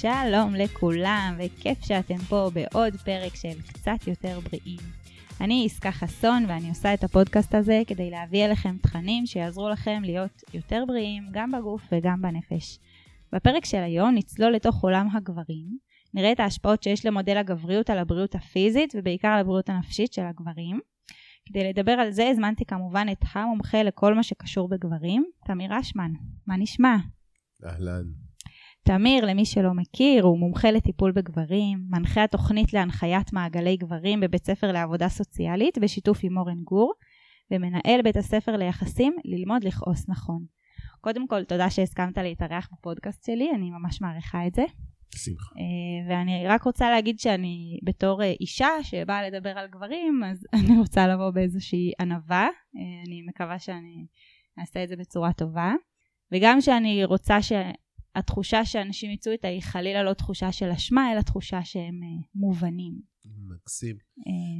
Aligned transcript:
שלום 0.00 0.54
לכולם, 0.54 1.36
וכיף 1.38 1.84
שאתם 1.84 2.18
פה 2.18 2.50
בעוד 2.54 2.96
פרק 2.96 3.34
של 3.34 3.62
קצת 3.68 4.06
יותר 4.06 4.40
בריאים. 4.40 4.80
אני 5.40 5.62
עסקה 5.66 5.92
חסון 5.92 6.44
ואני 6.48 6.68
עושה 6.68 6.94
את 6.94 7.04
הפודקאסט 7.04 7.54
הזה 7.54 7.82
כדי 7.86 8.10
להביא 8.10 8.44
אליכם 8.44 8.76
תכנים 8.82 9.26
שיעזרו 9.26 9.68
לכם 9.68 10.02
להיות 10.04 10.42
יותר 10.54 10.84
בריאים 10.86 11.28
גם 11.32 11.52
בגוף 11.52 11.82
וגם 11.92 12.22
בנפש. 12.22 12.78
בפרק 13.32 13.64
של 13.64 13.82
היום 13.82 14.14
נצלול 14.14 14.52
לתוך 14.52 14.82
עולם 14.82 15.08
הגברים, 15.16 15.78
נראה 16.14 16.32
את 16.32 16.40
ההשפעות 16.40 16.82
שיש 16.82 17.06
למודל 17.06 17.36
הגבריות 17.36 17.90
על 17.90 17.98
הבריאות 17.98 18.34
הפיזית 18.34 18.94
ובעיקר 18.96 19.28
על 19.28 19.40
הבריאות 19.40 19.68
הנפשית 19.68 20.12
של 20.12 20.22
הגברים. 20.22 20.80
כדי 21.48 21.68
לדבר 21.68 21.92
על 21.92 22.10
זה 22.10 22.28
הזמנתי 22.28 22.64
כמובן 22.64 23.06
את 23.12 23.24
המומחה 23.32 23.82
לכל 23.82 24.14
מה 24.14 24.22
שקשור 24.22 24.68
בגברים, 24.68 25.24
תמיר 25.46 25.80
אשמן. 25.80 26.12
מה 26.46 26.56
נשמע? 26.56 26.96
אהלן. 27.64 28.25
תמיר, 28.86 29.24
למי 29.24 29.44
שלא 29.44 29.74
מכיר, 29.74 30.24
הוא 30.24 30.38
מומחה 30.38 30.70
לטיפול 30.70 31.12
בגברים, 31.12 31.78
מנחה 31.90 32.24
התוכנית 32.24 32.72
להנחיית 32.72 33.32
מעגלי 33.32 33.76
גברים 33.76 34.20
בבית 34.20 34.44
ספר 34.44 34.72
לעבודה 34.72 35.08
סוציאלית 35.08 35.78
בשיתוף 35.78 36.18
עם 36.22 36.38
אורן 36.38 36.60
גור, 36.64 36.92
ומנהל 37.50 38.02
בית 38.02 38.16
הספר 38.16 38.56
ליחסים 38.56 39.16
ללמוד 39.24 39.64
לכעוס 39.64 40.08
נכון. 40.08 40.44
קודם 41.00 41.28
כל, 41.28 41.44
תודה 41.44 41.70
שהסכמת 41.70 42.18
להתארח 42.18 42.68
בפודקאסט 42.72 43.24
שלי, 43.24 43.50
אני 43.54 43.70
ממש 43.70 44.02
מעריכה 44.02 44.46
את 44.46 44.54
זה. 44.54 44.64
שמחה. 45.16 45.54
אה, 45.56 46.08
ואני 46.08 46.48
רק 46.48 46.62
רוצה 46.62 46.90
להגיד 46.90 47.18
שאני 47.18 47.78
בתור 47.84 48.22
אה, 48.22 48.32
אישה 48.40 48.68
שבאה 48.82 49.30
לדבר 49.30 49.50
על 49.58 49.66
גברים, 49.68 50.20
אז 50.24 50.46
אני 50.64 50.78
רוצה 50.78 51.06
לבוא 51.06 51.30
באיזושהי 51.30 51.92
ענווה. 52.00 52.44
אה, 52.76 53.02
אני 53.06 53.22
מקווה 53.28 53.58
שאני 53.58 54.06
אעשה 54.60 54.84
את 54.84 54.88
זה 54.88 54.96
בצורה 54.96 55.32
טובה. 55.32 55.72
וגם 56.32 56.60
שאני 56.60 57.04
רוצה 57.04 57.42
שהתחושה 58.16 58.64
שאנשים 58.64 59.10
יצאו 59.10 59.32
איתה 59.32 59.48
היא 59.48 59.62
חלילה 59.62 60.02
לא 60.02 60.14
תחושה 60.14 60.52
של 60.52 60.70
אשמה, 60.70 61.12
אלא 61.12 61.20
תחושה 61.20 61.64
שהם 61.64 62.00
מובנים. 62.34 63.00
מקסים. 63.24 63.96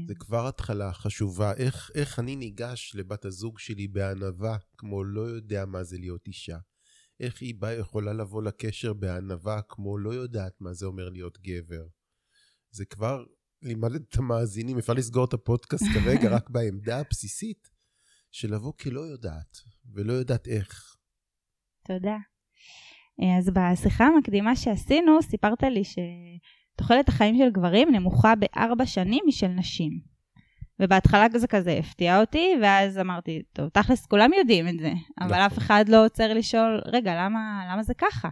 זה 0.09 0.15
כבר 0.15 0.47
התחלה 0.47 0.93
חשובה. 0.93 1.53
איך, 1.55 1.91
איך 1.95 2.19
אני 2.19 2.37
ניגש 2.37 2.93
לבת 2.95 3.25
הזוג 3.25 3.59
שלי 3.59 3.89
בענווה, 3.89 4.57
כמו 4.79 5.05
לא 5.05 5.21
יודע 5.21 5.65
מה 5.65 5.84
זה 5.84 5.99
להיות 5.99 6.27
אישה? 6.27 6.59
איך 7.21 7.43
היא 7.43 7.55
באה 7.59 7.75
יכולה 7.75 8.12
לבוא 8.12 8.43
לקשר 8.43 8.93
בענווה 8.93 9.62
כמו 9.69 9.99
לא 9.99 10.11
יודעת 10.11 10.61
מה 10.61 10.73
זה 10.73 10.87
אומר 10.87 11.09
להיות 11.09 11.39
גבר. 11.41 11.87
זה 12.71 12.84
כבר 12.84 13.25
לימד 13.62 13.95
את 13.95 14.17
המאזינים, 14.17 14.79
אפשר 14.79 14.93
לסגור 14.93 15.25
את 15.25 15.33
הפודקאסט 15.33 15.84
כרגע 15.95 16.29
רק 16.37 16.51
בעמדה 16.51 17.01
הבסיסית 17.01 17.69
של 18.31 18.55
לבוא 18.55 18.73
כלא 18.73 19.01
יודעת, 19.01 19.59
ולא 19.95 20.12
יודעת 20.12 20.49
איך. 20.49 20.97
תודה. 21.87 22.17
אז 23.39 23.50
בשיחה 23.50 24.06
המקדימה 24.06 24.56
שעשינו, 24.56 25.22
סיפרת 25.22 25.62
לי 25.62 25.83
שתוחלת 25.84 27.09
החיים 27.09 27.39
של 27.39 27.50
גברים 27.53 27.89
נמוכה 27.92 28.34
בארבע 28.34 28.86
שנים 28.86 29.25
משל 29.27 29.48
נשים. 29.48 30.17
ובהתחלה 30.81 31.27
זה 31.37 31.47
כזה 31.47 31.72
הפתיע 31.72 32.20
אותי, 32.20 32.55
ואז 32.62 32.98
אמרתי, 32.98 33.42
טוב, 33.53 33.69
תכלס 33.69 34.06
כולם 34.06 34.31
יודעים 34.33 34.69
את 34.69 34.78
זה, 34.78 34.92
אבל 35.20 35.28
נכון. 35.28 35.41
אף 35.41 35.59
אחד 35.59 35.84
לא 35.89 36.05
עוצר 36.05 36.34
לשאול, 36.34 36.83
רגע, 36.87 37.14
למה, 37.14 37.67
למה 37.72 37.83
זה 37.83 37.94
ככה? 37.94 38.28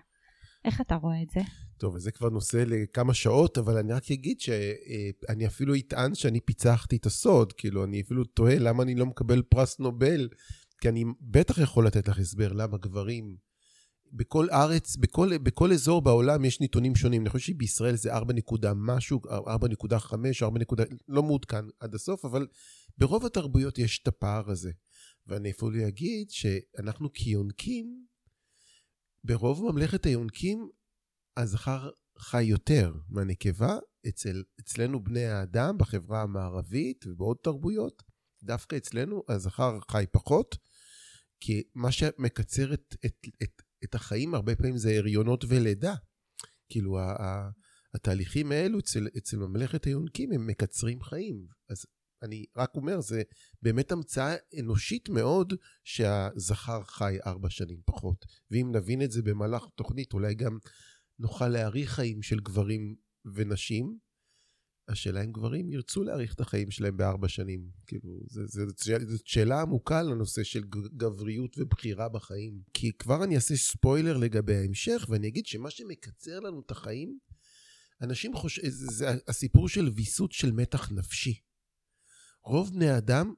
איך 0.64 0.80
אתה 0.80 0.94
רואה 0.94 1.22
את 1.22 1.30
זה? 1.30 1.40
טוב, 1.78 1.94
וזה 1.94 2.10
כבר 2.10 2.28
נושא 2.28 2.64
לכמה 2.66 3.14
שעות, 3.14 3.58
אבל 3.58 3.78
אני 3.78 3.92
רק 3.92 4.10
אגיד 4.10 4.40
שאני 4.40 5.46
אפילו 5.46 5.74
אטען 5.74 6.14
שאני 6.14 6.40
פיצחתי 6.40 6.96
את 6.96 7.06
הסוד, 7.06 7.52
כאילו, 7.52 7.84
אני 7.84 8.00
אפילו 8.00 8.24
תוהה 8.24 8.58
למה 8.58 8.82
אני 8.82 8.94
לא 8.94 9.06
מקבל 9.06 9.42
פרס 9.42 9.80
נובל, 9.80 10.28
כי 10.80 10.88
אני 10.88 11.04
בטח 11.20 11.58
יכול 11.58 11.86
לתת 11.86 12.08
לך 12.08 12.18
הסבר 12.18 12.52
למה 12.52 12.78
גברים 12.78 13.36
בכל 14.14 14.50
ארץ, 14.50 14.96
בכל, 14.96 15.38
בכל 15.38 15.72
אזור 15.72 16.02
בעולם 16.02 16.44
יש 16.44 16.60
נתונים 16.60 16.96
שונים. 16.96 17.22
אני 17.22 17.30
חושב 17.30 17.46
שבישראל 17.46 17.96
זה 17.96 18.12
4 18.12 18.34
נקודה 18.34 18.72
משהו, 18.76 19.20
4.5, 19.26 19.34
4 20.42 20.58
נקודה, 20.58 20.84
לא 21.08 21.22
מעודכן 21.22 21.64
עד 21.80 21.94
הסוף, 21.94 22.24
אבל 22.24 22.46
ברוב 22.98 23.26
התרבויות 23.26 23.78
יש 23.78 24.00
את 24.02 24.08
הפער 24.08 24.50
הזה. 24.50 24.70
ואני 25.26 25.50
אפילו 25.50 25.88
אגיד 25.88 26.30
שאנחנו 26.30 27.12
כיונקים, 27.12 28.06
ברוב 29.24 29.72
ממלכת 29.72 30.06
היונקים, 30.06 30.68
הזכר 31.36 31.90
חי 32.18 32.42
יותר 32.42 32.92
מהנקבה. 33.08 33.78
אצל, 34.08 34.42
אצלנו 34.60 35.04
בני 35.04 35.24
האדם, 35.24 35.78
בחברה 35.78 36.22
המערבית 36.22 37.06
ובעוד 37.06 37.36
תרבויות, 37.42 38.02
דווקא 38.42 38.76
אצלנו 38.76 39.22
הזכר 39.28 39.78
חי 39.90 40.04
פחות, 40.12 40.58
כי 41.40 41.62
מה 41.74 41.92
שמקצר 41.92 42.74
את, 42.74 42.96
את, 43.06 43.26
את, 43.42 43.62
את 43.84 43.94
החיים 43.94 44.34
הרבה 44.34 44.56
פעמים 44.56 44.76
זה 44.76 44.96
הריונות 44.96 45.44
ולידה. 45.48 45.94
כאילו, 46.68 46.98
התהליכים 47.94 48.52
האלו 48.52 48.78
אצל, 48.78 49.08
אצל 49.18 49.36
ממלכת 49.36 49.84
היונקים 49.84 50.32
הם 50.32 50.46
מקצרים 50.46 51.02
חיים. 51.02 51.46
אז 51.70 51.86
אני 52.22 52.44
רק 52.56 52.74
אומר, 52.74 53.00
זה 53.00 53.22
באמת 53.62 53.92
המצאה 53.92 54.34
אנושית 54.60 55.08
מאוד 55.08 55.52
שהזכר 55.84 56.84
חי 56.84 57.16
ארבע 57.26 57.50
שנים 57.50 57.80
פחות. 57.84 58.24
ואם 58.50 58.72
נבין 58.74 59.02
את 59.02 59.10
זה 59.10 59.22
במהלך 59.22 59.64
תוכנית, 59.74 60.12
אולי 60.12 60.34
גם 60.34 60.58
נוכל 61.18 61.48
להאריך 61.48 61.90
חיים 61.90 62.22
של 62.22 62.40
גברים 62.40 62.96
ונשים. 63.34 63.98
השאלה 64.88 65.24
אם 65.24 65.32
גברים 65.32 65.70
ירצו 65.70 66.02
להאריך 66.02 66.34
את 66.34 66.40
החיים 66.40 66.70
שלהם 66.70 66.96
בארבע 66.96 67.28
שנים. 67.28 67.68
כאילו, 67.86 68.20
זאת 68.28 69.26
שאלה 69.26 69.60
עמוקה 69.60 70.02
לנושא 70.02 70.42
של 70.42 70.64
גבריות 70.96 71.58
ובחירה 71.58 72.08
בחיים. 72.08 72.60
כי 72.74 72.92
כבר 72.92 73.24
אני 73.24 73.36
אעשה 73.36 73.56
ספוילר 73.56 74.16
לגבי 74.16 74.56
ההמשך, 74.56 75.06
ואני 75.08 75.28
אגיד 75.28 75.46
שמה 75.46 75.70
שמקצר 75.70 76.40
לנו 76.40 76.60
את 76.66 76.70
החיים, 76.70 77.18
אנשים 78.02 78.36
חושבים, 78.36 78.70
זה, 78.70 78.86
זה 78.86 79.08
הסיפור 79.28 79.68
של 79.68 79.88
ויסות 79.88 80.32
של 80.32 80.52
מתח 80.52 80.92
נפשי. 80.92 81.40
רוב 82.44 82.72
בני 82.72 82.98
אדם 82.98 83.34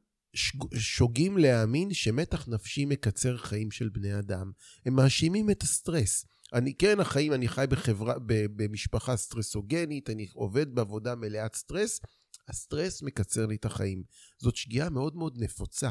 שוגים 0.75 1.39
להאמין 1.39 1.95
שמתח 1.95 2.49
נפשי 2.49 2.84
מקצר 2.84 3.37
חיים 3.37 3.71
של 3.71 3.89
בני 3.89 4.19
אדם. 4.19 4.53
הם 4.87 4.95
מאשימים 4.95 5.51
את 5.51 5.63
הסטרס. 5.63 6.27
אני 6.53 6.75
כן, 6.75 7.01
החיים, 7.01 7.33
אני 7.33 7.49
חי 7.49 7.65
בחברה, 7.71 8.15
במשפחה 8.27 9.17
סטרסוגנית, 9.17 10.11
אני 10.11 10.29
עובד 10.34 10.75
בעבודה 10.75 11.15
מלאת 11.15 11.55
סטרס, 11.55 12.01
הסטרס 12.49 13.03
מקצר 13.03 13.47
לי 13.47 13.57
את 13.57 13.65
החיים. 13.65 14.03
זאת 14.39 14.57
שגיאה 14.57 14.91
מאוד 14.91 15.17
מאוד 15.17 15.37
נפוצה. 15.39 15.91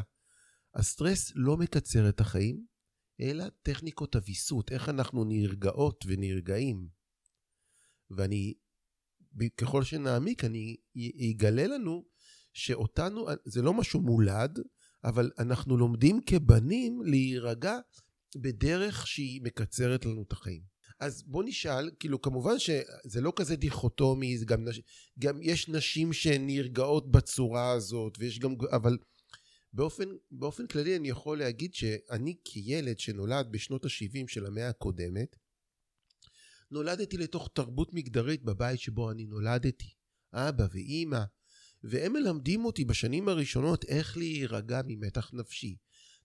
הסטרס 0.74 1.32
לא 1.34 1.56
מקצר 1.56 2.08
את 2.08 2.20
החיים, 2.20 2.64
אלא 3.20 3.44
טכניקות 3.62 4.14
הוויסות, 4.14 4.72
איך 4.72 4.88
אנחנו 4.88 5.24
נרגעות 5.24 6.04
ונרגעים. 6.08 6.88
ואני, 8.10 8.54
ככל 9.56 9.84
שנעמיק, 9.84 10.44
אני 10.44 10.76
אגלה 11.32 11.66
לנו 11.66 12.04
שאותנו, 12.52 13.26
זה 13.44 13.62
לא 13.62 13.74
משהו 13.74 14.00
מולד, 14.00 14.58
אבל 15.04 15.30
אנחנו 15.38 15.76
לומדים 15.76 16.20
כבנים 16.26 17.02
להירגע 17.02 17.78
בדרך 18.36 19.06
שהיא 19.06 19.42
מקצרת 19.42 20.04
לנו 20.04 20.22
את 20.22 20.32
החיים. 20.32 20.62
אז 21.00 21.22
בוא 21.22 21.44
נשאל, 21.44 21.90
כאילו 22.00 22.22
כמובן 22.22 22.58
שזה 22.58 23.20
לא 23.20 23.32
כזה 23.36 23.56
דיכוטומי, 23.56 24.38
גם, 24.44 24.68
נש... 24.68 24.80
גם 25.18 25.42
יש 25.42 25.68
נשים 25.68 26.12
שנרגעות 26.12 27.10
בצורה 27.10 27.72
הזאת, 27.72 28.16
ויש 28.18 28.38
גם, 28.38 28.54
אבל 28.72 28.98
באופן, 29.72 30.04
באופן 30.30 30.66
כללי 30.66 30.96
אני 30.96 31.08
יכול 31.08 31.38
להגיד 31.38 31.74
שאני 31.74 32.36
כילד 32.44 32.98
שנולד 32.98 33.46
בשנות 33.50 33.84
ה-70 33.84 34.28
של 34.28 34.46
המאה 34.46 34.68
הקודמת, 34.68 35.36
נולדתי 36.70 37.16
לתוך 37.16 37.50
תרבות 37.54 37.94
מגדרית 37.94 38.42
בבית 38.42 38.80
שבו 38.80 39.10
אני 39.10 39.26
נולדתי. 39.26 39.90
אבא 40.32 40.66
ואימא, 40.72 41.22
והם 41.82 42.12
מלמדים 42.12 42.64
אותי 42.64 42.84
בשנים 42.84 43.28
הראשונות 43.28 43.84
איך 43.84 44.16
להירגע 44.16 44.80
ממתח 44.86 45.30
נפשי. 45.32 45.76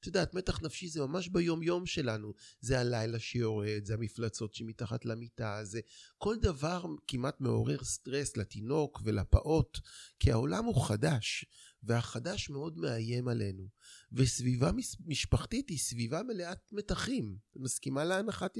את 0.02 0.08
יודעת, 0.08 0.34
מתח 0.34 0.62
נפשי 0.62 0.88
זה 0.88 1.02
ממש 1.02 1.28
ביום 1.28 1.64
יום 1.64 1.86
שלנו. 1.86 2.34
זה 2.62 2.80
הלילה 2.80 3.20
שיורד, 3.20 3.86
זה 3.86 3.94
המפלצות 3.94 4.54
שמתחת 4.54 5.06
למיטה, 5.06 5.60
זה 5.64 5.80
כל 6.18 6.36
דבר 6.42 6.86
כמעט 7.08 7.42
מעורר 7.42 7.84
סטרס 7.84 8.38
לתינוק 8.38 9.02
ולפעוט, 9.04 9.78
כי 10.20 10.32
העולם 10.32 10.66
הוא 10.66 10.86
חדש, 10.88 11.46
והחדש 11.84 12.50
מאוד 12.50 12.78
מאיים 12.78 13.28
עלינו. 13.28 13.68
וסביבה 14.12 14.72
משפחתית 15.06 15.70
היא 15.70 15.78
סביבה 15.78 16.24
מלאת 16.24 16.72
מתחים. 16.72 17.38
את 17.52 17.58
מסכימה 17.58 18.04
להנחת 18.04 18.58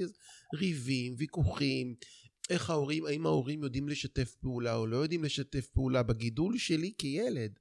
ריבים, 0.54 1.14
ויכוחים, 1.18 1.94
איך 2.50 2.70
ההורים, 2.70 3.06
האם 3.06 3.26
ההורים 3.26 3.62
יודעים 3.62 3.88
לשתף 3.88 4.34
פעולה 4.40 4.74
או 4.74 4.86
לא 4.86 4.96
יודעים 4.96 5.24
לשתף 5.24 5.66
פעולה 5.66 6.02
בגידול 6.02 6.58
שלי 6.58 6.92
כילד. 6.98 7.58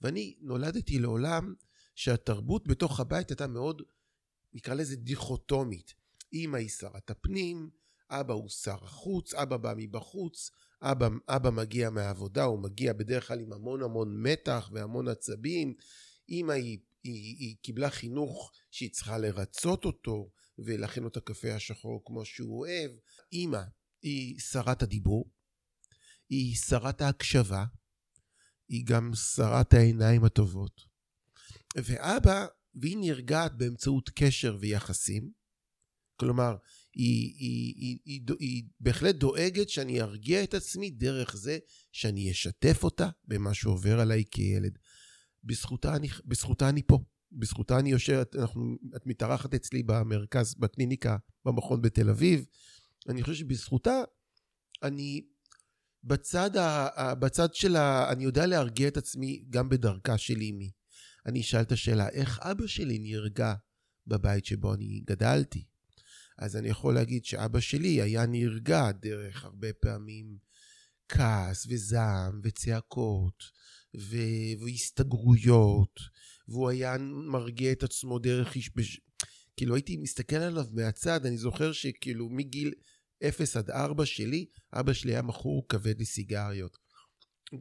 ואני 0.00 0.36
נולדתי 0.40 0.98
לעולם 0.98 1.54
שהתרבות 1.94 2.68
בתוך 2.68 3.00
הבית 3.00 3.30
הייתה 3.30 3.46
מאוד, 3.46 3.82
נקרא 4.52 4.74
לזה 4.74 4.96
דיכוטומית. 4.96 5.94
אמא 6.32 6.56
היא 6.56 6.68
שרת 6.68 7.10
הפנים, 7.10 7.70
אבא 8.10 8.34
הוא 8.34 8.48
שר 8.48 8.84
החוץ, 8.84 9.34
אבא 9.34 9.56
בא 9.56 9.74
מבחוץ, 9.76 10.50
אבא, 10.82 11.08
אבא 11.28 11.50
מגיע 11.50 11.90
מהעבודה, 11.90 12.44
הוא 12.44 12.58
מגיע 12.58 12.92
בדרך 12.92 13.28
כלל 13.28 13.40
עם 13.40 13.52
המון 13.52 13.82
המון 13.82 14.22
מתח 14.22 14.70
והמון 14.72 15.08
עצבים, 15.08 15.74
אמא 16.28 16.52
היא, 16.52 16.78
היא, 17.02 17.36
היא 17.38 17.56
קיבלה 17.62 17.90
חינוך 17.90 18.52
שהיא 18.70 18.90
צריכה 18.92 19.18
לרצות 19.18 19.84
אותו 19.84 20.30
ולהכין 20.58 21.02
לו 21.02 21.08
את 21.08 21.16
הקפה 21.16 21.54
השחור 21.54 22.02
כמו 22.04 22.24
שהוא 22.24 22.60
אוהב, 22.60 22.90
אמא 23.32 23.62
היא 24.02 24.40
שרת 24.40 24.82
הדיבור, 24.82 25.30
היא 26.28 26.56
שרת 26.56 27.00
ההקשבה, 27.00 27.64
היא 28.68 28.86
גם 28.86 29.14
שרת 29.14 29.74
העיניים 29.74 30.24
הטובות. 30.24 30.91
ואבא, 31.76 32.46
והיא 32.74 32.96
נרגעת 33.00 33.54
באמצעות 33.56 34.10
קשר 34.14 34.56
ויחסים, 34.60 35.30
כלומר, 36.16 36.56
היא, 36.94 37.34
היא, 37.38 37.74
היא, 37.76 37.98
היא, 38.04 38.20
היא, 38.28 38.36
היא 38.38 38.64
בהחלט 38.80 39.14
דואגת 39.14 39.68
שאני 39.68 40.00
ארגיע 40.00 40.44
את 40.44 40.54
עצמי 40.54 40.90
דרך 40.90 41.36
זה 41.36 41.58
שאני 41.92 42.30
אשתף 42.30 42.84
אותה 42.84 43.08
במה 43.24 43.54
שעובר 43.54 44.00
עליי 44.00 44.24
כילד. 44.30 44.78
בזכותה 45.44 45.96
אני, 45.96 46.08
בזכותה 46.24 46.68
אני 46.68 46.82
פה. 46.82 46.98
בזכותה 47.32 47.78
אני 47.78 47.90
יושב, 47.90 48.22
אנחנו, 48.34 48.76
את 48.96 49.06
מתארחת 49.06 49.54
אצלי 49.54 49.82
במרכז, 49.82 50.54
בקליניקה, 50.54 51.16
במכון 51.44 51.82
בתל 51.82 52.10
אביב. 52.10 52.46
אני 53.08 53.22
חושב 53.22 53.34
שבזכותה 53.34 54.02
אני 54.82 55.20
בצד, 56.04 56.56
ה, 56.56 57.14
בצד 57.14 57.54
של 57.54 57.76
ה... 57.76 58.12
אני 58.12 58.24
יודע 58.24 58.46
להרגיע 58.46 58.88
את 58.88 58.96
עצמי 58.96 59.44
גם 59.50 59.68
בדרכה 59.68 60.18
של 60.18 60.40
אימי. 60.40 60.70
אני 61.26 61.40
אשאל 61.40 61.60
את 61.60 61.72
השאלה, 61.72 62.08
איך 62.08 62.38
אבא 62.42 62.66
שלי 62.66 62.98
נרגע 62.98 63.54
בבית 64.06 64.44
שבו 64.44 64.74
אני 64.74 65.02
גדלתי? 65.06 65.64
אז 66.38 66.56
אני 66.56 66.68
יכול 66.68 66.94
להגיד 66.94 67.24
שאבא 67.24 67.60
שלי 67.60 68.02
היה 68.02 68.26
נרגע 68.26 68.92
דרך 68.92 69.44
הרבה 69.44 69.72
פעמים 69.72 70.38
כעס 71.08 71.66
וזעם 71.68 72.40
וצעקות 72.44 73.42
ו- 74.00 74.62
והסתגרויות, 74.64 76.00
והוא 76.48 76.68
היה 76.68 76.96
מרגיע 77.32 77.72
את 77.72 77.82
עצמו 77.82 78.18
דרך 78.18 78.54
איש... 78.54 78.70
בש... 78.76 79.00
כאילו 79.56 79.74
הייתי 79.74 79.96
מסתכל 79.96 80.36
עליו 80.36 80.66
מהצד, 80.72 81.26
אני 81.26 81.38
זוכר 81.38 81.72
שכאילו 81.72 82.28
מגיל 82.28 82.72
0 83.28 83.56
עד 83.56 83.70
4 83.70 84.06
שלי, 84.06 84.46
אבא 84.72 84.92
שלי 84.92 85.12
היה 85.12 85.22
מכור 85.22 85.66
כבד 85.68 86.00
לסיגריות. 86.00 86.78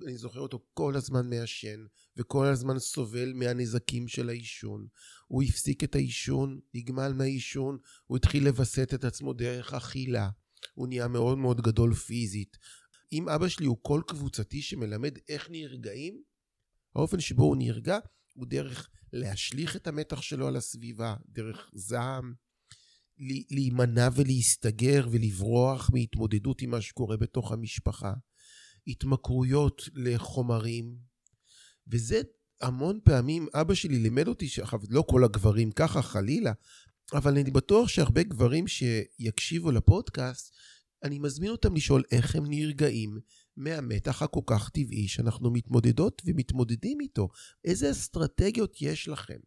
אני 0.06 0.18
זוכר 0.18 0.40
אותו 0.40 0.66
כל 0.74 0.96
הזמן 0.96 1.30
מעשן, 1.30 1.86
וכל 2.18 2.46
הזמן 2.46 2.80
סובל 2.80 3.34
מהנזקים 3.34 4.08
של 4.08 4.30
העישון. 4.30 4.88
הוא 5.28 5.44
הפסיק 5.44 5.84
את 5.84 5.96
העישון, 5.96 6.60
נגמל 6.74 7.14
מהעישון, 7.14 7.78
הוא 8.06 8.18
התחיל 8.18 8.44
לווסת 8.44 8.94
את 8.94 9.04
עצמו 9.04 9.34
דרך 9.34 9.74
אכילה. 9.74 10.30
הוא 10.74 10.88
נהיה 10.88 11.08
מאוד 11.08 11.38
מאוד 11.38 11.62
גדול 11.62 11.94
פיזית. 11.94 12.58
אם 13.12 13.30
אבא 13.30 13.48
שלי 13.48 13.66
הוא 13.66 13.78
קול 13.82 14.02
קבוצתי 14.08 14.62
שמלמד 14.62 15.18
איך 15.30 15.50
נרגעים, 15.50 16.22
האופן 16.96 17.20
שבו 17.20 17.44
הוא 17.44 17.56
נרגע 17.58 17.98
הוא 18.34 18.48
דרך 18.48 18.90
להשליך 19.14 19.76
את 19.76 19.88
המתח 19.88 20.22
שלו 20.22 20.48
על 20.48 20.56
הסביבה, 20.56 21.16
דרך 21.30 21.70
זעם, 21.74 22.34
להימנע 23.52 24.10
ולהסתגר 24.16 25.08
ולברוח 25.12 25.90
מהתמודדות 25.94 26.62
עם 26.62 26.70
מה 26.70 26.82
שקורה 26.82 27.18
בתוך 27.18 27.52
המשפחה. 27.52 28.14
התמכרויות 28.88 29.90
לחומרים, 29.96 30.96
וזה 31.88 32.22
המון 32.62 33.00
פעמים, 33.04 33.48
אבא 33.54 33.74
שלי 33.74 34.00
לימד 34.00 34.28
אותי, 34.28 34.50
עכשיו 34.62 34.80
לא 34.90 35.04
כל 35.10 35.24
הגברים 35.24 35.72
ככה 35.72 36.02
חלילה, 36.02 36.54
אבל 37.14 37.38
אני 37.38 37.52
בטוח 37.52 37.88
שהרבה 37.88 38.24
גברים 38.24 38.68
שיקשיבו 38.68 39.72
לפודקאסט, 39.72 40.54
אני 41.04 41.20
מזמין 41.20 41.52
אותם 41.52 41.76
לשאול 41.76 42.04
איך 42.12 42.36
הם 42.36 42.44
נרגעים 42.48 43.20
מהמתח 43.58 44.22
הכל 44.22 44.42
כך 44.46 44.70
טבעי 44.70 45.08
שאנחנו 45.08 45.52
מתמודדות 45.52 46.22
ומתמודדים 46.26 47.02
איתו. 47.02 47.30
איזה 47.66 47.92
אסטרטגיות 47.92 48.82
יש 48.82 49.08
לכם? 49.08 49.40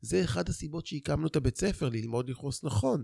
זה 0.00 0.24
אחד 0.24 0.48
הסיבות 0.48 0.86
שהקמנו 0.86 1.26
את 1.26 1.36
הבית 1.36 1.56
ספר, 1.56 1.88
ללמוד 1.88 2.30
לכעוס 2.30 2.64
נכון, 2.64 3.02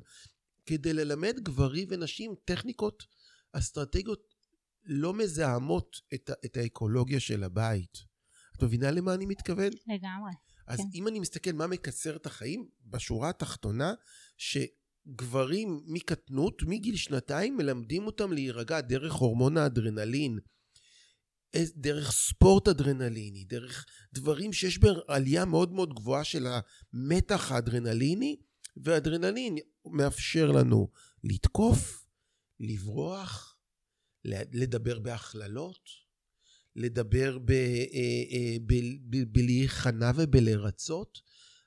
כדי 0.66 0.92
ללמד 0.92 1.40
גברים 1.42 1.88
ונשים 1.90 2.34
טכניקות, 2.44 3.06
אסטרטגיות 3.52 4.29
לא 4.84 5.14
מזהמות 5.14 5.96
את, 6.14 6.30
את 6.44 6.56
האקולוגיה 6.56 7.20
של 7.20 7.44
הבית. 7.44 7.98
את 8.56 8.62
מבינה 8.62 8.90
למה 8.90 9.14
אני 9.14 9.26
מתכוון? 9.26 9.70
לגמרי. 9.86 10.32
אז 10.66 10.78
כן. 10.78 10.84
אם 10.94 11.08
אני 11.08 11.20
מסתכל 11.20 11.52
מה 11.52 11.66
מקצר 11.66 12.16
את 12.16 12.26
החיים, 12.26 12.68
בשורה 12.86 13.28
התחתונה, 13.28 13.94
שגברים 14.36 15.82
מקטנות, 15.86 16.62
מגיל 16.62 16.96
שנתיים, 16.96 17.56
מלמדים 17.56 18.06
אותם 18.06 18.32
להירגע 18.32 18.80
דרך 18.80 19.12
הורמון 19.12 19.56
האדרנלין, 19.56 20.38
דרך 21.56 22.12
ספורט 22.12 22.68
אדרנליני, 22.68 23.44
דרך 23.44 23.86
דברים 24.12 24.52
שיש 24.52 24.78
בהם 24.78 24.96
עלייה 25.08 25.44
מאוד 25.44 25.72
מאוד 25.72 25.94
גבוהה 25.94 26.24
של 26.24 26.46
המתח 26.46 27.52
האדרנליני, 27.52 28.36
ואדרנלין 28.76 29.56
מאפשר 29.86 30.50
לנו 30.50 30.88
לתקוף, 31.24 32.06
לברוח, 32.60 33.49
לדבר 34.24 34.98
בהכללות, 34.98 35.88
לדבר 36.76 37.38
אה, 37.50 37.54
אה, 38.32 38.56
בלהיכנע 39.26 40.10
ובלרצות. 40.16 41.20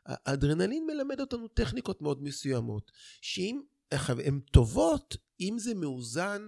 האדרנלין 0.06 0.88
מלמד 0.88 1.20
אותנו 1.20 1.48
טכניקות 1.48 2.02
מאוד 2.02 2.24
מסוימות, 2.24 2.92
שאם 3.22 3.62
הן 3.92 4.40
טובות, 4.40 5.18
אם 5.40 5.56
זה 5.60 5.74
מאוזן, 5.74 6.42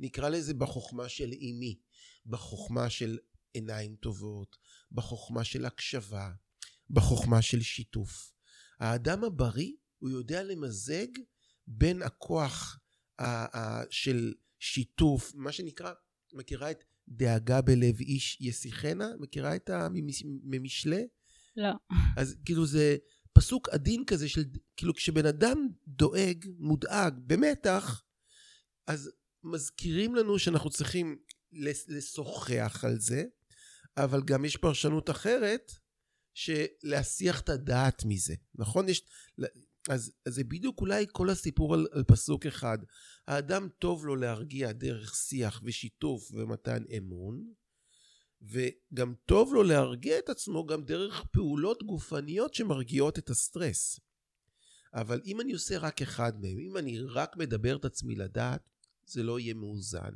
נקרא 0.00 0.28
לזה 0.28 0.54
בחוכמה 0.54 1.08
של 1.08 1.32
אימי, 1.32 1.78
בחוכמה 2.26 2.90
של 2.90 3.18
עיניים 3.54 3.96
טובות, 3.96 4.56
בחוכמה 4.92 5.44
של 5.44 5.64
הקשבה, 5.64 6.30
בחוכמה 6.90 7.42
של 7.42 7.62
שיתוף. 7.62 8.32
האדם 8.78 9.24
הבריא, 9.24 9.72
הוא 9.98 10.10
יודע 10.10 10.42
למזג 10.42 11.06
בין 11.66 12.02
הכוח 12.02 12.78
של 13.90 14.34
שיתוף, 14.58 15.32
מה 15.34 15.52
שנקרא, 15.52 15.92
מכירה 16.32 16.70
את 16.70 16.84
דאגה 17.08 17.60
בלב 17.60 18.00
איש 18.00 18.38
ישיחנה? 18.40 19.08
מכירה 19.18 19.56
את 19.56 19.70
הממשלי? 19.70 21.06
לא. 21.56 21.70
אז 22.16 22.36
כאילו 22.44 22.66
זה 22.66 22.96
פסוק 23.32 23.68
עדין 23.68 24.04
כזה 24.06 24.28
של, 24.28 24.44
כאילו 24.76 24.94
כשבן 24.94 25.26
אדם 25.26 25.68
דואג, 25.88 26.46
מודאג, 26.58 27.14
במתח, 27.26 28.02
אז 28.86 29.10
מזכירים 29.44 30.14
לנו 30.14 30.38
שאנחנו 30.38 30.70
צריכים 30.70 31.18
לשוחח 31.88 32.84
על 32.84 33.00
זה, 33.00 33.24
אבל 33.96 34.22
גם 34.22 34.44
יש 34.44 34.56
פרשנות 34.56 35.10
אחרת, 35.10 35.72
שלהסיח 36.34 37.40
את 37.40 37.48
הדעת 37.48 38.04
מזה, 38.04 38.34
נכון? 38.54 38.88
יש, 38.88 39.02
אז, 39.88 40.12
אז 40.26 40.34
זה 40.34 40.44
בדיוק 40.44 40.80
אולי 40.80 41.06
כל 41.12 41.30
הסיפור 41.30 41.74
על, 41.74 41.86
על 41.92 42.04
פסוק 42.04 42.46
אחד. 42.46 42.78
האדם 43.26 43.68
טוב 43.78 44.06
לו 44.06 44.16
להרגיע 44.16 44.72
דרך 44.72 45.14
שיח 45.14 45.60
ושיתוף 45.64 46.30
ומתן 46.32 46.82
אמון, 46.98 47.52
וגם 48.42 49.14
טוב 49.26 49.54
לו 49.54 49.62
להרגיע 49.62 50.18
את 50.18 50.28
עצמו 50.28 50.66
גם 50.66 50.84
דרך 50.84 51.24
פעולות 51.32 51.82
גופניות 51.82 52.54
שמרגיעות 52.54 53.18
את 53.18 53.30
הסטרס. 53.30 54.00
אבל 54.94 55.20
אם 55.24 55.40
אני 55.40 55.52
עושה 55.52 55.78
רק 55.78 56.02
אחד 56.02 56.32
מהם, 56.40 56.58
אם 56.58 56.76
אני 56.76 56.98
רק 56.98 57.36
מדבר 57.36 57.76
את 57.76 57.84
עצמי 57.84 58.14
לדעת, 58.14 58.68
זה 59.06 59.22
לא 59.22 59.40
יהיה 59.40 59.54
מאוזן. 59.54 60.14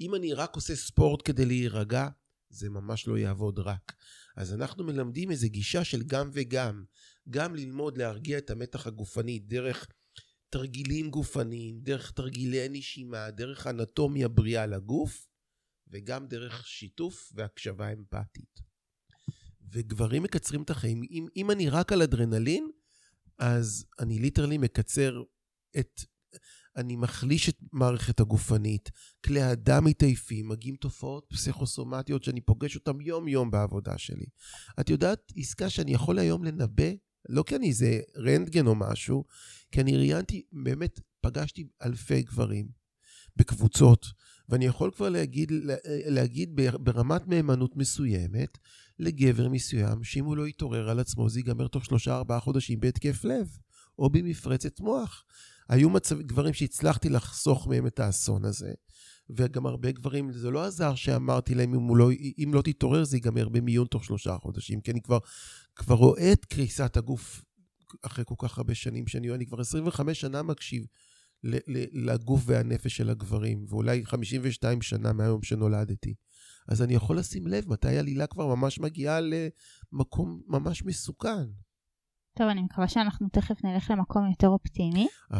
אם 0.00 0.14
אני 0.14 0.32
רק 0.32 0.56
עושה 0.56 0.76
ספורט 0.76 1.20
כדי 1.24 1.44
להירגע, 1.44 2.08
זה 2.50 2.70
ממש 2.70 3.08
לא 3.08 3.18
יעבוד 3.18 3.58
רק. 3.58 3.92
אז 4.36 4.54
אנחנו 4.54 4.84
מלמדים 4.84 5.30
איזו 5.30 5.48
גישה 5.48 5.84
של 5.84 6.02
גם 6.02 6.30
וגם. 6.32 6.84
גם 7.30 7.54
ללמוד 7.54 7.98
להרגיע 7.98 8.38
את 8.38 8.50
המתח 8.50 8.86
הגופני 8.86 9.38
דרך 9.38 9.86
תרגילים 10.50 11.10
גופניים, 11.10 11.80
דרך 11.80 12.10
תרגילי 12.10 12.68
נשימה, 12.70 13.30
דרך 13.30 13.66
אנטומיה 13.66 14.28
בריאה 14.28 14.66
לגוף, 14.66 15.26
וגם 15.88 16.26
דרך 16.26 16.66
שיתוף 16.66 17.32
והקשבה 17.34 17.92
אמפתית. 17.92 18.60
וגברים 19.72 20.22
מקצרים 20.22 20.62
את 20.62 20.70
החיים. 20.70 21.02
אם, 21.10 21.26
אם 21.36 21.50
אני 21.50 21.68
רק 21.68 21.92
על 21.92 22.02
אדרנלין, 22.02 22.70
אז 23.38 23.84
אני 24.00 24.18
ליטרלי 24.18 24.58
מקצר 24.58 25.22
את... 25.78 26.00
אני 26.76 26.96
מחליש 26.96 27.48
את 27.48 27.58
מערכת 27.72 28.20
הגופנית, 28.20 28.90
כלי 29.24 29.42
הדם 29.42 29.84
מתעייפים, 29.84 30.48
מגיעים 30.48 30.76
תופעות 30.76 31.26
פסיכוסומטיות 31.30 32.24
שאני 32.24 32.40
פוגש 32.40 32.76
אותן 32.76 33.00
יום-יום 33.00 33.50
בעבודה 33.50 33.98
שלי. 33.98 34.26
את 34.80 34.90
יודעת, 34.90 35.32
עסקה 35.36 35.70
שאני 35.70 35.92
יכול 35.92 36.18
היום 36.18 36.44
לנבא 36.44 36.92
לא 37.32 37.42
כי 37.46 37.56
אני 37.56 37.68
איזה 37.68 38.00
רנטגן 38.16 38.66
או 38.66 38.74
משהו, 38.74 39.24
כי 39.70 39.80
אני 39.80 39.96
ראיינתי, 39.96 40.42
באמת, 40.52 41.00
פגשתי 41.20 41.68
אלפי 41.84 42.22
גברים 42.22 42.68
בקבוצות, 43.36 44.06
ואני 44.48 44.64
יכול 44.64 44.90
כבר 44.90 45.08
להגיד, 45.08 45.52
להגיד 46.06 46.50
ברמת 46.80 47.26
מהימנות 47.26 47.76
מסוימת 47.76 48.58
לגבר 48.98 49.48
מסוים, 49.48 50.04
שאם 50.04 50.24
הוא 50.24 50.36
לא 50.36 50.48
יתעורר 50.48 50.90
על 50.90 51.00
עצמו, 51.00 51.28
זה 51.28 51.38
ייגמר 51.38 51.68
תוך 51.68 51.84
שלושה 51.84 52.16
ארבעה 52.16 52.40
חודשים 52.40 52.80
בהתקף 52.80 53.24
לב, 53.24 53.58
או 53.98 54.10
במפרצת 54.10 54.80
מוח. 54.80 55.24
היו 55.68 55.90
מצב, 55.90 56.20
גברים 56.20 56.54
שהצלחתי 56.54 57.08
לחסוך 57.08 57.66
מהם 57.66 57.86
את 57.86 58.00
האסון 58.00 58.44
הזה, 58.44 58.72
וגם 59.30 59.66
הרבה 59.66 59.92
גברים, 59.92 60.32
זה 60.32 60.50
לא 60.50 60.64
עזר 60.64 60.94
שאמרתי 60.94 61.54
להם, 61.54 61.74
אם, 61.74 61.96
לא, 61.96 62.10
אם 62.38 62.50
לא 62.54 62.62
תתעורר 62.62 63.04
זה 63.04 63.16
ייגמר 63.16 63.48
במיון 63.48 63.86
תוך 63.86 64.04
שלושה 64.04 64.36
חודשים, 64.38 64.80
כי 64.80 64.90
אני 64.90 65.02
כבר, 65.02 65.18
כבר 65.76 65.94
רואה 65.94 66.32
את 66.32 66.44
קריסת 66.44 66.96
הגוף 66.96 67.44
אחרי 68.02 68.24
כל 68.28 68.34
כך 68.38 68.58
הרבה 68.58 68.74
שנים 68.74 69.06
שאני 69.06 69.30
אני 69.34 69.46
כבר 69.46 69.60
25 69.60 70.20
שנה 70.20 70.42
מקשיב 70.42 70.86
לגוף 71.92 72.42
והנפש 72.46 72.96
של 72.96 73.10
הגברים, 73.10 73.64
ואולי 73.68 74.06
52 74.06 74.82
שנה 74.82 75.12
מהיום 75.12 75.42
שנולדתי. 75.42 76.14
אז 76.68 76.82
אני 76.82 76.94
יכול 76.94 77.18
לשים 77.18 77.46
לב 77.46 77.68
מתי 77.68 77.98
הלילה 77.98 78.26
כבר 78.26 78.54
ממש 78.54 78.78
מגיעה 78.78 79.20
למקום 79.20 80.42
ממש 80.46 80.84
מסוכן. 80.84 81.44
טוב, 82.38 82.48
אני 82.48 82.62
מקווה 82.62 82.88
שאנחנו 82.88 83.28
תכף 83.28 83.64
נלך 83.64 83.90
למקום 83.90 84.30
יותר 84.30 84.48
אופטימי. 84.48 85.06
אה, 85.32 85.38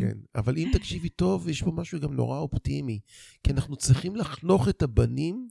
כן, 0.00 0.18
אבל 0.34 0.56
אם 0.56 0.70
תקשיבי 0.72 1.08
טוב, 1.08 1.48
יש 1.48 1.62
פה 1.62 1.70
משהו 1.70 2.00
גם 2.00 2.14
נורא 2.14 2.38
אופטימי. 2.38 3.00
כי 3.42 3.52
אנחנו 3.52 3.76
צריכים 3.76 4.16
לחנוך 4.16 4.68
את 4.68 4.82
הבנים 4.82 5.48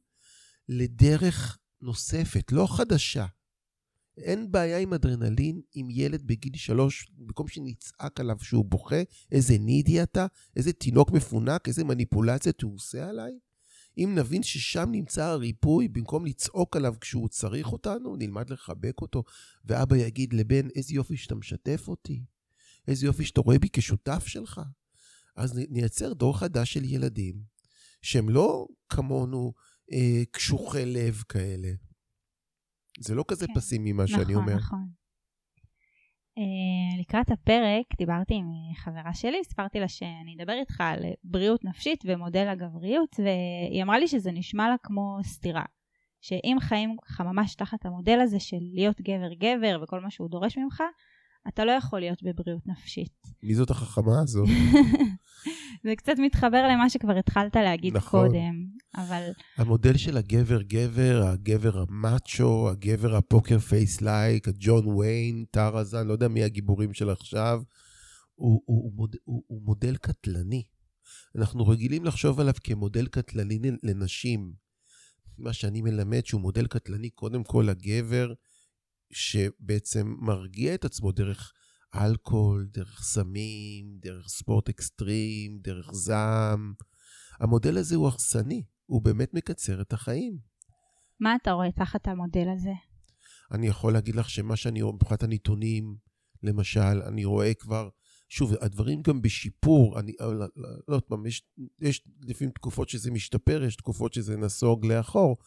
לדרך 0.70 1.58
נוספת, 1.82 2.52
לא 2.52 2.68
חדשה. 2.78 3.26
אין 4.18 4.52
בעיה 4.52 4.78
עם 4.78 4.94
אדרנלין 4.94 5.62
אם 5.76 5.88
ילד 5.92 6.28
בגיל 6.28 6.56
שלוש, 6.56 7.08
במקום 7.18 7.48
שנצעק 7.48 8.20
עליו 8.20 8.38
שהוא 8.42 8.66
בוכה, 8.66 9.02
איזה 9.32 9.58
נידי 9.58 10.04
אתה, 10.04 10.26
איזה 10.56 10.74
תינוק 10.74 11.12
מפונק, 11.12 11.68
איזה 11.68 11.84
מניפולציה 11.84 12.52
הוא 12.64 12.76
עושה 12.76 13.10
עליי. 13.10 13.32
אם 13.98 14.14
נבין 14.16 14.44
ששם 14.44 14.90
נמצא 14.92 15.26
הריפוי, 15.26 15.88
במקום 15.88 16.26
לצעוק 16.26 16.76
עליו 16.76 16.96
כשהוא 17.02 17.30
צריך 17.30 17.72
אותנו, 17.72 18.16
נלמד 18.16 18.50
לחבק 18.50 19.02
אותו, 19.02 19.24
ואבא 19.66 19.98
יגיד 19.98 20.34
לבן, 20.34 20.70
איזה 20.76 20.94
יופי 20.94 21.18
שאתה 21.18 21.36
משתף 21.36 21.88
אותי, 21.88 22.24
איזה 22.88 23.06
יופי 23.06 23.26
שאתה 23.26 23.42
רואה 23.42 23.60
בי 23.60 23.68
כשותף 23.74 24.24
שלך. 24.28 24.62
אז 25.36 25.60
נייצר 25.70 26.14
דור 26.14 26.40
חדש 26.40 26.74
של 26.74 26.86
ילדים, 26.86 27.36
שהם 28.02 28.30
לא 28.30 28.68
כמונו 28.90 29.54
אה, 29.94 30.24
קשוחי 30.32 30.86
לב 30.86 31.24
כאלה. 31.30 31.70
זה 32.98 33.16
לא 33.16 33.24
כזה 33.28 33.48
כן. 33.48 33.54
פסימי 33.54 33.92
מה 33.92 34.04
נכון, 34.04 34.20
שאני 34.20 34.36
אומר. 34.36 34.56
נכון, 34.56 34.80
נכון. 34.80 34.88
לקראת 37.00 37.32
הפרק 37.32 37.86
דיברתי 37.98 38.34
עם 38.34 38.46
חברה 38.76 39.14
שלי, 39.14 39.38
סיפרתי 39.44 39.80
לה 39.80 39.88
שאני 39.88 40.36
אדבר 40.40 40.54
איתך 40.54 40.82
על 40.82 41.00
בריאות 41.24 41.66
נפשית 41.66 42.04
ומודל 42.08 42.48
הגבריות, 42.48 43.16
והיא 43.20 43.84
אמרה 43.84 44.00
לי 44.00 44.08
שזה 44.08 44.32
נשמע 44.32 44.70
לה 44.70 44.76
כמו 44.84 45.18
סתירה. 45.24 45.66
שאם 46.22 46.58
חיים 46.60 46.96
ככה 47.06 47.24
ממש 47.24 47.56
תחת 47.56 47.86
המודל 47.86 48.20
הזה 48.20 48.40
של 48.40 48.58
להיות 48.74 49.02
גבר-גבר 49.02 49.80
וכל 49.84 50.00
מה 50.00 50.12
שהוא 50.12 50.30
דורש 50.30 50.58
ממך, 50.58 50.84
אתה 51.48 51.66
לא 51.66 51.72
יכול 51.72 52.00
להיות 52.00 52.24
בבריאות 52.24 52.68
נפשית. 52.68 53.14
מי 53.44 53.56
זאת 53.56 53.70
החכמה 53.70 54.22
הזו? 54.24 54.46
זה 55.84 55.96
קצת 55.96 56.14
מתחבר 56.18 56.68
למה 56.68 56.90
שכבר 56.90 57.18
התחלת 57.18 57.56
להגיד 57.56 57.98
נכון. 57.98 58.28
קודם, 58.28 58.54
אבל... 58.96 59.30
המודל 59.58 59.98
של 59.98 60.18
הגבר-גבר, 60.18 61.24
הגבר 61.26 61.80
המאצ'ו, 61.80 62.70
הגבר 62.70 63.16
ה 63.16 63.23
poker 63.23 63.60
face 63.60 64.02
like, 64.02 64.48
הג'ון 64.48 64.88
ויין, 64.88 65.46
טרזן, 65.52 66.08
לא 66.08 66.14
יודע 66.14 66.28
מי 66.28 66.44
הגיבורים 66.44 66.94
של 66.94 67.10
עכשיו, 67.10 67.62
הוא, 68.36 68.62
הוא, 68.66 68.84
הוא, 68.84 68.94
מוד, 68.94 69.16
הוא, 69.24 69.44
הוא 69.48 69.62
מודל 69.62 69.98
קטלני. 69.98 70.64
אנחנו 71.36 71.68
רגילים 71.68 72.06
לחשוב 72.06 72.40
עליו 72.40 72.54
כמודל 72.64 73.08
קטלני 73.08 73.60
לנשים. 73.84 74.54
מה 75.38 75.54
שאני 75.54 75.82
מלמד 75.82 76.26
שהוא 76.26 76.42
מודל 76.42 76.68
קטלני, 76.68 77.10
קודם 77.10 77.44
כל 77.44 77.70
הגבר, 77.70 78.34
שבעצם 79.12 80.16
מרגיע 80.20 80.76
את 80.76 80.86
עצמו 80.86 81.12
דרך 81.12 81.54
אלכוהול, 81.96 82.68
דרך 82.74 83.04
סמים, 83.04 83.98
דרך 84.00 84.28
ספורט 84.28 84.70
אקסטרים, 84.70 85.60
דרך 85.62 85.92
זעם. 85.94 86.74
המודל 87.40 87.78
הזה 87.78 87.96
הוא 87.96 88.08
הרסני, 88.08 88.64
הוא 88.88 89.02
באמת 89.02 89.34
מקצר 89.34 89.82
את 89.82 89.94
החיים. 89.94 90.38
מה 91.20 91.36
אתה 91.42 91.52
רואה 91.52 91.72
תחת 91.72 92.08
המודל 92.08 92.48
הזה? 92.56 92.74
אני 93.52 93.68
יכול 93.68 93.94
להגיד 93.94 94.16
לך 94.16 94.30
שמה 94.30 94.56
שאני 94.56 94.82
רואה 94.82 94.96
מבחינת 94.96 95.24
הנתונים, 95.24 95.96
למשל, 96.44 97.02
אני 97.08 97.26
רואה 97.26 97.54
כבר, 97.54 97.90
שוב, 98.30 98.54
הדברים 98.62 99.02
גם 99.02 99.22
בשיפור, 99.22 100.00
אני, 100.00 100.12
לא, 100.20 100.36
לא, 100.36 100.48
לא 100.88 100.96
עוד 100.96 101.04
פעם, 101.04 101.26
יש, 101.26 101.44
יש 101.82 102.02
לפעמים 102.22 102.52
תקופות 102.52 102.90
שזה 102.90 103.12
משתפר, 103.12 103.64
יש 103.64 103.76
תקופות 103.76 104.14
שזה 104.14 104.38
נסוג 104.38 104.86
לאחור, 104.86 105.38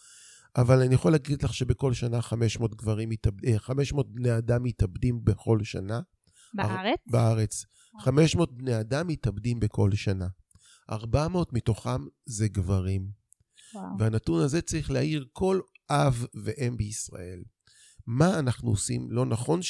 אבל 0.56 0.82
אני 0.82 0.94
יכול 0.94 1.12
להגיד 1.12 1.42
לך 1.42 1.54
שבכל 1.54 1.92
שנה 1.92 2.22
500 2.22 2.74
גברים 2.74 3.08
מתאבדים, 3.08 3.58
500 3.58 4.12
בני 4.14 4.38
אדם 4.38 4.62
מתאבדים 4.62 5.24
בכל 5.24 5.64
שנה. 5.64 6.00
בארץ? 6.54 6.98
בארץ. 7.06 7.64
500 8.00 8.56
בני 8.56 8.80
אדם 8.80 9.06
מתאבדים 9.06 9.60
בכל 9.60 9.90
שנה. 9.94 10.26
400 10.90 11.52
מתוכם 11.52 12.06
זה 12.26 12.48
גברים. 12.48 13.19
וואו. 13.74 13.98
והנתון 13.98 14.42
הזה 14.42 14.62
צריך 14.62 14.90
להעיר 14.90 15.26
כל 15.32 15.60
אב 15.90 16.26
ואם 16.34 16.76
בישראל. 16.76 17.42
מה 18.06 18.38
אנחנו 18.38 18.70
עושים? 18.70 19.10
לא 19.10 19.26
נכון 19.26 19.60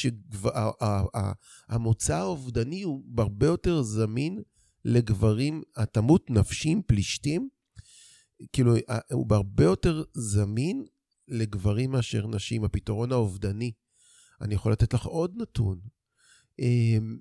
שהמוצא 1.69 2.17
האובדני 2.17 2.83
הוא 2.83 3.05
הרבה 3.19 3.47
יותר 3.47 3.83
זמין 3.83 4.43
לגברים, 4.85 5.63
התמות 5.77 6.31
נפשים, 6.31 6.83
פלישתים, 6.87 7.49
כאילו, 8.53 8.75
הוא 9.13 9.27
בהרבה 9.27 9.65
יותר 9.65 10.03
זמין 10.15 10.85
לגברים 11.29 11.91
מאשר 11.91 12.27
נשים. 12.27 12.65
הפתרון 12.65 13.13
האובדני. 13.13 13.73
אני 14.41 14.55
יכול 14.55 14.73
לתת 14.73 14.95
לך 14.95 15.07
עוד 15.07 15.33
נתון, 15.37 15.81
אמ, 16.59 17.19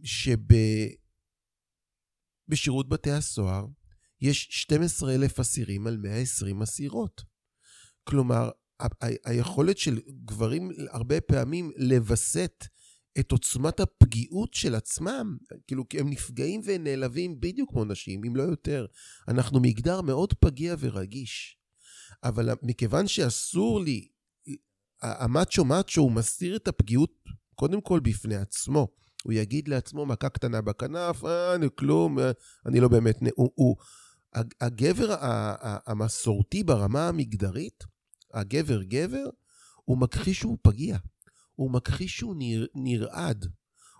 שבשירות 2.50 2.90
בתי 2.90 3.12
הסוהר 3.12 3.68
יש 4.22 4.48
12,000 4.52 5.40
אסירים 5.40 5.88
על 5.88 5.98
120 5.98 6.62
אסירות. 6.62 7.22
כלומר, 8.04 8.50
היכולת 9.26 9.78
של 9.78 10.00
גברים 10.26 10.72
הרבה 10.92 11.22
פעמים 11.22 11.72
לווסת 11.78 12.66
את 13.20 13.32
עוצמת 13.32 13.80
הפגיעות 13.80 14.54
של 14.54 14.76
עצמם, 14.76 15.38
כאילו, 15.68 15.90
כי 15.90 16.00
הם 16.00 16.10
נפגעים 16.10 16.62
ונעלבים 16.66 17.40
בדיוק 17.40 17.70
כמו 17.70 17.86
נשים, 17.86 18.22
אם 18.28 18.36
לא 18.36 18.44
יותר. 18.44 18.86
אנחנו 19.28 19.60
מגדר 19.60 20.02
מאוד 20.02 20.34
פגיע 20.34 20.76
ורגיש. 20.80 21.58
אבל 22.24 22.50
מכיוון 22.62 23.08
שאסור 23.08 23.82
לי, 23.82 24.08
המאצ'ו 25.02 25.66
מאצ'ו, 25.66 26.02
הוא 26.02 26.12
מסתיר 26.12 26.56
את 26.56 26.68
הפגיעות 26.68 27.12
קודם 27.56 27.82
כל 27.82 28.00
בפני 28.00 28.36
עצמו. 28.36 28.88
הוא 29.24 29.34
יגיד 29.34 29.68
לעצמו 29.68 30.06
מכה 30.06 30.30
קטנה 30.30 30.62
בכנף, 30.62 31.26
אה, 31.26 31.56
אני 31.56 31.68
כלום, 31.76 32.20
אה, 32.20 32.32
אני 32.66 32.80
לא 32.80 32.88
באמת... 32.88 33.20
הוא, 33.36 33.52
הוא, 33.56 33.76
הגבר 34.62 35.16
המסורתי 35.86 36.64
ברמה 36.64 37.08
המגדרית, 37.08 37.84
הגבר 38.34 38.84
גבר, 38.84 39.26
הוא 39.86 39.98
מכחיש 39.98 40.40
שהוא 40.40 40.58
פגיע. 40.62 40.98
הוא 41.56 41.72
מכחיש 41.72 42.18
שהוא 42.18 42.36
נר, 42.38 42.66
נרעד. 42.76 43.46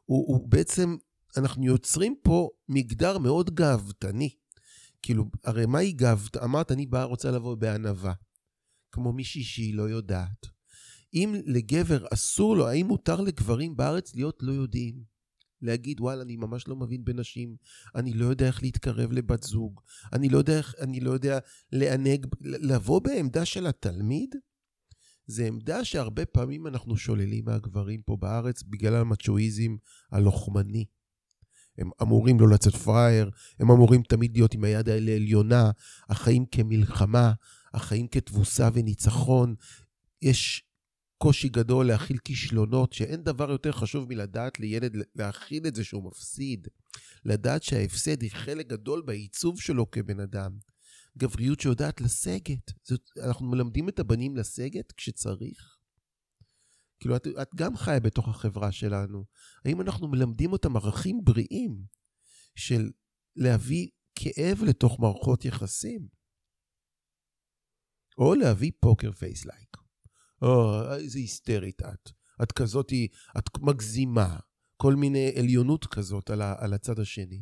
הוא, 0.06 0.28
הוא 0.28 0.50
בעצם, 0.50 0.96
אנחנו 1.38 1.66
יוצרים 1.66 2.16
פה 2.24 2.50
מגדר 2.70 3.18
מאוד 3.18 3.56
גאוותני. 3.56 4.30
כאילו, 5.02 5.26
הרי 5.44 5.66
מהי 5.66 5.92
גאוות? 5.92 6.38
אמרת, 6.38 6.72
אני 6.72 6.86
באה, 6.86 7.04
רוצה 7.04 7.32
לבוא 7.32 7.56
בענווה. 7.56 8.14
כמו 8.92 9.14
מישהי 9.14 9.44
שהיא 9.44 9.76
לא 9.76 9.84
יודעת. 9.84 10.46
אם 11.14 11.36
לגבר 11.46 12.06
אסור 12.14 12.56
לו, 12.58 12.68
האם 12.68 12.88
מותר 12.88 13.22
לגברים 13.22 13.76
בארץ 13.76 14.16
להיות 14.16 14.38
לא 14.42 14.52
יודעים? 14.52 15.19
להגיד, 15.62 16.02
וואלה, 16.02 16.22
אני 16.22 16.36
ממש 16.36 16.68
לא 16.68 16.76
מבין 16.76 17.06
בנשים, 17.06 17.56
אני 17.96 18.14
לא 18.14 18.26
יודע 18.26 18.48
איך 18.48 18.64
להתקרב 18.64 19.12
לבת 19.12 19.44
זוג, 19.44 19.82
אני 20.14 20.30
לא 20.30 20.38
יודע 20.38 20.58
איך, 20.58 20.76
אני 20.80 21.00
לא 21.00 21.12
יודע 21.12 21.40
לענג, 21.72 22.28
לבוא 22.42 23.02
בעמדה 23.02 23.46
של 23.46 23.68
התלמיד? 23.68 24.36
זה 25.26 25.46
עמדה 25.46 25.86
שהרבה 25.86 26.26
פעמים 26.26 26.68
אנחנו 26.68 26.98
שוללים 26.98 27.46
מהגברים 27.46 28.02
פה 28.02 28.18
בארץ 28.20 28.64
בגלל 28.64 28.96
המצ'ואיזם 28.96 29.76
הלוחמני. 30.12 30.86
הם 31.78 31.90
אמורים 32.02 32.40
לא 32.40 32.50
לצאת 32.50 32.76
פראייר, 32.76 33.30
הם 33.60 33.72
אמורים 33.72 34.02
תמיד 34.02 34.34
להיות 34.34 34.54
עם 34.54 34.64
היד 34.64 34.90
האלה 34.90 35.12
עליונה, 35.12 35.72
החיים 36.10 36.46
כמלחמה, 36.46 37.34
החיים 37.74 38.08
כתבוסה 38.08 38.70
וניצחון. 38.74 39.56
יש 40.22 40.69
קושי 41.22 41.50
גדול 41.50 41.88
להכיל 41.88 42.18
כישלונות, 42.18 42.94
שאין 42.94 43.24
דבר 43.24 43.52
יותר 43.52 43.72
חשוב 43.72 44.10
מלדעת 44.10 44.60
לילד 44.60 44.94
להכיל 45.16 45.68
את 45.68 45.76
זה 45.76 45.84
שהוא 45.84 46.04
מפסיד. 46.04 46.68
לדעת 47.26 47.64
שההפסד 47.64 48.22
היא 48.22 48.32
חלק 48.32 48.68
גדול 48.68 49.02
בעיצוב 49.02 49.62
שלו 49.62 49.92
כבן 49.92 50.20
אדם. 50.20 50.58
גבריות 51.18 51.60
שיודעת 51.60 52.02
לסגת. 52.02 52.72
זאת, 52.84 53.02
אנחנו 53.24 53.50
מלמדים 53.50 53.90
את 53.90 54.00
הבנים 54.00 54.38
לסגת 54.38 54.92
כשצריך. 54.92 55.78
כאילו, 57.00 57.16
את, 57.16 57.28
את 57.42 57.56
גם 57.56 57.78
חיה 57.78 58.00
בתוך 58.00 58.28
החברה 58.28 58.72
שלנו. 58.72 59.26
האם 59.66 59.82
אנחנו 59.82 60.08
מלמדים 60.08 60.52
אותם 60.52 60.76
ערכים 60.78 61.20
בריאים 61.24 61.84
של 62.56 62.92
להביא 63.36 63.88
כאב 64.16 64.64
לתוך 64.68 65.00
מערכות 65.00 65.46
יחסים? 65.46 66.08
או 68.18 68.36
להביא 68.36 68.72
poker 68.80 69.12
face 69.12 69.46
like. 69.46 69.89
או, 70.42 70.82
איזה 70.94 71.20
היסטרית 71.20 71.82
את. 71.82 72.12
את 72.44 72.52
כזאתי, 72.52 73.08
את 73.38 73.44
מגזימה. 73.62 74.38
כל 74.78 74.96
מיני 74.96 75.32
עליונות 75.36 75.86
כזאת 75.86 76.30
על, 76.30 76.42
ה, 76.42 76.56
על 76.58 76.74
הצד 76.74 77.00
השני. 77.00 77.42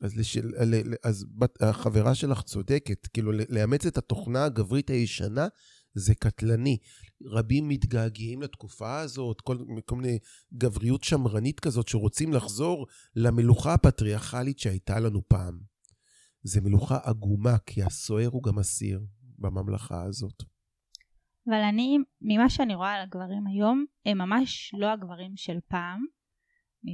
אז, 0.00 0.16
לשל, 0.16 0.52
אז 1.04 1.26
החברה 1.60 2.14
שלך 2.14 2.42
צודקת, 2.42 3.06
כאילו 3.06 3.32
לאמץ 3.32 3.86
את 3.86 3.98
התוכנה 3.98 4.44
הגברית 4.44 4.90
הישנה 4.90 5.48
זה 5.94 6.14
קטלני. 6.14 6.78
רבים 7.24 7.68
מתגעגעים 7.68 8.42
לתקופה 8.42 9.00
הזאת, 9.00 9.40
כל, 9.40 9.58
כל 9.86 9.96
מיני 9.96 10.18
גבריות 10.54 11.04
שמרנית 11.04 11.60
כזאת, 11.60 11.88
שרוצים 11.88 12.32
לחזור 12.32 12.86
למלוכה 13.16 13.74
הפטריארכלית 13.74 14.58
שהייתה 14.58 15.00
לנו 15.00 15.28
פעם. 15.28 15.60
זה 16.42 16.60
מלוכה 16.60 16.98
עגומה, 17.02 17.58
כי 17.58 17.82
הסוער 17.82 18.28
הוא 18.28 18.42
גם 18.42 18.58
אסיר 18.58 19.00
בממלכה 19.38 20.02
הזאת. 20.04 20.42
אבל 21.48 21.62
אני, 21.62 21.98
ממה 22.22 22.50
שאני 22.50 22.74
רואה 22.74 22.94
על 22.94 23.02
הגברים 23.02 23.46
היום, 23.46 23.84
הם 24.06 24.18
ממש 24.18 24.74
לא 24.78 24.86
הגברים 24.86 25.32
של 25.36 25.58
פעם. 25.68 26.04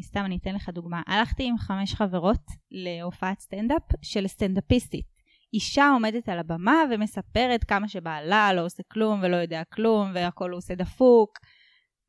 סתם 0.03 0.25
אני 0.25 0.38
אתן 0.43 0.55
לך 0.55 0.69
דוגמה. 0.69 1.03
הלכתי 1.07 1.45
עם 1.49 1.59
חמש 1.59 1.95
חברות 1.95 2.43
להופעת 2.71 3.41
סטנדאפ 3.41 3.83
של 4.03 4.26
סטנדאפיסטית. 4.26 5.07
אישה 5.55 5.88
עומדת 5.88 6.29
על 6.29 6.38
הבמה 6.38 6.83
ומספרת 6.91 7.65
כמה 7.65 7.88
שבעלה 7.88 8.53
לא 8.53 8.65
עושה 8.65 8.83
כלום 8.93 9.21
ולא 9.23 9.37
יודע 9.37 9.62
כלום 9.65 10.11
והכל 10.15 10.50
הוא 10.50 10.59
עושה 10.59 10.75
דפוק. 10.75 11.38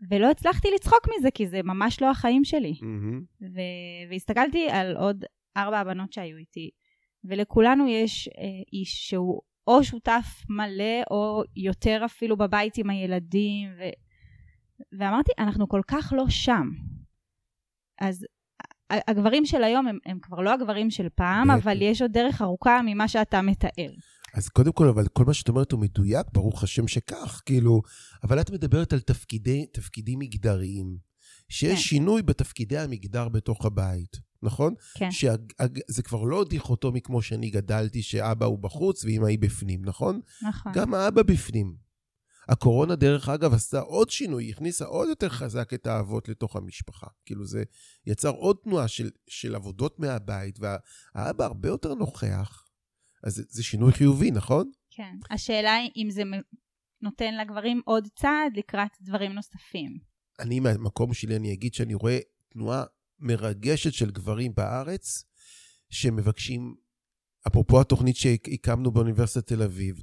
ולא 0.09 0.31
הצלחתי 0.31 0.67
לצחוק 0.75 1.07
מזה 1.17 1.31
כי 1.31 1.47
זה 1.47 1.63
ממש 1.63 2.01
לא 2.01 2.09
החיים 2.11 2.43
שלי. 2.43 2.73
Mm-hmm. 2.73 3.23
ו- 3.41 4.09
והסתכלתי 4.11 4.69
על 4.69 4.95
עוד 4.95 5.25
ארבע 5.57 5.79
הבנות 5.79 6.13
שהיו 6.13 6.37
איתי, 6.37 6.69
ולכולנו 7.23 7.87
יש 7.87 8.27
אה, 8.27 8.33
איש 8.73 9.09
שהוא 9.09 9.41
או 9.67 9.83
שותף 9.83 10.45
מלא 10.49 11.03
או 11.11 11.43
יותר 11.55 12.01
אפילו 12.05 12.37
בבית 12.37 12.77
עם 12.77 12.89
הילדים, 12.89 13.69
ו- 13.79 13.97
ואמרתי, 14.99 15.31
אנחנו 15.39 15.69
כל 15.69 15.81
כך 15.87 16.13
לא 16.17 16.29
שם. 16.29 16.69
אז 18.01 18.25
הגברים 18.89 19.45
של 19.45 19.63
היום 19.63 19.87
הם, 19.87 19.97
הם 20.05 20.19
כבר 20.21 20.41
לא 20.41 20.53
הגברים 20.53 20.89
של 20.89 21.07
פעם, 21.15 21.51
אבל 21.51 21.81
יש 21.81 22.01
עוד 22.01 22.11
דרך 22.11 22.41
ארוכה 22.41 22.79
ממה 22.85 23.07
שאתה 23.07 23.41
מתאר. 23.41 23.91
אז 24.33 24.49
קודם 24.49 24.71
כל, 24.71 24.87
אבל 24.87 25.07
כל 25.07 25.25
מה 25.25 25.33
שאת 25.33 25.49
אומרת 25.49 25.71
הוא 25.71 25.79
מדויק, 25.79 26.27
ברוך 26.33 26.63
השם 26.63 26.87
שכך, 26.87 27.41
כאילו, 27.45 27.81
אבל 28.23 28.41
את 28.41 28.51
מדברת 28.51 28.93
על 28.93 28.99
תפקידי, 28.99 29.65
תפקידים 29.73 30.19
מגדריים, 30.19 30.97
שיש 31.49 31.73
כן. 31.73 31.75
שינוי 31.75 32.21
בתפקידי 32.21 32.77
המגדר 32.77 33.29
בתוך 33.29 33.65
הבית, 33.65 34.26
נכון? 34.43 34.73
כן. 34.95 35.11
שזה 35.11 36.03
כבר 36.03 36.23
לא 36.23 36.45
דיכוטומי 36.49 37.01
כמו 37.01 37.21
שאני 37.21 37.49
גדלתי, 37.49 38.01
שאבא 38.01 38.45
הוא 38.45 38.59
בחוץ 38.59 39.03
ואמא 39.03 39.25
היא 39.25 39.39
בפנים, 39.39 39.85
נכון? 39.85 40.21
נכון. 40.41 40.71
גם 40.75 40.93
האבא 40.93 41.23
בפנים. 41.23 41.87
הקורונה, 42.49 42.95
דרך 42.95 43.29
אגב, 43.29 43.53
עשתה 43.53 43.79
עוד 43.79 44.09
שינוי, 44.09 44.43
היא 44.43 44.53
הכניסה 44.53 44.85
עוד 44.85 45.09
יותר 45.09 45.29
חזק 45.29 45.73
את 45.73 45.87
האבות 45.87 46.29
לתוך 46.29 46.55
המשפחה. 46.55 47.07
כאילו 47.25 47.45
זה 47.45 47.63
יצר 48.05 48.29
עוד 48.29 48.57
תנועה 48.63 48.87
של, 48.87 49.09
של 49.27 49.55
עבודות 49.55 49.99
מהבית, 49.99 50.59
והאבא 50.59 51.45
הרבה 51.45 51.69
יותר 51.69 51.93
נוכח. 51.93 52.67
אז 53.23 53.35
זה, 53.35 53.43
זה 53.49 53.63
שינוי 53.63 53.91
חיובי, 53.91 54.31
נכון? 54.31 54.71
כן. 54.89 55.15
השאלה 55.31 55.73
היא 55.73 55.91
אם 55.95 56.09
זה 56.09 56.23
נותן 57.01 57.33
לגברים 57.41 57.81
עוד 57.85 58.07
צעד 58.15 58.57
לקראת 58.57 58.91
דברים 59.01 59.31
נוספים. 59.31 59.97
אני, 60.39 60.59
מהמקום 60.59 61.13
שלי, 61.13 61.35
אני 61.35 61.53
אגיד 61.53 61.73
שאני 61.73 61.93
רואה 61.93 62.19
תנועה 62.49 62.83
מרגשת 63.19 63.93
של 63.93 64.11
גברים 64.11 64.55
בארץ, 64.55 65.23
שמבקשים, 65.89 66.75
אפרופו 67.47 67.81
התוכנית 67.81 68.15
שהקמנו 68.15 68.91
באוניברסיטת 68.91 69.47
תל 69.47 69.63
אביב, 69.63 70.01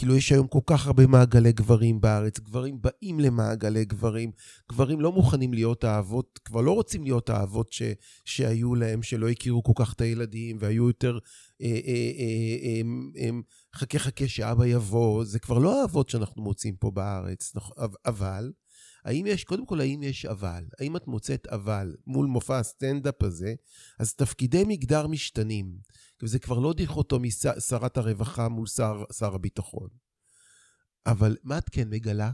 כאילו 0.00 0.16
יש 0.16 0.32
היום 0.32 0.46
כל 0.46 0.60
כך 0.66 0.86
הרבה 0.86 1.06
מעגלי 1.06 1.52
גברים 1.52 2.00
בארץ, 2.00 2.38
גברים 2.38 2.78
באים 2.82 3.20
למעגלי 3.20 3.84
גברים, 3.84 4.30
גברים 4.72 5.00
לא 5.00 5.12
מוכנים 5.12 5.52
להיות 5.54 5.84
האבות, 5.84 6.40
כבר 6.44 6.60
לא 6.60 6.72
רוצים 6.72 7.02
להיות 7.02 7.30
האבות 7.30 7.72
ש, 7.72 7.82
שהיו 8.24 8.74
להם, 8.74 9.02
שלא 9.02 9.28
הכירו 9.28 9.62
כל 9.62 9.72
כך 9.76 9.92
את 9.92 10.00
הילדים, 10.00 10.56
והיו 10.60 10.86
יותר 10.88 11.18
אה, 11.62 11.66
אה, 11.66 12.80
אה, 13.16 13.30
חכה 13.74 13.98
חכה 13.98 14.28
שאבא 14.28 14.66
יבוא, 14.66 15.24
זה 15.24 15.38
כבר 15.38 15.58
לא 15.58 15.80
האבות 15.80 16.08
שאנחנו 16.08 16.42
מוצאים 16.42 16.76
פה 16.76 16.90
בארץ, 16.90 17.52
אבל, 18.06 18.52
האם 19.04 19.26
יש, 19.26 19.44
קודם 19.44 19.66
כל, 19.66 19.80
האם 19.80 20.02
יש 20.02 20.26
אבל? 20.26 20.64
האם 20.78 20.96
את 20.96 21.06
מוצאת 21.06 21.46
אבל 21.46 21.96
מול 22.06 22.26
מופע 22.26 22.58
הסטנדאפ 22.58 23.22
הזה? 23.22 23.54
אז 23.98 24.14
תפקידי 24.14 24.62
מגדר 24.66 25.06
משתנים. 25.06 25.78
וזה 26.22 26.38
כבר 26.38 26.58
לא 26.58 26.72
דיכוטומי 26.72 27.30
שרת 27.68 27.96
הרווחה 27.96 28.48
מול 28.48 28.66
שר, 28.66 29.04
שר 29.18 29.34
הביטחון. 29.34 29.88
אבל 31.06 31.36
מה 31.42 31.58
את 31.58 31.68
כן 31.68 31.88
מגלה? 31.90 32.30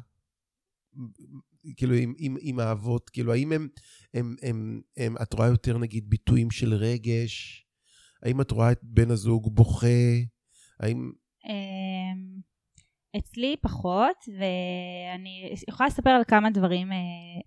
כאילו, 1.77 1.95
עם, 1.95 2.15
עם, 2.19 2.37
עם 2.41 2.59
האבות, 2.59 3.11
כאילו, 3.11 3.33
האם 3.33 3.53
הם, 3.53 3.69
הם, 4.15 4.37
הם, 4.43 4.81
הם, 4.97 5.17
את 5.23 5.33
רואה 5.33 5.49
יותר, 5.49 5.79
נגיד, 5.79 6.11
ביטויים 6.11 6.51
של 6.51 6.75
רגש? 6.75 7.67
האם 8.23 8.41
את 8.41 8.51
רואה 8.51 8.73
את 8.73 8.81
בן 8.83 9.11
הזוג 9.11 9.55
בוכה? 9.55 9.87
האם... 10.81 11.13
אצלי 13.19 13.57
פחות, 13.61 14.17
ואני 14.29 15.55
יכולה 15.69 15.87
לספר 15.87 16.11
על 16.11 16.23
כמה 16.29 16.51
דברים 16.51 16.93
אה, 16.93 16.97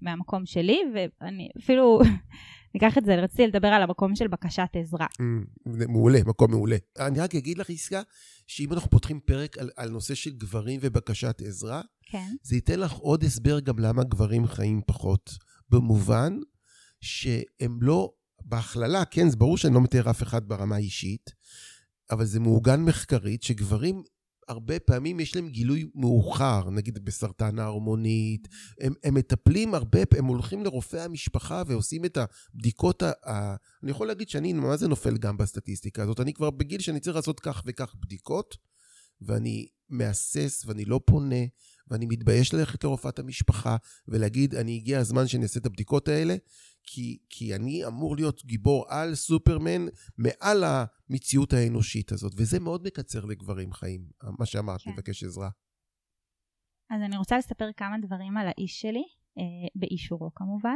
מהמקום 0.02 0.46
שלי, 0.46 0.80
ואני 0.94 1.50
אפילו 1.64 2.00
ניקח 2.74 2.98
את 2.98 3.06
זה, 3.06 3.16
רציתי 3.16 3.48
לדבר 3.48 3.68
על 3.68 3.82
המקום 3.84 4.16
של 4.16 4.28
בקשת 4.28 4.70
עזרה. 4.74 5.06
Mm, 5.06 5.70
מעולה, 5.88 6.20
מקום 6.26 6.52
מעולה. 6.52 6.78
אני 7.00 7.20
רק 7.20 7.36
אגיד 7.36 7.58
לך, 7.58 7.70
יסקה, 7.70 8.02
שאם 8.48 8.74
אנחנו 8.74 8.90
פותחים 8.90 9.20
פרק 9.20 9.58
על, 9.58 9.70
על 9.76 9.90
נושא 9.90 10.16
של 10.16 10.32
גברים 10.32 10.80
ובקשת 10.84 11.42
עזרה, 11.46 11.82
כן. 12.06 12.36
זה 12.44 12.56
ייתן 12.56 12.80
לך 12.80 12.94
עוד 12.94 13.24
הסבר 13.24 13.60
גם 13.60 13.80
למה 13.80 14.04
גברים 14.04 14.48
חיים 14.48 14.82
פחות. 14.88 15.38
במובן 15.70 16.38
שהם 17.02 17.80
לא, 17.82 18.12
בהכללה, 18.46 19.06
כן, 19.06 19.30
זה 19.30 19.38
ברור 19.38 19.58
שאני 19.58 19.74
לא 19.74 19.82
מתאר 19.82 20.10
אף 20.10 20.24
אחד 20.24 20.48
ברמה 20.48 20.76
האישית, 20.76 21.30
אבל 22.12 22.26
זה 22.26 22.40
מעוגן 22.40 22.82
מחקרית 22.82 23.44
שגברים 23.44 24.04
הרבה 24.50 24.80
פעמים 24.80 25.20
יש 25.20 25.36
להם 25.36 25.50
גילוי 25.50 25.90
מאוחר, 25.96 26.70
נגיד 26.70 27.06
בסרטן 27.06 27.60
ההרמונית, 27.60 28.48
הם, 28.82 28.94
הם 29.04 29.14
מטפלים 29.14 29.74
הרבה, 29.74 30.00
הם 30.18 30.26
הולכים 30.26 30.64
לרופא 30.64 30.98
המשפחה 30.98 31.64
ועושים 31.68 32.06
את 32.06 32.18
הבדיקות, 32.18 33.04
ה, 33.04 33.12
ה, 33.26 33.56
אני 33.84 33.92
יכול 33.92 34.08
להגיד 34.08 34.30
שאני, 34.30 34.54
מה 34.54 34.78
זה 34.78 34.88
נופל 34.88 35.18
גם 35.18 35.38
בסטטיסטיקה 35.38 36.04
הזאת? 36.04 36.20
אני 36.20 36.34
כבר 36.34 36.50
בגיל 36.50 36.82
שאני 36.82 37.00
צריך 37.00 37.16
לעשות 37.16 37.40
כך 37.40 37.64
וכך 37.66 37.96
בדיקות, 38.00 38.58
ואני 39.22 39.68
מהסס 39.90 40.64
ואני 40.66 40.86
לא 40.86 41.00
פונה, 41.06 41.46
ואני 41.88 42.06
מתבייש 42.06 42.54
ללכת 42.54 42.84
לרופאת 42.84 43.20
המשפחה 43.20 43.78
ולהגיד, 44.08 44.56
אני 44.56 44.76
הגיע 44.76 45.00
הזמן 45.00 45.28
שאני 45.28 45.44
אעשה 45.44 45.60
את 45.60 45.66
הבדיקות 45.66 46.08
האלה, 46.08 46.36
כי, 46.84 47.18
כי 47.30 47.56
אני 47.56 47.86
אמור 47.86 48.16
להיות 48.16 48.46
גיבור 48.46 48.86
על 48.90 49.16
סופרמן 49.16 49.86
מעל 50.18 50.64
המציאות 50.64 51.54
האנושית 51.54 52.12
הזאת, 52.12 52.34
וזה 52.38 52.60
מאוד 52.60 52.84
מקצר 52.86 53.26
לגברים 53.26 53.74
חיים, 53.74 54.06
מה 54.40 54.46
שאמרת, 54.46 54.82
כן. 54.82 54.92
לבקש 54.92 55.24
עזרה. 55.24 55.50
אז 56.90 57.02
אני 57.02 57.18
רוצה 57.18 57.38
לספר 57.38 57.70
כמה 57.78 57.96
דברים 58.02 58.38
על 58.38 58.48
האיש 58.48 58.82
שלי, 58.82 59.04
אה, 59.38 59.44
באישורו 59.76 60.32
כמובן. 60.36 60.76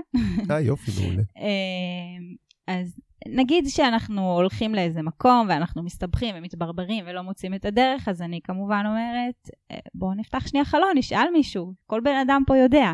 אה, 0.52 0.60
יופי, 0.60 0.92
מעולה. 1.02 1.24
אה, 1.44 2.36
אז 2.68 3.00
נגיד 3.28 3.66
שאנחנו 3.68 4.34
הולכים 4.34 4.76
לאיזה 4.76 5.02
מקום 5.02 5.48
ואנחנו 5.50 5.84
מסתבכים 5.84 6.36
ומתברברים 6.38 7.06
ולא 7.08 7.22
מוצאים 7.22 7.54
את 7.54 7.66
הדרך, 7.66 8.08
אז 8.08 8.22
אני 8.22 8.40
כמובן 8.44 8.84
אומרת, 8.86 9.50
אה, 9.72 9.78
בואו 9.94 10.14
נפתח 10.14 10.48
שנייה 10.48 10.66
חלון, 10.66 10.98
נשאל 10.98 11.28
מישהו, 11.34 11.74
כל 11.86 12.02
בן 12.04 12.16
אדם 12.16 12.44
פה 12.48 12.58
יודע. 12.58 12.94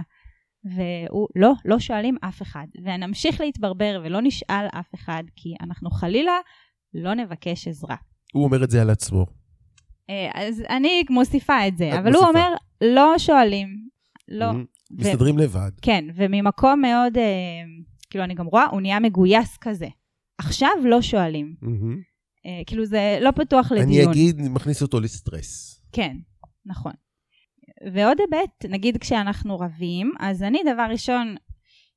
והוא, 0.63 1.27
לא, 1.35 1.53
לא 1.65 1.79
שואלים 1.79 2.17
אף 2.21 2.41
אחד. 2.41 2.67
ונמשיך 2.83 3.41
להתברבר 3.41 4.01
ולא 4.03 4.21
נשאל 4.21 4.65
אף 4.79 4.95
אחד, 4.95 5.23
כי 5.35 5.53
אנחנו 5.61 5.91
חלילה 5.91 6.37
לא 6.93 7.13
נבקש 7.13 7.67
עזרה. 7.67 7.95
הוא 8.33 8.43
אומר 8.43 8.63
את 8.63 8.71
זה 8.71 8.81
על 8.81 8.89
עצמו. 8.89 9.25
אה, 10.09 10.29
אז 10.33 10.63
אני 10.69 11.03
מוסיפה 11.09 11.67
את 11.67 11.77
זה, 11.77 11.99
אבל 11.99 12.11
מוסיפה. 12.11 12.17
הוא 12.19 12.27
אומר, 12.27 12.53
לא 12.81 13.13
שואלים. 13.17 13.87
לא. 14.27 14.51
Mm-hmm. 14.51 14.79
מסתדרים 14.91 15.37
לבד. 15.37 15.71
כן, 15.81 16.05
וממקום 16.15 16.81
מאוד, 16.81 17.17
אה, 17.17 17.23
כאילו, 18.09 18.23
אני 18.23 18.33
גם 18.33 18.45
רואה, 18.45 18.65
הוא 18.65 18.81
נהיה 18.81 18.99
מגויס 18.99 19.57
כזה. 19.57 19.87
עכשיו 20.37 20.71
לא 20.85 21.01
שואלים. 21.01 21.55
Mm-hmm. 21.63 22.45
אה, 22.45 22.61
כאילו, 22.67 22.85
זה 22.85 23.17
לא 23.21 23.31
פתוח 23.31 23.71
לדיון. 23.71 23.87
אני 23.87 24.11
אגיד, 24.11 24.41
מכניס 24.41 24.81
אותו 24.81 24.99
לסטרס. 24.99 25.81
כן, 25.91 26.17
נכון. 26.65 26.93
ועוד 27.93 28.17
היבט, 28.19 28.65
נגיד 28.69 28.97
כשאנחנו 28.97 29.59
רבים, 29.59 30.13
אז 30.19 30.43
אני 30.43 30.61
דבר 30.73 30.85
ראשון 30.89 31.35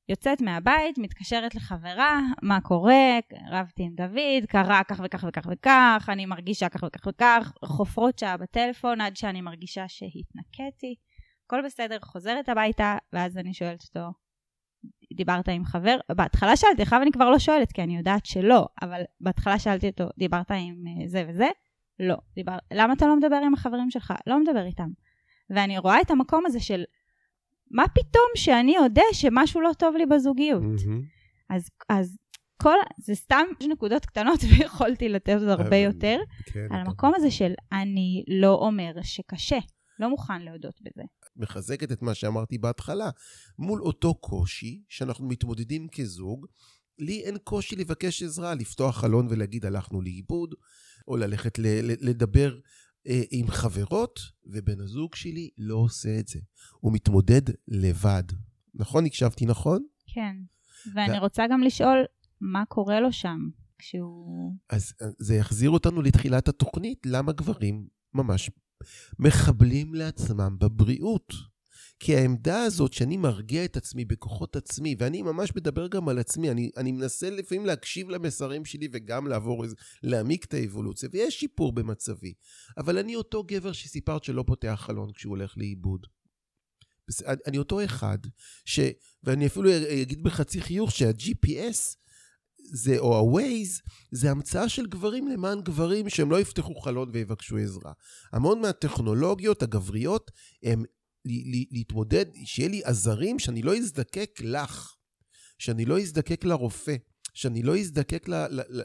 יוצאת 0.08 0.40
מהבית, 0.40 0.98
מתקשרת 0.98 1.54
לחברה, 1.54 2.20
מה 2.42 2.61
קורה, 2.61 3.18
רבתי 3.50 3.82
עם 3.82 3.94
דוד, 3.94 4.46
קרה 4.48 4.85
כך 4.85 5.00
וכך 5.04 5.24
וכך 5.28 5.46
וכך, 5.50 6.08
אני 6.08 6.26
מרגישה 6.26 6.68
כך 6.68 6.82
וכך 6.82 7.06
וכך, 7.06 7.52
חופרות 7.64 8.18
שעה 8.18 8.37
בטלפון 8.37 9.00
עד 9.00 9.16
שאני 9.16 9.40
מרגישה 9.40 9.88
שהתנקיתי, 9.88 10.94
הכל 11.46 11.62
בסדר, 11.64 11.98
חוזרת 12.02 12.48
הביתה, 12.48 12.96
ואז 13.12 13.38
אני 13.38 13.54
שואלת 13.54 13.82
אותו, 13.82 14.08
דיברת 15.16 15.48
עם 15.48 15.64
חבר? 15.64 15.96
בהתחלה 16.16 16.56
שאלתי, 16.56 16.82
עכשיו 16.82 17.02
אני 17.02 17.12
כבר 17.12 17.30
לא 17.30 17.38
שואלת, 17.38 17.72
כי 17.72 17.82
אני 17.82 17.96
יודעת 17.96 18.26
שלא, 18.26 18.66
אבל 18.82 19.02
בהתחלה 19.20 19.58
שאלתי 19.58 19.87
אותו, 19.87 20.04
דיברת 20.18 20.50
עם 20.50 20.85
אה, 20.87 21.08
זה 21.08 21.24
וזה? 21.28 21.48
לא. 21.98 22.16
דיבר... 22.35 22.56
למה 22.72 22.92
אתה 22.92 23.06
לא 23.06 23.16
מדבר 23.16 23.37
עם 23.37 23.54
החברים 23.54 23.90
שלך? 23.90 24.14
לא 24.26 24.40
מדבר 24.40 24.66
איתם. 24.66 24.88
ואני 25.52 25.78
רואה 25.78 26.00
את 26.00 26.10
המקום 26.10 26.46
הזה 26.46 26.60
של 26.60 26.84
מה 27.70 27.84
פתאום 27.88 28.26
שאני 28.36 28.78
אודה 28.78 29.02
שמשהו 29.12 29.60
לא 29.60 29.70
טוב 29.78 29.96
לי 29.96 30.06
בזוגיות. 30.06 30.62
Mm-hmm. 30.62 31.54
אז, 31.54 31.68
אז 31.88 32.16
כל, 32.62 32.76
זה 32.98 33.14
סתם 33.14 33.44
נקודות 33.68 34.06
קטנות 34.06 34.40
ויכולתי 34.50 35.08
לתת 35.08 35.36
עוד 35.38 35.48
הרבה 35.48 35.76
יותר, 35.76 36.18
כן, 36.46 36.66
על 36.70 36.80
המקום 36.80 37.12
הזה 37.16 37.30
של 37.30 37.52
אני 37.72 38.24
לא 38.28 38.54
אומר 38.54 38.92
שקשה. 39.02 39.58
לא 39.98 40.10
מוכן 40.10 40.42
להודות 40.42 40.80
בזה. 40.80 41.02
מחזקת 41.36 41.92
את 41.92 42.02
מה 42.02 42.14
שאמרתי 42.14 42.58
בהתחלה. 42.58 43.10
מול 43.58 43.82
אותו 43.82 44.14
קושי 44.14 44.82
שאנחנו 44.88 45.28
מתמודדים 45.28 45.88
כזוג, 45.88 46.46
לי 46.98 47.22
אין 47.24 47.36
קושי 47.44 47.76
לבקש 47.76 48.22
עזרה, 48.22 48.54
לפתוח 48.54 48.96
חלון 49.00 49.26
ולהגיד 49.30 49.66
הלכנו 49.66 50.00
לאיבוד, 50.02 50.54
או 51.08 51.16
ללכת 51.16 51.58
ל- 51.58 52.08
לדבר 52.10 52.58
עם 53.30 53.50
חברות, 53.50 54.20
ובן 54.44 54.80
הזוג 54.80 55.14
שלי 55.14 55.50
לא 55.58 55.74
עושה 55.74 56.18
את 56.18 56.28
זה. 56.28 56.38
הוא 56.80 56.92
מתמודד 56.92 57.42
לבד. 57.68 58.22
נכון? 58.74 59.06
הקשבתי 59.06 59.46
נכון? 59.46 59.84
כן. 60.06 60.36
ואני 60.94 61.18
ו... 61.18 61.20
רוצה 61.20 61.44
גם 61.50 61.62
לשאול, 61.62 62.04
מה 62.40 62.64
קורה 62.68 63.00
לו 63.00 63.12
שם 63.12 63.48
כשהוא... 63.78 64.56
אז 64.70 64.94
זה 65.18 65.34
יחזיר 65.34 65.70
אותנו 65.70 66.02
לתחילת 66.02 66.48
התוכנית, 66.48 67.06
למה 67.06 67.32
גברים 67.32 67.88
ממש 68.14 68.50
מחבלים 69.18 69.94
לעצמם 69.94 70.56
בבריאות. 70.58 71.34
כי 72.04 72.16
העמדה 72.16 72.62
הזאת 72.62 72.92
שאני 72.92 73.16
מרגיע 73.16 73.64
את 73.64 73.76
עצמי 73.76 74.04
בכוחות 74.04 74.56
עצמי, 74.56 74.94
ואני 74.98 75.22
ממש 75.22 75.56
מדבר 75.56 75.88
גם 75.88 76.08
על 76.08 76.18
עצמי, 76.18 76.50
אני, 76.50 76.70
אני 76.76 76.92
מנסה 76.92 77.30
לפעמים 77.30 77.66
להקשיב 77.66 78.08
למסרים 78.10 78.64
שלי 78.64 78.88
וגם 78.92 79.26
לעבור, 79.26 79.64
להעמיק 80.02 80.44
את 80.44 80.54
האבולוציה, 80.54 81.08
ויש 81.12 81.40
שיפור 81.40 81.72
במצבי. 81.72 82.32
אבל 82.78 82.98
אני 82.98 83.16
אותו 83.16 83.44
גבר 83.44 83.72
שסיפרת 83.72 84.24
שלא 84.24 84.44
פותח 84.46 84.82
חלון 84.86 85.12
כשהוא 85.12 85.30
הולך 85.30 85.54
לאיבוד. 85.56 86.06
אני 87.46 87.58
אותו 87.58 87.84
אחד, 87.84 88.18
ש... 88.64 88.80
ואני 89.24 89.46
אפילו 89.46 89.70
אגיד 90.02 90.22
בחצי 90.22 90.60
חיוך 90.60 90.90
שה-GPS 90.90 91.96
זה, 92.72 92.98
או 92.98 93.18
ה-Waze, 93.18 93.90
זה 94.12 94.30
המצאה 94.30 94.68
של 94.68 94.86
גברים 94.86 95.28
למען 95.28 95.60
גברים 95.60 96.08
שהם 96.08 96.30
לא 96.30 96.40
יפתחו 96.40 96.74
חלון 96.74 97.10
ויבקשו 97.12 97.56
עזרה. 97.56 97.92
המון 98.32 98.60
מהטכנולוגיות 98.60 99.62
הגבריות 99.62 100.30
הם 100.62 100.84
להתמודד, 101.70 102.26
שיהיה 102.44 102.68
לי 102.68 102.80
עזרים 102.85 103.38
שאני 103.38 103.62
לא 103.62 103.76
אזדקק 103.76 104.40
לך, 104.44 104.94
שאני 105.58 105.85
לא 105.85 106.00
אזדקק 106.00 106.44
לרופא, 106.44 106.96
שאני 107.35 107.62
לא 107.62 107.78
אזדקק 107.78 108.26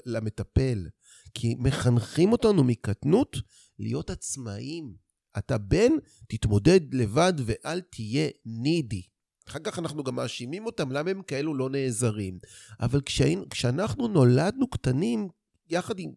למטפל. 0.06 0.88
כי 1.34 1.56
מחנכים 1.60 2.32
אותנו 2.32 2.64
מקטנות 2.64 3.38
להיות 3.80 4.10
עצמאים. 4.10 4.96
אתה 5.38 5.58
בן, 5.58 5.92
תתמודד 6.28 6.94
לבד 6.94 7.34
ואל 7.46 7.82
תהיה 7.82 8.30
נידי. 8.46 9.02
אחר 9.48 9.60
כך 9.60 9.80
אנחנו 9.80 10.04
גם 10.04 10.16
מאשימים 10.16 10.66
אותם 10.66 10.92
למה 10.92 11.12
הם 11.12 11.22
כאלו 11.22 11.54
לא 11.54 11.70
נעזרים. 11.70 12.40
אבל 12.80 13.02
כשהיינו, 13.02 13.50
כשאנחנו 13.50 14.08
נולדנו 14.08 14.70
קטנים, 14.70 15.28
יחד 15.70 16.00
עם... 16.00 16.12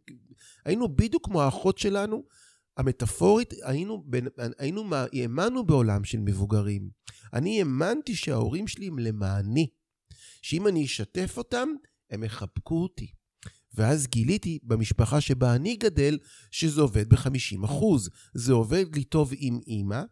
היינו 0.65 0.97
בדיוק 0.97 1.25
כמו 1.25 1.43
האחות 1.43 1.79
שלנו, 1.79 2.25
המטאפורית, 2.81 3.55
היינו, 3.63 4.05
היינו, 4.59 4.85
האמנו 5.13 5.67
בעולם 5.67 6.05
של 6.05 6.19
מבוגרים. 6.19 6.91
אני 7.33 7.59
האמנתי 7.59 8.15
שההורים 8.15 8.69
שלי 8.69 8.87
הם 8.87 8.99
למעני. 8.99 9.67
שאם 10.43 10.67
אני 10.67 10.85
אשתף 10.85 11.35
אותם, 11.37 11.69
הם 12.11 12.25
יחבקו 12.25 12.83
אותי. 12.83 13.13
ואז 13.75 14.07
גיליתי 14.07 14.59
במשפחה 14.63 15.21
שבה 15.21 15.55
אני 15.55 15.77
גדל, 15.77 16.19
שזה 16.51 16.81
עובד 16.81 17.09
ב-50%. 17.09 17.85
זה 18.35 18.53
עובד 18.53 18.85
לי 18.95 19.05
טוב 19.05 19.33
עם 19.37 19.61
אימא, 19.67 20.03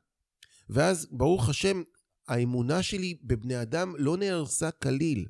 ואז 0.69 1.09
ברוך 1.11 1.49
השם, 1.49 1.83
האמונה 2.29 2.83
שלי 2.83 3.19
בבני 3.23 3.63
אדם 3.63 3.95
לא 3.99 4.17
נהרסה 4.17 4.71
כליל. 4.71 5.27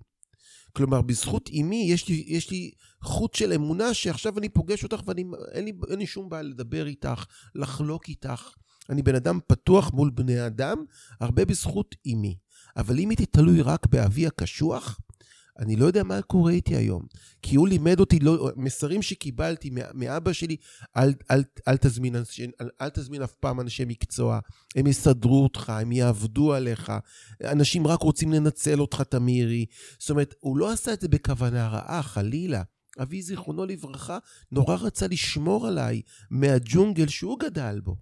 כלומר, 0.78 1.02
בזכות 1.02 1.48
אימי 1.48 1.86
יש 1.88 2.08
לי, 2.08 2.24
יש 2.26 2.50
לי 2.50 2.70
חוט 3.02 3.34
של 3.34 3.52
אמונה 3.52 3.94
שעכשיו 3.94 4.38
אני 4.38 4.48
פוגש 4.48 4.84
אותך 4.84 5.02
ואין 5.06 5.64
לי, 5.64 5.72
לי 5.88 6.06
שום 6.06 6.28
בעיה 6.28 6.42
לדבר 6.42 6.86
איתך, 6.86 7.24
לחלוק 7.54 8.08
איתך. 8.08 8.50
אני 8.90 9.02
בן 9.02 9.14
אדם 9.14 9.38
פתוח 9.46 9.92
מול 9.92 10.10
בני 10.10 10.46
אדם, 10.46 10.84
הרבה 11.20 11.44
בזכות 11.44 11.94
אימי. 12.06 12.36
אבל 12.76 12.98
אם 12.98 13.10
הייתי 13.10 13.26
תלוי 13.26 13.62
רק 13.62 13.86
באבי 13.86 14.26
הקשוח, 14.26 15.00
אני 15.58 15.76
לא 15.76 15.86
יודע 15.86 16.02
מה 16.02 16.22
קורה 16.22 16.52
איתי 16.52 16.76
היום. 16.76 17.02
כי 17.42 17.56
הוא 17.56 17.68
לימד 17.68 18.00
אותי, 18.00 18.18
לא, 18.18 18.50
מסרים 18.56 19.02
שקיבלתי 19.02 19.70
מאבא 19.94 20.32
שלי, 20.32 20.56
אל, 20.96 21.14
אל, 21.30 21.44
אל, 21.68 21.76
תזמין, 21.76 22.16
אל, 22.60 22.68
אל 22.80 22.88
תזמין 22.88 23.22
אף 23.22 23.34
פעם 23.34 23.60
אנשי 23.60 23.84
מקצוע, 23.84 24.38
הם 24.76 24.86
יסדרו 24.86 25.42
אותך, 25.42 25.70
הם 25.70 25.92
יעבדו 25.92 26.54
עליך, 26.54 26.92
אנשים 27.44 27.86
רק 27.86 28.00
רוצים 28.02 28.32
לנצל 28.32 28.80
אותך, 28.80 29.02
תמירי. 29.02 29.66
זאת 29.98 30.10
אומרת, 30.10 30.34
הוא 30.40 30.56
לא 30.56 30.72
עשה 30.72 30.92
את 30.92 31.00
זה 31.00 31.08
בכוונה 31.08 31.68
רעה, 31.68 32.02
חלילה. 32.02 32.62
אבי, 33.02 33.22
זיכרונו 33.22 33.66
לברכה, 33.66 34.18
נורא 34.52 34.76
רצה 34.76 35.06
לשמור 35.06 35.66
עליי 35.66 36.02
מהג'ונגל 36.30 37.08
שהוא 37.08 37.40
גדל 37.40 37.80
בו. 37.84 37.96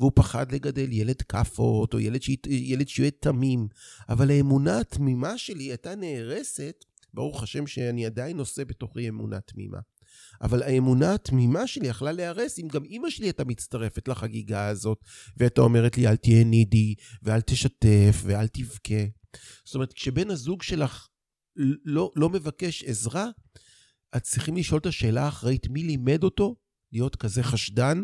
והוא 0.00 0.12
פחד 0.14 0.52
לגדל 0.52 0.92
ילד 0.92 1.22
כאפות, 1.22 1.94
או 1.94 2.00
ילד, 2.00 2.20
ילד 2.46 2.88
שיהיה 2.88 3.10
תמים. 3.10 3.68
אבל 4.08 4.30
האמונה 4.30 4.78
התמימה 4.78 5.38
שלי 5.38 5.64
הייתה 5.64 5.94
נהרסת 5.94 6.84
ברוך 7.14 7.42
השם 7.42 7.66
שאני 7.66 8.06
עדיין 8.06 8.36
נושא 8.36 8.64
בתוכי 8.64 9.08
אמונה 9.08 9.40
תמימה. 9.40 9.78
אבל 10.42 10.62
האמונה 10.62 11.14
התמימה 11.14 11.66
שלי 11.66 11.86
יכלה 11.88 12.12
להיהרס 12.12 12.58
אם 12.58 12.68
גם 12.68 12.84
אימא 12.84 13.10
שלי 13.10 13.26
הייתה 13.26 13.44
מצטרפת 13.44 14.08
לחגיגה 14.08 14.68
הזאת, 14.68 14.98
והייתה 15.36 15.60
אומרת 15.60 15.98
לי, 15.98 16.06
אל 16.06 16.16
תהיה 16.16 16.44
נידי, 16.44 16.94
ואל 17.22 17.40
תשתף, 17.40 18.22
ואל 18.24 18.46
תבכה. 18.46 19.04
זאת 19.64 19.74
אומרת, 19.74 19.92
כשבן 19.92 20.30
הזוג 20.30 20.62
שלך 20.62 21.08
לא, 21.84 22.10
לא 22.16 22.28
מבקש 22.28 22.84
עזרה, 22.84 23.26
את 24.16 24.22
צריכים 24.22 24.56
לשאול 24.56 24.80
את 24.80 24.86
השאלה 24.86 25.24
האחראית, 25.24 25.68
מי 25.68 25.82
לימד 25.82 26.24
אותו 26.24 26.56
להיות 26.92 27.16
כזה 27.16 27.42
חשדן 27.42 28.02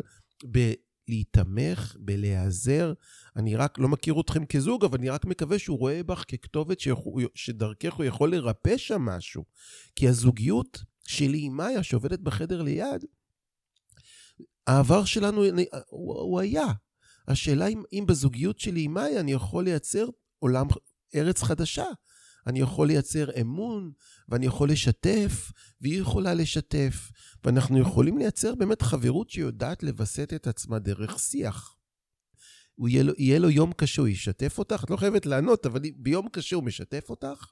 בלהיתמך, 1.09 1.97
בלהיעזר, 2.01 2.93
אני 3.37 3.57
רק 3.57 3.79
לא 3.79 3.89
מכיר 3.89 4.21
אתכם 4.21 4.47
כזוג, 4.47 4.85
אבל 4.85 4.99
אני 4.99 5.11
רק 5.11 5.25
מקווה 5.25 5.59
שהוא 5.59 5.79
רואה 5.79 6.03
בך 6.03 6.25
ככתובת 6.29 6.79
שדרכך 7.35 7.95
הוא 7.95 8.05
יכול 8.05 8.31
לרפא 8.31 8.77
שם 8.77 9.03
משהו. 9.03 9.45
כי 9.97 10.09
הזוגיות 10.09 10.85
שלי 11.07 11.39
עם 11.43 11.57
מאיה, 11.57 11.83
שעובדת 11.83 12.21
בחדר 12.21 12.63
ליד, 12.63 13.05
העבר 14.67 15.05
שלנו, 15.05 15.45
הוא, 15.89 16.15
הוא 16.21 16.41
היה. 16.41 16.67
השאלה 17.29 17.67
אם, 17.67 17.83
אם 17.93 18.05
בזוגיות 18.09 18.59
שלי 18.59 18.83
עם 18.83 18.95
מאיה 18.95 19.21
אני 19.21 19.33
יכול 19.33 19.65
לייצר 19.65 20.07
עולם, 20.39 20.67
ארץ 21.15 21.43
חדשה. 21.43 21.87
אני 22.49 22.61
יכול 22.61 22.87
לייצר 22.87 23.41
אמון, 23.41 23.93
ואני 24.29 24.47
יכול 24.47 24.71
לשתף, 24.71 25.53
והיא 25.81 26.01
יכולה 26.01 26.35
לשתף. 26.35 27.11
ואנחנו 27.45 27.79
יכולים 27.79 28.19
לייצר 28.19 28.55
באמת 28.55 28.83
חברות 28.83 29.31
שיודעת 29.31 29.83
לווסת 29.83 30.33
את 30.35 30.47
עצמה 30.47 30.79
דרך 30.79 31.19
שיח. 31.19 31.77
הוא 32.75 32.89
יהיה 32.89 33.03
לו, 33.03 33.13
יהיה 33.19 33.39
לו 33.39 33.51
יום 33.51 33.73
קשה, 33.73 34.03
הוא 34.03 34.09
ישתף 34.09 34.59
אותך? 34.59 34.85
את 34.85 34.91
לא 34.91 34.97
חייבת 34.97 35.27
לענות, 35.27 35.67
אבל 35.67 35.81
ביום 35.97 36.29
קשה 36.29 36.57
הוא 36.57 36.65
משתף 36.65 37.11
אותך? 37.11 37.47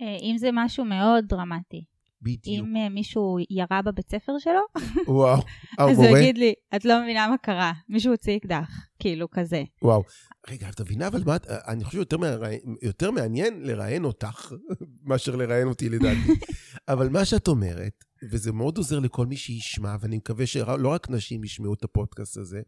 אה, 0.00 0.16
אם 0.22 0.38
זה 0.38 0.50
משהו 0.52 0.84
מאוד 0.84 1.24
דרמטי. 1.28 1.84
בדיוק. 2.24 2.66
אם 2.66 2.76
אה, 2.76 2.88
מישהו 2.88 3.36
ירה 3.50 3.82
בבית 3.82 4.10
ספר 4.10 4.32
שלו, 4.38 4.60
וואו, 5.06 5.42
אז 5.78 5.98
הוא 5.98 6.06
יגיד 6.06 6.38
לי, 6.38 6.54
את 6.76 6.84
לא 6.84 7.02
מבינה 7.02 7.28
מה 7.28 7.38
קרה, 7.38 7.72
מישהו 7.88 8.12
הוציא 8.12 8.36
אקדח, 8.36 8.70
כאילו 8.98 9.30
כזה. 9.30 9.62
וואו. 9.82 10.02
רגע, 10.50 10.68
את 10.68 10.80
מבינה, 10.80 11.06
אבל 11.06 11.22
מה, 11.26 11.36
אני 11.48 11.84
חושב 11.84 11.98
יותר, 11.98 12.18
מעניין, 12.18 12.60
יותר 12.82 13.10
מעניין 13.10 13.62
לראיין 13.62 14.04
אותך 14.04 14.52
מאשר 15.08 15.36
לראיין 15.36 15.68
אותי 15.68 15.88
לדעתי. 15.88 16.32
אבל 16.92 17.08
מה 17.08 17.24
שאת 17.24 17.48
אומרת, 17.48 18.04
וזה 18.30 18.52
מאוד 18.52 18.78
עוזר 18.78 18.98
לכל 18.98 19.26
מי 19.26 19.36
שישמע, 19.36 19.96
ואני 20.00 20.16
מקווה 20.16 20.46
שלא 20.46 20.88
רק 20.88 21.10
נשים 21.10 21.44
ישמעו 21.44 21.74
את 21.74 21.84
הפודקאסט 21.84 22.36
הזה, 22.36 22.60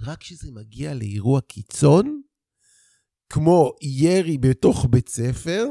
רק 0.00 0.18
כשזה 0.18 0.52
מגיע 0.52 0.94
לאירוע 0.94 1.40
קיצון, 1.40 2.20
כמו 3.28 3.72
ירי 3.82 4.38
בתוך 4.38 4.86
בית 4.90 5.08
ספר, 5.08 5.66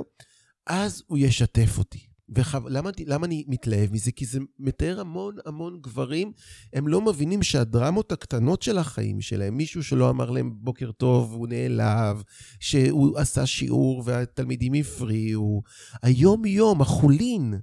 אז 0.68 1.04
הוא 1.08 1.18
ישתף 1.18 1.78
אותי. 1.78 2.15
ולמה 2.30 2.90
למה 3.06 3.26
אני 3.26 3.44
מתלהב 3.48 3.94
מזה? 3.94 4.12
כי 4.12 4.26
זה 4.26 4.40
מתאר 4.60 5.00
המון 5.00 5.36
המון 5.46 5.80
גברים, 5.82 6.32
הם 6.74 6.88
לא 6.88 7.02
מבינים 7.02 7.44
שהדרמות 7.44 8.12
הקטנות 8.12 8.62
של 8.62 8.78
החיים 8.78 9.22
שלהם, 9.22 9.58
מישהו 9.58 9.84
שלא 9.84 10.10
אמר 10.10 10.30
להם 10.30 10.52
בוקר 10.56 10.92
טוב, 10.92 11.34
הוא 11.34 11.48
נעלב, 11.48 12.24
שהוא 12.60 13.18
עשה 13.18 13.46
שיעור 13.46 14.04
והתלמידים 14.06 14.74
הפריעו, 14.74 15.64
היום-יום, 16.04 16.82
החולין, 16.82 17.54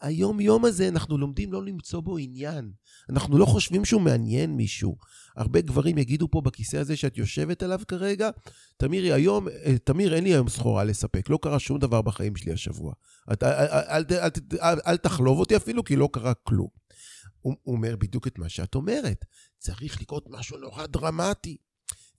היום-יום 0.00 0.64
הזה, 0.64 0.88
אנחנו 0.88 1.18
לומדים 1.18 1.52
לא 1.52 1.64
למצוא 1.64 2.00
בו 2.00 2.18
עניין. 2.18 2.72
אנחנו 3.10 3.38
לא 3.38 3.44
חושבים 3.44 3.84
שהוא 3.84 4.00
מעניין 4.00 4.56
מישהו. 4.56 4.96
הרבה 5.36 5.60
גברים 5.60 5.98
יגידו 5.98 6.28
פה 6.30 6.40
בכיסא 6.40 6.76
הזה 6.76 6.96
שאת 6.96 7.18
יושבת 7.18 7.62
עליו 7.62 7.80
כרגע, 7.88 8.30
תמירי, 8.76 9.12
היום, 9.12 9.48
אה, 9.48 9.78
תמיר, 9.84 10.14
אין 10.14 10.24
לי 10.24 10.30
היום 10.30 10.48
סחורה 10.48 10.84
לספק, 10.84 11.30
לא 11.30 11.38
קרה 11.42 11.58
שום 11.58 11.78
דבר 11.78 12.02
בחיים 12.02 12.36
שלי 12.36 12.52
השבוע. 12.52 12.92
את, 13.32 13.42
אל, 13.42 13.50
אל, 13.50 14.04
אל, 14.10 14.18
אל, 14.20 14.30
אל, 14.62 14.78
אל 14.86 14.96
תחלוב 14.96 15.38
אותי 15.38 15.56
אפילו, 15.56 15.84
כי 15.84 15.96
לא 15.96 16.08
קרה 16.12 16.34
כלום. 16.34 16.68
הוא 17.40 17.56
אומר 17.66 17.96
בדיוק 17.96 18.26
את 18.26 18.38
מה 18.38 18.48
שאת 18.48 18.74
אומרת. 18.74 19.24
צריך 19.58 20.00
לקרות 20.00 20.26
משהו 20.30 20.58
נורא 20.58 20.86
דרמטי. 20.86 21.56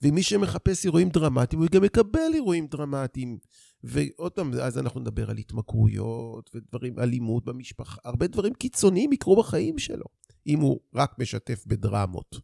ומי 0.02 0.22
שמחפש 0.22 0.84
אירועים 0.84 1.08
דרמטיים, 1.08 1.62
הוא 1.62 1.68
גם 1.70 1.82
מקבל 1.82 2.34
אירועים 2.34 2.66
דרמטיים. 2.66 3.38
ועוד 3.84 4.32
פעם, 4.32 4.52
אז 4.62 4.78
אנחנו 4.78 5.00
נדבר 5.00 5.30
על 5.30 5.38
התמכרויות 5.38 6.50
ודברים, 6.54 6.98
אלימות 6.98 7.44
במשפחה, 7.44 8.00
הרבה 8.04 8.26
דברים 8.26 8.54
קיצוניים 8.54 9.12
יקרו 9.12 9.36
בחיים 9.36 9.78
שלו, 9.78 10.06
אם 10.46 10.60
הוא 10.60 10.80
רק 10.94 11.18
משתף 11.18 11.64
בדרמות. 11.66 12.36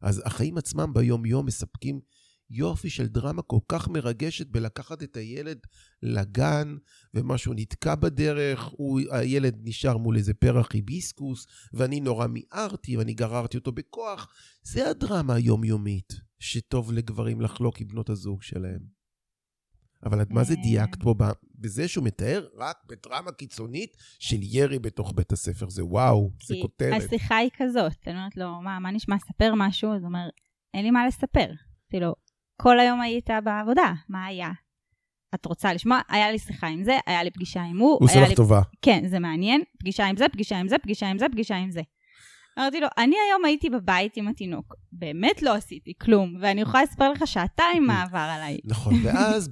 אז 0.00 0.22
החיים 0.24 0.58
עצמם 0.58 0.94
ביום-יום 0.94 1.46
מספקים 1.46 2.00
יופי 2.50 2.90
של 2.90 3.06
דרמה 3.06 3.42
כל 3.42 3.58
כך 3.68 3.88
מרגשת 3.88 4.46
בלקחת 4.46 5.02
את 5.02 5.16
הילד 5.16 5.58
לגן, 6.02 6.76
ומשהו 7.14 7.52
נתקע 7.56 7.94
בדרך, 7.94 8.62
הוא, 8.62 9.00
הילד 9.10 9.56
נשאר 9.62 9.96
מול 9.96 10.16
איזה 10.16 10.34
פרח 10.34 10.68
היביסקוס, 10.72 11.46
ואני 11.72 12.00
נורא 12.00 12.26
מיהרתי, 12.26 12.96
ואני 12.96 13.14
גררתי 13.14 13.56
אותו 13.56 13.72
בכוח. 13.72 14.28
זה 14.62 14.90
הדרמה 14.90 15.34
היומיומית, 15.34 16.12
שטוב 16.38 16.92
לגברים 16.92 17.40
לחלוק 17.40 17.80
עם 17.80 17.88
בנות 17.88 18.10
הזוג 18.10 18.42
שלהם. 18.42 18.95
אבל 20.04 20.24
מה 20.30 20.44
זה 20.44 20.54
דייקת 20.54 21.02
פה 21.02 21.14
בזה 21.54 21.88
שהוא 21.88 22.04
מתאר 22.04 22.46
רק 22.56 22.76
בדרמה 22.88 23.32
קיצונית 23.32 23.96
של 24.18 24.36
ירי 24.42 24.78
בתוך 24.78 25.12
בית 25.16 25.32
הספר? 25.32 25.68
זה 25.68 25.84
וואו, 25.84 26.30
זה 26.44 26.54
כותרת. 26.62 27.02
השיחה 27.02 27.36
היא 27.36 27.50
כזאת, 27.56 27.92
אני 28.06 28.16
אומרת 28.16 28.36
לו, 28.36 28.60
מה, 28.62 28.78
מה 28.78 28.90
נשמע, 28.90 29.16
ספר 29.18 29.52
משהו? 29.56 29.94
אז 29.94 30.00
הוא 30.00 30.08
אומר, 30.08 30.28
אין 30.74 30.84
לי 30.84 30.90
מה 30.90 31.06
לספר. 31.06 31.52
כאילו, 31.90 32.14
כל 32.62 32.80
היום 32.80 33.00
היית 33.00 33.30
בעבודה, 33.44 33.92
מה 34.08 34.26
היה? 34.26 34.50
את 35.34 35.46
רוצה 35.46 35.74
לשמוע? 35.74 36.00
היה 36.08 36.32
לי 36.32 36.38
שיחה 36.38 36.66
עם 36.66 36.84
זה, 36.84 36.98
היה 37.06 37.22
לי 37.22 37.30
פגישה 37.30 37.62
עם 37.62 37.78
הוא. 37.78 37.90
הוא 37.90 38.04
עושה 38.04 38.20
לך 38.20 38.28
לי... 38.28 38.34
טובה. 38.34 38.60
כן, 38.82 39.04
זה 39.08 39.18
מעניין. 39.18 39.62
פגישה 39.78 40.06
עם 40.06 40.16
זה, 40.16 40.28
פגישה 40.32 40.58
עם 40.58 40.68
זה, 40.68 40.78
פגישה 40.78 41.08
עם 41.08 41.18
זה, 41.18 41.26
פגישה 41.32 41.56
עם 41.56 41.70
זה. 41.70 41.80
אמרתי 42.58 42.80
לו, 42.80 42.88
אני 42.98 43.16
היום 43.28 43.44
הייתי 43.44 43.70
בבית 43.70 44.16
עם 44.16 44.28
התינוק, 44.28 44.74
באמת 44.92 45.42
לא 45.42 45.54
עשיתי 45.54 45.92
כלום, 46.00 46.36
ואני 46.40 46.60
יכולה 46.60 46.82
לספר 46.82 47.12
לך 47.12 47.22
שעתיים 47.26 47.86
מה 47.86 48.02
עבר 48.02 48.18
עליי. 48.18 48.58
נכון, 48.64 48.94
ואז 49.04 49.50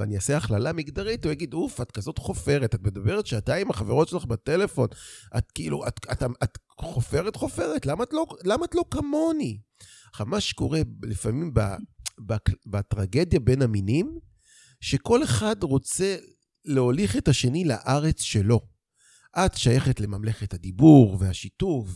אני 0.00 0.16
אעשה 0.16 0.36
הכללה 0.36 0.72
מגדרית, 0.72 1.24
הוא 1.24 1.32
יגיד, 1.32 1.54
אוף, 1.54 1.80
את 1.80 1.92
כזאת 1.92 2.18
חופרת, 2.18 2.74
את 2.74 2.82
מדברת 2.82 3.26
שעתיים 3.26 3.66
עם 3.66 3.70
החברות 3.70 4.08
שלך 4.08 4.24
בטלפון, 4.24 4.88
את 5.36 5.50
כאילו, 5.52 5.86
את, 5.88 6.00
את, 6.12 6.22
את, 6.22 6.28
את 6.42 6.58
חופרת 6.80 7.36
חופרת, 7.36 7.86
למה 7.86 8.04
את 8.04 8.12
לא, 8.12 8.26
למה 8.44 8.64
את 8.64 8.74
לא 8.74 8.84
כמוני? 8.90 9.58
עכשיו, 10.10 10.26
מה 10.26 10.40
שקורה 10.40 10.80
לפעמים 11.02 11.54
ב, 11.54 11.60
ב, 12.26 12.34
בטרגדיה 12.66 13.40
בין 13.40 13.62
המינים, 13.62 14.18
שכל 14.80 15.24
אחד 15.24 15.62
רוצה 15.62 16.16
להוליך 16.64 17.16
את 17.16 17.28
השני 17.28 17.64
לארץ 17.64 18.20
שלו. 18.20 18.71
את 19.36 19.56
שייכת 19.56 20.00
לממלכת 20.00 20.54
הדיבור 20.54 21.16
והשיתוף, 21.20 21.88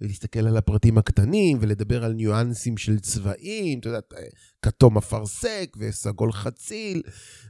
ולהסתכל 0.00 0.46
על 0.46 0.56
הפרטים 0.56 0.98
הקטנים, 0.98 1.58
ולדבר 1.60 2.04
על 2.04 2.12
ניואנסים 2.12 2.76
של 2.76 3.00
צבעים, 3.00 3.78
את 3.78 3.86
יודעת, 3.86 4.14
כתום 4.62 4.98
אפרסק 4.98 5.76
וסגול 5.78 6.32
חציל, 6.32 7.02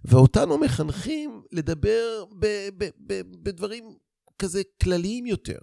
ואותנו 0.05 0.59
מחנכים 0.59 1.43
לדבר 1.53 2.25
ב- 2.39 2.69
ב- 2.79 2.91
ב- 3.07 3.23
בדברים 3.43 3.85
כזה 4.39 4.63
כלליים 4.83 5.27
יותר. 5.27 5.59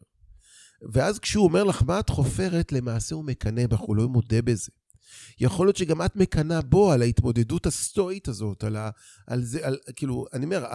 ואז 0.93 1.19
כשהוא 1.19 1.43
אומר 1.43 1.63
לך, 1.63 1.83
מה 1.87 1.99
את 1.99 2.09
חופרת, 2.09 2.71
למעשה 2.71 3.15
הוא 3.15 3.25
מקנא 3.25 3.67
בך, 3.67 3.79
הוא 3.79 3.95
לא 3.95 4.07
מודה 4.07 4.41
בזה. 4.41 4.71
יכול 5.39 5.67
להיות 5.67 5.77
שגם 5.77 6.01
את 6.01 6.15
מקנאה 6.15 6.61
בו 6.61 6.91
על 6.91 7.01
ההתמודדות 7.01 7.65
הסטואית 7.65 8.27
הזאת, 8.27 8.63
על, 8.63 8.75
ה, 8.75 8.89
על 9.27 9.43
זה, 9.43 9.67
על, 9.67 9.77
כאילו, 9.95 10.25
אני 10.33 10.45
אומר, 10.45 10.65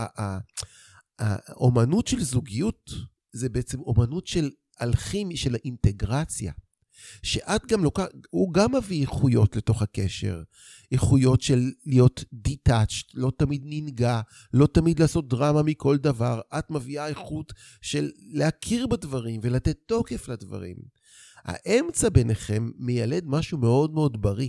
האומנות 1.19 2.07
של 2.07 2.25
זוגיות 2.25 2.91
זה 3.33 3.49
בעצם 3.49 3.81
אומנות 3.81 4.27
של 4.27 4.51
אלכימי, 4.83 5.37
של 5.37 5.55
האינטגרציה. 5.55 6.53
שאת 7.23 7.67
גם 7.67 7.85
לוקחת, 7.85 8.11
הוא 8.31 8.55
גם 8.55 8.75
מביא 8.75 9.03
איכויות 9.03 9.57
לתוך 9.57 9.83
הקשר. 9.83 10.43
איכויות 10.93 11.41
של 11.41 11.71
להיות 11.87 12.25
detached, 12.49 13.11
לא 13.15 13.33
תמיד 13.39 13.63
ננגע, 13.65 14.21
לא 14.53 14.67
תמיד 14.67 15.01
לעשות 15.01 15.29
דרמה 15.29 15.63
מכל 15.63 15.97
דבר. 15.97 16.41
את 16.59 16.71
מביאה 16.71 17.07
איכות 17.07 17.53
של 17.81 18.11
להכיר 18.33 18.87
בדברים 18.87 19.41
ולתת 19.43 19.77
תוקף 19.87 20.29
לדברים. 20.29 20.77
האמצע 21.45 22.09
ביניכם 22.09 22.71
מיילד 22.79 23.25
משהו 23.27 23.59
מאוד 23.59 23.95
מאוד 23.95 24.23
בריא. 24.23 24.49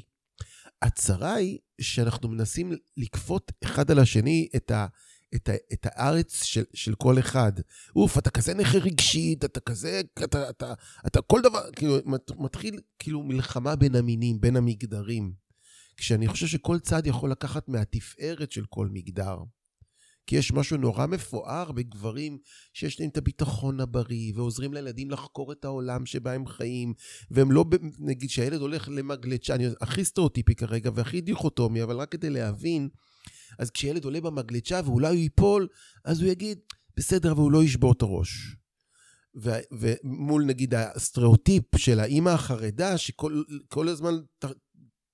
הצרה 0.81 1.33
היא 1.33 1.57
שאנחנו 1.81 2.29
מנסים 2.29 2.71
לכפות 2.97 3.51
אחד 3.63 3.91
על 3.91 3.99
השני 3.99 4.47
את 4.55 4.71
ה... 4.71 4.87
את, 5.35 5.49
ה, 5.49 5.53
את 5.73 5.85
הארץ 5.89 6.43
של, 6.43 6.63
של 6.73 6.95
כל 6.95 7.19
אחד. 7.19 7.51
אוף, 7.95 8.17
אתה 8.17 8.29
כזה 8.29 8.53
נכה 8.53 8.77
רגשית, 8.77 9.45
אתה 9.45 9.59
כזה, 9.59 10.01
אתה, 10.23 10.49
אתה, 10.49 10.73
אתה 11.07 11.21
כל 11.21 11.41
דבר, 11.41 11.71
כאילו, 11.75 11.97
מתחיל 12.37 12.79
כאילו 12.99 13.23
מלחמה 13.23 13.75
בין 13.75 13.95
המינים, 13.95 14.41
בין 14.41 14.55
המגדרים. 14.55 15.33
כשאני 15.97 16.27
חושב 16.27 16.47
שכל 16.47 16.79
צד 16.79 17.07
יכול 17.07 17.31
לקחת 17.31 17.69
מהתפארת 17.69 18.51
של 18.51 18.65
כל 18.69 18.87
מגדר. 18.91 19.37
כי 20.27 20.35
יש 20.35 20.51
משהו 20.51 20.77
נורא 20.77 21.05
מפואר 21.05 21.71
בגברים 21.71 22.37
שיש 22.73 22.99
להם 22.99 23.09
את 23.09 23.17
הביטחון 23.17 23.79
הבריא, 23.79 24.33
ועוזרים 24.35 24.73
לילדים 24.73 25.11
לחקור 25.11 25.51
את 25.51 25.65
העולם 25.65 26.05
שבה 26.05 26.33
הם 26.33 26.47
חיים, 26.47 26.93
והם 27.31 27.51
לא, 27.51 27.65
נגיד 27.99 28.29
שהילד 28.29 28.61
הולך 28.61 28.89
למגלצ'ה, 28.91 29.55
אני 29.55 29.67
הכי 29.81 30.05
סטריאוטיפי 30.05 30.55
כרגע 30.55 30.91
והכי 30.93 31.21
דיכוטומי, 31.21 31.83
אבל 31.83 31.97
רק 31.97 32.11
כדי 32.11 32.29
להבין, 32.29 32.89
אז 33.59 33.71
כשילד 33.71 34.05
עולה 34.05 34.21
במגלצ'ה 34.21 34.81
ואולי 34.85 35.07
הוא 35.07 35.15
ייפול, 35.15 35.67
אז 36.05 36.21
הוא 36.21 36.29
יגיד, 36.29 36.59
בסדר, 36.97 37.31
אבל 37.31 37.41
הוא 37.41 37.51
לא 37.51 37.63
ישבור 37.63 37.91
את 37.91 38.01
הראש. 38.01 38.55
ומול 39.71 40.43
נגיד 40.45 40.73
הסטריאוטיפ 40.73 41.63
של 41.77 41.99
האימא 41.99 42.29
החרדה, 42.29 42.97
שכל 42.97 43.87
הזמן 43.87 44.13
ת- 44.39 44.45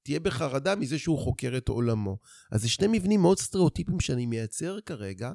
תהיה 0.04 0.20
בחרדה 0.20 0.76
מזה 0.76 1.00
שהוא 1.00 1.20
חוקר 1.20 1.58
את 1.58 1.68
עולמו. 1.68 2.18
אז 2.52 2.62
זה 2.62 2.70
שני 2.70 2.88
מבנים 2.88 3.22
מאוד 3.22 3.40
סטריאוטיפיים 3.40 4.00
שאני 4.00 4.26
מייצר 4.26 4.80
כרגע, 4.86 5.32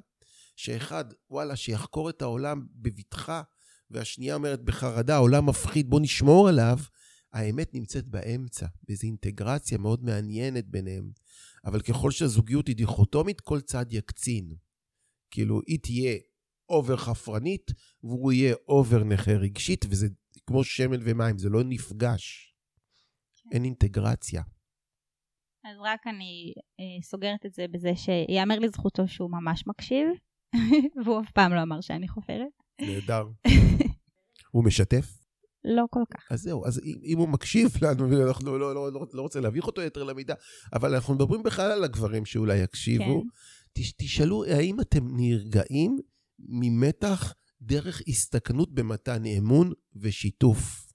שאחד, 0.57 1.05
וואלה, 1.31 1.57
שיחקור 1.57 2.11
את 2.11 2.23
העולם 2.23 2.67
בבטחה, 2.75 3.43
והשנייה 3.91 4.35
אומרת 4.35 4.63
בחרדה, 4.63 5.15
העולם 5.15 5.47
מפחיד, 5.47 5.91
בוא 5.91 6.01
נשמור 6.01 6.49
עליו. 6.49 6.79
האמת 7.33 7.75
נמצאת 7.75 8.09
באמצע, 8.09 8.67
באיזו 8.83 9.07
אינטגרציה 9.07 9.79
מאוד 9.79 10.05
מעניינת 10.05 10.67
ביניהם. 10.67 11.11
אבל 11.65 11.81
ככל 11.81 12.11
שהזוגיות 12.11 12.69
היא 12.69 12.77
דיכוטומית, 12.77 13.41
כל 13.41 13.61
צד 13.61 13.87
יקצין. 13.91 14.55
כאילו, 15.31 15.61
היא 15.67 15.79
תהיה 15.83 16.19
over 16.69 16.97
חפרנית, 16.97 17.71
והוא 18.03 18.33
יהיה 18.33 18.55
over 18.69 19.05
נכה 19.05 19.33
רגשית, 19.33 19.85
וזה 19.91 20.09
כמו 20.47 20.65
שמן 20.65 20.99
ומים, 21.05 21.39
זה 21.39 21.49
לא 21.49 21.63
נפגש. 21.65 22.55
כן. 23.37 23.51
אין 23.53 23.65
אינטגרציה. 23.65 24.43
אז 25.65 25.77
רק 25.81 26.07
אני 26.07 26.53
אה, 26.81 27.03
סוגרת 27.03 27.47
את 27.47 27.55
זה 27.55 27.67
בזה 27.71 27.91
שיאמר 27.97 28.59
לזכותו 28.59 29.09
שהוא 29.09 29.31
ממש 29.31 29.67
מקשיב, 29.67 30.07
והוא 31.05 31.21
אף 31.21 31.31
פעם 31.33 31.53
לא 31.53 31.63
אמר 31.63 31.81
שאני 31.81 32.09
חופרת. 32.09 32.63
נהדר. 32.81 33.25
הוא 34.53 34.65
משתף? 34.65 35.18
לא 35.65 35.85
כל 35.91 36.03
כך. 36.15 36.33
אז 36.33 36.43
זהו, 36.43 36.67
אז 36.67 36.81
אם, 36.85 36.95
אם 37.05 37.19
הוא 37.19 37.29
מקשיב 37.29 37.71
לנו, 37.83 38.09
אנחנו 38.29 38.59
לא, 38.59 38.75
לא, 38.75 38.93
לא, 38.93 39.07
לא 39.13 39.23
רוצה 39.23 39.41
להביך 39.41 39.67
אותו 39.67 39.83
יותר 39.83 40.03
למידה, 40.05 40.35
אבל 40.73 40.95
אנחנו 40.95 41.15
מדברים 41.15 41.43
בכלל 41.43 41.71
על 41.71 41.85
הגברים 41.85 42.25
שאולי 42.25 42.59
יקשיבו. 42.59 43.23
כן. 43.23 43.83
תשאלו, 43.97 44.45
האם 44.45 44.81
אתם 44.81 45.17
נרגעים 45.17 45.99
ממתח 46.39 47.35
דרך 47.63 48.03
הסתכנות 48.09 48.75
במתן 48.75 49.27
אמון 49.27 49.73
ושיתוף? 49.97 50.88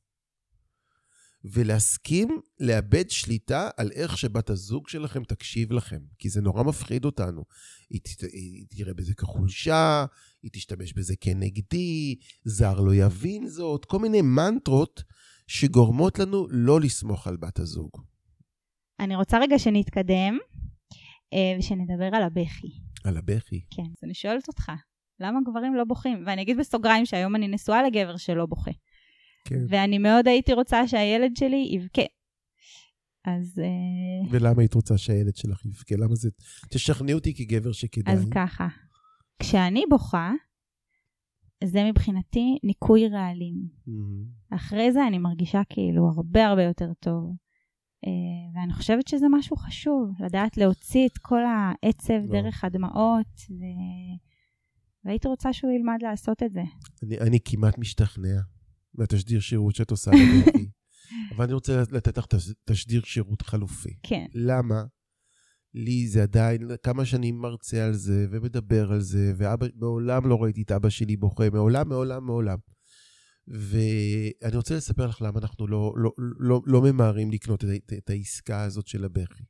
ולהסכים 1.44 2.40
לאבד 2.60 3.10
שליטה 3.10 3.70
על 3.78 3.92
איך 3.92 4.18
שבת 4.18 4.50
הזוג 4.50 4.90
שלכם 4.90 5.24
תקשיב 5.24 5.72
לכם, 5.72 6.00
כי 6.20 6.30
זה 6.30 6.42
נורא 6.42 6.64
מפחיד 6.64 7.06
אותנו. 7.06 7.44
היא, 7.90 8.02
ת, 8.02 8.22
היא 8.22 8.66
תראה 8.70 8.94
בזה 8.94 9.14
כחולשה, 9.14 10.06
היא 10.44 10.52
תשתמש 10.54 10.94
בזה 10.94 11.16
כנגדי, 11.22 12.16
זר 12.44 12.80
לא 12.80 12.96
יבין 12.96 13.48
זאת, 13.48 13.86
כל 13.86 14.00
מיני 14.00 14.22
מנטרות 14.22 15.04
שגורמות 15.48 16.20
לנו 16.20 16.48
לא 16.50 16.82
לסמוך 16.82 17.28
על 17.28 17.38
בת 17.38 17.60
הזוג. 17.60 17.92
אני 19.00 19.16
רוצה 19.16 19.40
רגע 19.40 19.60
שנתקדם 19.60 20.38
אה, 21.34 21.56
ושנדבר 21.60 22.10
על 22.14 22.24
הבכי. 22.24 22.68
על 23.04 23.18
הבכי? 23.18 23.66
כן, 23.76 23.84
אז 23.84 24.04
אני 24.04 24.14
שואלת 24.14 24.48
אותך, 24.48 24.72
למה 25.20 25.40
גברים 25.50 25.76
לא 25.76 25.84
בוכים? 25.84 26.24
ואני 26.26 26.42
אגיד 26.42 26.58
בסוגריים 26.58 27.06
שהיום 27.06 27.36
אני 27.36 27.48
נשואה 27.48 27.84
לגבר 27.84 28.18
שלא 28.18 28.46
בוכה. 28.46 28.72
כן. 29.46 29.66
ואני 29.70 29.98
מאוד 29.98 30.28
הייתי 30.28 30.54
רוצה 30.54 30.88
שהילד 30.88 31.38
שלי 31.38 31.68
יבכה. 31.72 32.02
אז... 33.26 33.60
אה, 33.60 34.30
ולמה 34.32 34.62
היית 34.62 34.74
רוצה 34.74 34.98
שהילד 34.98 35.36
שלך 35.36 35.66
יבכה? 35.66 35.96
למה 35.96 36.16
זה... 36.16 36.30
תשכנעי 36.70 37.14
אותי 37.14 37.34
כגבר 37.36 37.72
שכדאי. 37.72 38.14
אז 38.14 38.26
ככה, 38.34 38.68
כשאני 39.40 39.84
בוכה, 39.90 40.32
זה 41.64 41.84
מבחינתי 41.84 42.58
ניקוי 42.64 43.08
רעלים. 43.08 43.56
Mm-hmm. 43.88 44.56
אחרי 44.56 44.92
זה 44.92 45.08
אני 45.08 45.18
מרגישה 45.18 45.62
כאילו 45.70 46.10
הרבה 46.16 46.48
הרבה 46.48 46.64
יותר 46.64 46.94
טוב. 47.00 47.32
Uh, 48.06 48.56
ואני 48.56 48.74
חושבת 48.74 49.08
שזה 49.08 49.26
משהו 49.32 49.58
חשוב, 49.58 50.12
לדעת 50.20 50.58
להוציא 50.58 51.08
את 51.08 51.18
כל 51.18 51.42
העצב 51.46 52.14
לא. 52.14 52.42
דרך 52.42 52.64
הדמעות, 52.64 53.42
ו... 53.50 53.64
והייתי 55.06 55.28
רוצה 55.28 55.54
שהוא 55.54 55.72
ילמד 55.72 55.98
לעשות 56.02 56.44
את 56.44 56.54
זה. 56.54 56.62
אני, 57.04 57.20
אני 57.20 57.40
כמעט 57.46 57.78
משתכנע. 57.78 58.40
מהתשדיר 58.96 59.40
שירות 59.40 59.76
שאת 59.76 59.92
עושה 59.92 60.12
לדעתי. 60.12 60.70
אבל 61.36 61.44
אני 61.44 61.54
רוצה 61.54 61.84
לתת 61.92 62.18
לך 62.18 62.26
תשדיר 62.66 63.02
שירות 63.06 63.42
חלופי. 63.42 63.96
כן. 64.04 64.26
למה? 64.34 64.84
לי 65.74 66.08
זה 66.08 66.24
עדיין, 66.24 66.62
כמה 66.84 67.06
שנים 67.06 67.38
מרצה 67.42 67.86
על 67.86 67.94
זה 67.94 68.28
ומדבר 68.32 68.92
על 68.92 69.02
זה, 69.02 69.34
ומעולם 69.38 70.28
לא 70.28 70.44
ראיתי 70.44 70.62
את 70.62 70.72
אבא 70.72 70.90
שלי 70.90 71.18
בוכה, 71.18 71.50
מעולם, 71.50 71.90
מעולם, 71.90 72.26
מעולם. 72.26 72.58
ואני 73.48 74.56
רוצה 74.56 74.76
לספר 74.76 75.08
לך 75.08 75.22
למה 75.22 75.40
אנחנו 75.40 75.68
לא, 75.68 75.94
לא, 75.98 76.12
לא, 76.40 76.62
לא 76.66 76.82
ממהרים 76.82 77.32
לקנות 77.32 77.64
את, 77.64 77.70
את, 77.76 77.94
את 77.98 78.10
העסקה 78.10 78.64
הזאת 78.64 78.88
של 78.88 79.06
הבכי. 79.06 79.44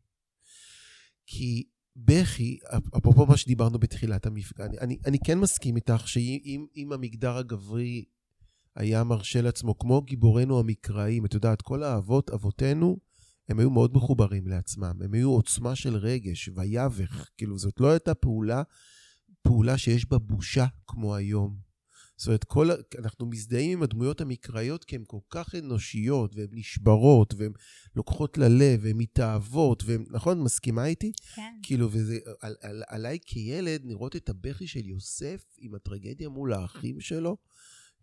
כי 1.25 1.63
בכי, 1.95 2.57
אפרופו 2.97 3.25
מה 3.25 3.37
שדיברנו 3.37 3.79
בתחילת 3.79 4.25
המפגן, 4.25 4.65
אני, 4.65 4.77
אני, 4.79 4.97
אני 5.05 5.17
כן 5.25 5.39
מסכים 5.39 5.75
איתך 5.75 6.07
שאם 6.07 6.91
המגדר 6.93 7.37
הגברי 7.37 8.05
היה 8.75 9.03
מרשה 9.03 9.41
לעצמו, 9.41 9.77
כמו 9.77 10.01
גיבורינו 10.01 10.59
המקראיים, 10.59 11.25
את 11.25 11.33
יודעת, 11.33 11.61
כל 11.61 11.83
האבות, 11.83 12.29
אבותינו, 12.29 12.97
הם 13.49 13.59
היו 13.59 13.69
מאוד 13.69 13.93
מחוברים 13.93 14.47
לעצמם, 14.47 14.93
הם 15.03 15.13
היו 15.13 15.29
עוצמה 15.29 15.75
של 15.75 15.95
רגש, 15.95 16.49
ויבך, 16.55 17.29
כאילו 17.37 17.57
זאת 17.57 17.79
לא 17.79 17.91
הייתה 17.91 18.13
פעולה, 18.13 18.63
פעולה 19.41 19.77
שיש 19.77 20.09
בה 20.09 20.17
בושה 20.17 20.65
כמו 20.87 21.15
היום. 21.15 21.73
זאת 22.17 22.27
אומרת, 22.27 22.43
כל, 22.43 22.69
אנחנו 22.99 23.25
מזדהים 23.25 23.77
עם 23.77 23.83
הדמויות 23.83 24.21
המקראיות 24.21 24.83
כי 24.83 24.95
הן 24.95 25.03
כל 25.07 25.19
כך 25.29 25.55
אנושיות, 25.55 26.35
והן 26.35 26.47
נשברות, 26.51 27.33
והן 27.37 27.51
לוקחות 27.95 28.37
ללב, 28.37 28.79
והן 28.83 28.97
מתאהבות, 28.97 29.83
והן, 29.85 30.05
נכון? 30.09 30.41
מסכימה 30.41 30.85
איתי? 30.85 31.11
כן. 31.35 31.55
כאילו, 31.63 31.91
וזה, 31.91 32.19
על, 32.41 32.55
על, 32.61 32.83
עליי 32.87 33.17
כילד, 33.25 33.81
לראות 33.85 34.15
את 34.15 34.29
הבכי 34.29 34.67
של 34.67 34.85
יוסף 34.85 35.45
עם 35.57 35.75
הטרגדיה 35.75 36.29
מול 36.29 36.53
האחים 36.53 36.99
שלו, 36.99 37.37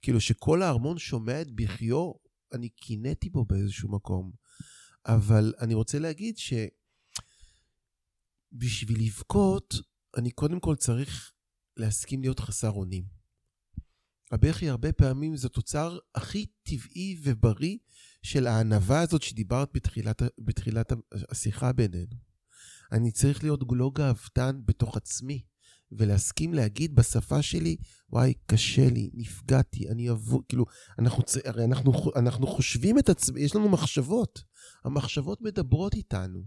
כאילו 0.03 0.21
שכל 0.21 0.63
הארמון 0.63 0.99
שומע 0.99 1.43
את 1.43 1.51
בכיו, 1.51 2.13
אני 2.53 2.69
קינאתי 2.69 3.31
בו 3.31 3.45
באיזשהו 3.45 3.91
מקום. 3.91 4.33
אבל 5.07 5.55
אני 5.61 5.75
רוצה 5.75 5.99
להגיד 5.99 6.35
שבשביל 8.53 9.07
לבכות, 9.07 9.75
אני 10.17 10.31
קודם 10.31 10.61
כל 10.61 10.77
צריך 10.77 11.33
להסכים 11.77 12.21
להיות 12.21 12.41
חסר 12.41 12.71
אונים. 12.71 13.21
הבכי 14.33 14.69
הרבה 14.69 14.93
פעמים 14.93 15.37
זה 15.37 15.49
תוצר 15.49 15.99
הכי 16.15 16.47
טבעי 16.63 17.21
ובריא 17.23 17.79
של 18.23 18.47
הענווה 18.47 19.01
הזאת 19.01 19.23
שדיברת 19.23 19.69
בתחילת, 19.73 20.23
בתחילת 20.39 20.93
השיחה 21.31 21.73
בינינו. 21.73 22.17
אני 22.93 23.13
צריך 23.13 23.43
להיות 23.43 23.61
לא 23.73 23.91
גאוותן 23.95 24.61
בתוך 24.65 24.97
עצמי. 24.97 25.43
ולהסכים 25.93 26.55
להגיד 26.55 26.95
בשפה 26.95 27.43
שלי, 27.43 27.77
וואי, 28.13 28.35
קשה 28.47 28.91
לי, 28.91 29.11
נפגעתי, 29.15 29.89
אני 29.89 30.11
אבוא, 30.11 30.41
כאילו, 30.49 30.65
אנחנו, 30.99 31.23
הרי 31.45 31.65
אנחנו, 31.65 31.93
אנחנו 32.17 32.47
חושבים 32.47 32.99
את 32.99 33.09
עצמנו, 33.09 33.39
יש 33.39 33.57
לנו 33.57 33.69
מחשבות. 33.69 34.51
המחשבות 34.85 35.43
מדברות 35.43 35.95
איתנו. 35.95 36.43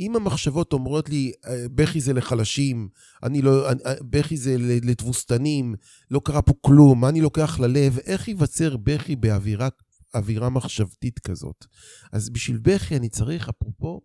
אם 0.00 0.16
המחשבות 0.16 0.72
אומרות 0.72 1.08
לי, 1.08 1.32
אה, 1.46 1.66
בכי 1.74 2.00
זה 2.00 2.12
לחלשים, 2.12 2.88
אני 3.22 3.42
לא, 3.42 3.68
אה, 3.68 3.74
בכי 4.00 4.36
זה 4.36 4.56
לתבוסתנים, 4.58 5.74
לא 6.10 6.20
קרה 6.24 6.42
פה 6.42 6.52
כלום, 6.60 7.00
מה 7.00 7.08
אני 7.08 7.20
לוקח 7.20 7.60
ללב, 7.60 7.98
איך 7.98 8.28
ייווצר 8.28 8.76
בכי 8.76 9.16
באווירה 9.16 9.68
אווירה 10.14 10.50
מחשבתית 10.50 11.18
כזאת? 11.18 11.64
אז 12.12 12.30
בשביל 12.30 12.58
בכי 12.58 12.96
אני 12.96 13.08
צריך, 13.08 13.48
אפרופו, 13.48 14.00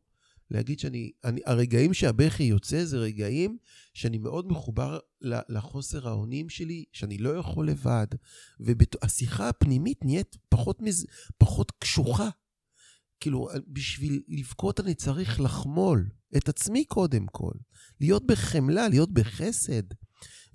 להגיד 0.51 0.79
שאני, 0.79 1.11
אני, 1.23 1.41
הרגעים 1.45 1.93
שהבכי 1.93 2.43
יוצא 2.43 2.85
זה 2.85 2.97
רגעים 2.97 3.57
שאני 3.93 4.17
מאוד 4.17 4.47
מחובר 4.47 4.99
לחוסר 5.21 6.07
האונים 6.07 6.49
שלי, 6.49 6.85
שאני 6.91 7.17
לא 7.17 7.29
יכול 7.29 7.69
לבד, 7.69 8.07
והשיחה 8.59 9.49
הפנימית 9.49 10.05
נהיית 10.05 10.37
פחות, 10.49 10.81
מז, 10.81 11.05
פחות 11.37 11.71
קשוחה. 11.79 12.29
כאילו, 13.19 13.49
בשביל 13.67 14.21
לבכות 14.27 14.79
אני 14.79 14.95
צריך 14.95 15.41
לחמול 15.41 16.09
את 16.37 16.49
עצמי 16.49 16.85
קודם 16.85 17.25
כל, 17.27 17.53
להיות 17.99 18.25
בחמלה, 18.25 18.87
להיות 18.87 19.13
בחסד. 19.13 19.83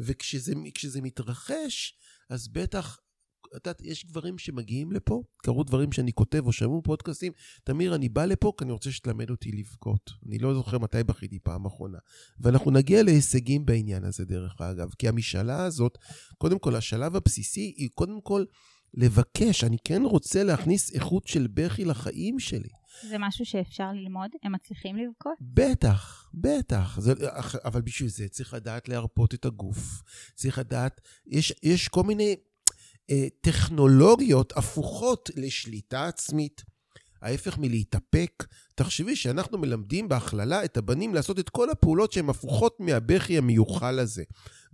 וכשזה 0.01 1.01
מתרחש, 1.03 1.99
אז 2.31 2.49
בטח 2.49 2.99
את 3.57 3.66
יודעת, 3.66 3.83
יש 3.83 4.07
גברים 4.07 4.38
שמגיעים 4.38 4.92
לפה, 4.92 5.23
קרו 5.37 5.64
דברים 5.64 5.92
שאני 5.92 6.12
כותב 6.12 6.47
או 6.47 6.53
שמעו 6.53 6.83
פודקאסטים, 6.83 7.33
תמיר, 7.64 7.95
אני 7.95 8.09
בא 8.09 8.25
לפה 8.25 8.53
כי 8.59 8.64
אני 8.64 8.73
רוצה 8.73 8.90
שתלמד 8.92 9.31
אותי 9.31 9.53
לבכות. 9.53 10.11
אני 10.27 10.38
לא 10.38 10.55
זוכר 10.55 10.79
מתי 10.79 11.05
בכיתי 11.05 11.38
פעם 11.38 11.66
אחרונה. 11.66 11.99
ואנחנו 12.40 12.71
נגיע 12.71 13.03
להישגים 13.03 13.66
בעניין 13.66 14.05
הזה, 14.05 14.25
דרך 14.25 14.61
אגב, 14.61 14.90
כי 14.99 15.09
המשאלה 15.09 15.64
הזאת, 15.64 15.99
קודם 16.38 16.59
כל, 16.59 16.77
השלב 16.77 17.16
הבסיסי 17.16 17.75
היא 17.77 17.88
קודם 17.95 18.21
כל 18.21 18.45
לבקש, 18.95 19.64
אני 19.64 19.77
כן 19.85 20.03
רוצה 20.03 20.45
להכניס 20.45 20.95
איכות 20.95 21.27
של 21.27 21.47
בכי 21.47 21.85
לחיים 21.85 22.38
שלי. 22.38 22.69
זה 23.09 23.16
משהו 23.19 23.47
שאפשר 23.47 23.92
ללמוד? 23.92 24.31
הם 24.42 24.53
מצליחים 24.53 24.97
לבכות? 24.97 25.33
בטח, 25.40 26.31
בטח. 26.35 27.01
זה, 27.01 27.12
אבל 27.64 27.83
בשביל 27.83 28.09
זה 28.09 28.29
צריך 28.29 28.55
לדעת 28.55 28.88
להרפות 28.88 29.35
את 29.35 29.45
הגוף. 29.45 30.03
צריך 30.35 30.59
לדעת, 30.59 31.01
יש, 31.27 31.53
יש 31.62 31.88
כל 31.88 32.03
מיני 32.03 32.37
טכנולוגיות 33.40 34.53
הפוכות 34.57 35.31
לשליטה 35.37 36.07
עצמית. 36.07 36.64
ההפך 37.23 37.59
מלהתאפק, 37.59 38.45
תחשבי 38.75 39.16
שאנחנו 39.16 39.59
מלמדים 39.59 40.09
בהכללה 40.09 40.64
את 40.64 40.77
הבנים 40.77 41.14
לעשות 41.14 41.38
את 41.38 41.49
כל 41.49 41.71
הפעולות 41.71 42.12
שהן 42.12 42.29
הפוכות 42.29 42.77
מהבכי 42.81 43.38
המיוחל 43.38 43.99
הזה. 43.99 44.25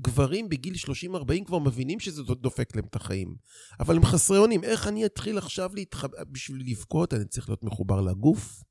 גברים 0.01 0.49
בגיל 0.49 0.75
30-40 0.75 1.45
כבר 1.47 1.59
מבינים 1.59 2.01
שזה 2.01 2.23
דופק 2.23 2.77
להם 2.77 2.85
את 2.85 2.97
החיים. 2.97 3.35
אבל 3.81 3.97
הם 3.97 4.05
חסרי 4.05 4.39
אונים. 4.39 4.65
איך 4.65 4.89
אני 4.89 5.07
אתחיל 5.07 5.39
עכשיו 5.39 5.71
להתחב... 5.75 6.09
בשביל 6.31 6.63
לבכות? 6.71 7.15
אני 7.15 7.25
צריך 7.25 7.49
להיות 7.49 7.65
מחובר 7.65 8.01
לגוף, 8.01 8.63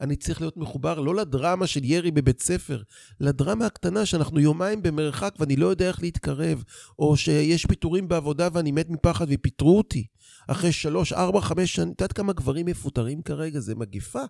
אני 0.00 0.16
צריך 0.16 0.40
להיות 0.40 0.56
מחובר 0.56 1.00
לא 1.00 1.14
לדרמה 1.14 1.66
של 1.66 1.84
ירי 1.84 2.10
בבית 2.10 2.42
ספר, 2.42 2.82
לדרמה 3.20 3.66
הקטנה 3.66 4.06
שאנחנו 4.06 4.40
יומיים 4.40 4.82
במרחק 4.82 5.34
ואני 5.38 5.56
לא 5.56 5.66
יודע 5.66 5.88
איך 5.88 6.02
להתקרב, 6.02 6.64
או 6.98 7.16
שיש 7.16 7.66
פיטורים 7.66 8.08
בעבודה 8.08 8.48
ואני 8.52 8.72
מת 8.72 8.90
מפחד 8.90 9.26
ופיטרו 9.28 9.78
אותי. 9.78 10.06
אחרי 10.48 10.72
שלוש, 10.72 11.12
ארבע, 11.12 11.40
חמש 11.40 11.74
שנים, 11.74 11.92
את 11.92 12.00
יודעת 12.00 12.12
כמה 12.12 12.32
גברים 12.32 12.66
מפוטרים 12.66 13.22
כרגע? 13.22 13.60
זה 13.60 13.74
מגיפה. 13.74 14.22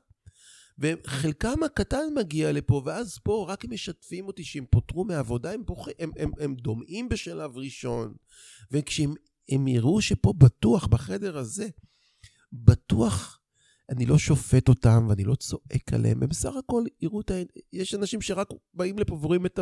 וחלקם 0.78 1.62
הקטן 1.62 2.04
מגיע 2.16 2.52
לפה, 2.52 2.82
ואז 2.84 3.18
פה 3.18 3.46
רק 3.48 3.64
הם 3.64 3.72
משתפים 3.72 4.26
אותי 4.26 4.44
שהם 4.44 4.64
פוטרו 4.70 5.04
מהעבודה, 5.04 5.52
הם, 5.52 5.64
בוח... 5.66 5.88
הם, 5.98 6.10
הם, 6.16 6.30
הם 6.40 6.54
דומעים 6.54 7.08
בשלב 7.08 7.56
ראשון. 7.56 8.14
וכשהם 8.72 9.14
יראו 9.68 10.00
שפה 10.00 10.32
בטוח, 10.38 10.86
בחדר 10.86 11.38
הזה, 11.38 11.68
בטוח 12.52 13.40
אני 13.90 14.06
לא 14.06 14.18
שופט 14.18 14.68
אותם 14.68 15.06
ואני 15.08 15.24
לא 15.24 15.34
צועק 15.34 15.92
עליהם, 15.92 16.22
הם 16.22 16.28
בסך 16.28 16.56
הכל 16.58 16.84
יראו 17.00 17.20
את 17.20 17.30
ה... 17.30 17.34
יש 17.72 17.94
אנשים 17.94 18.20
שרק 18.20 18.48
באים 18.74 18.98
לפה 18.98 19.14
ורואים 19.14 19.46
את 19.46 19.58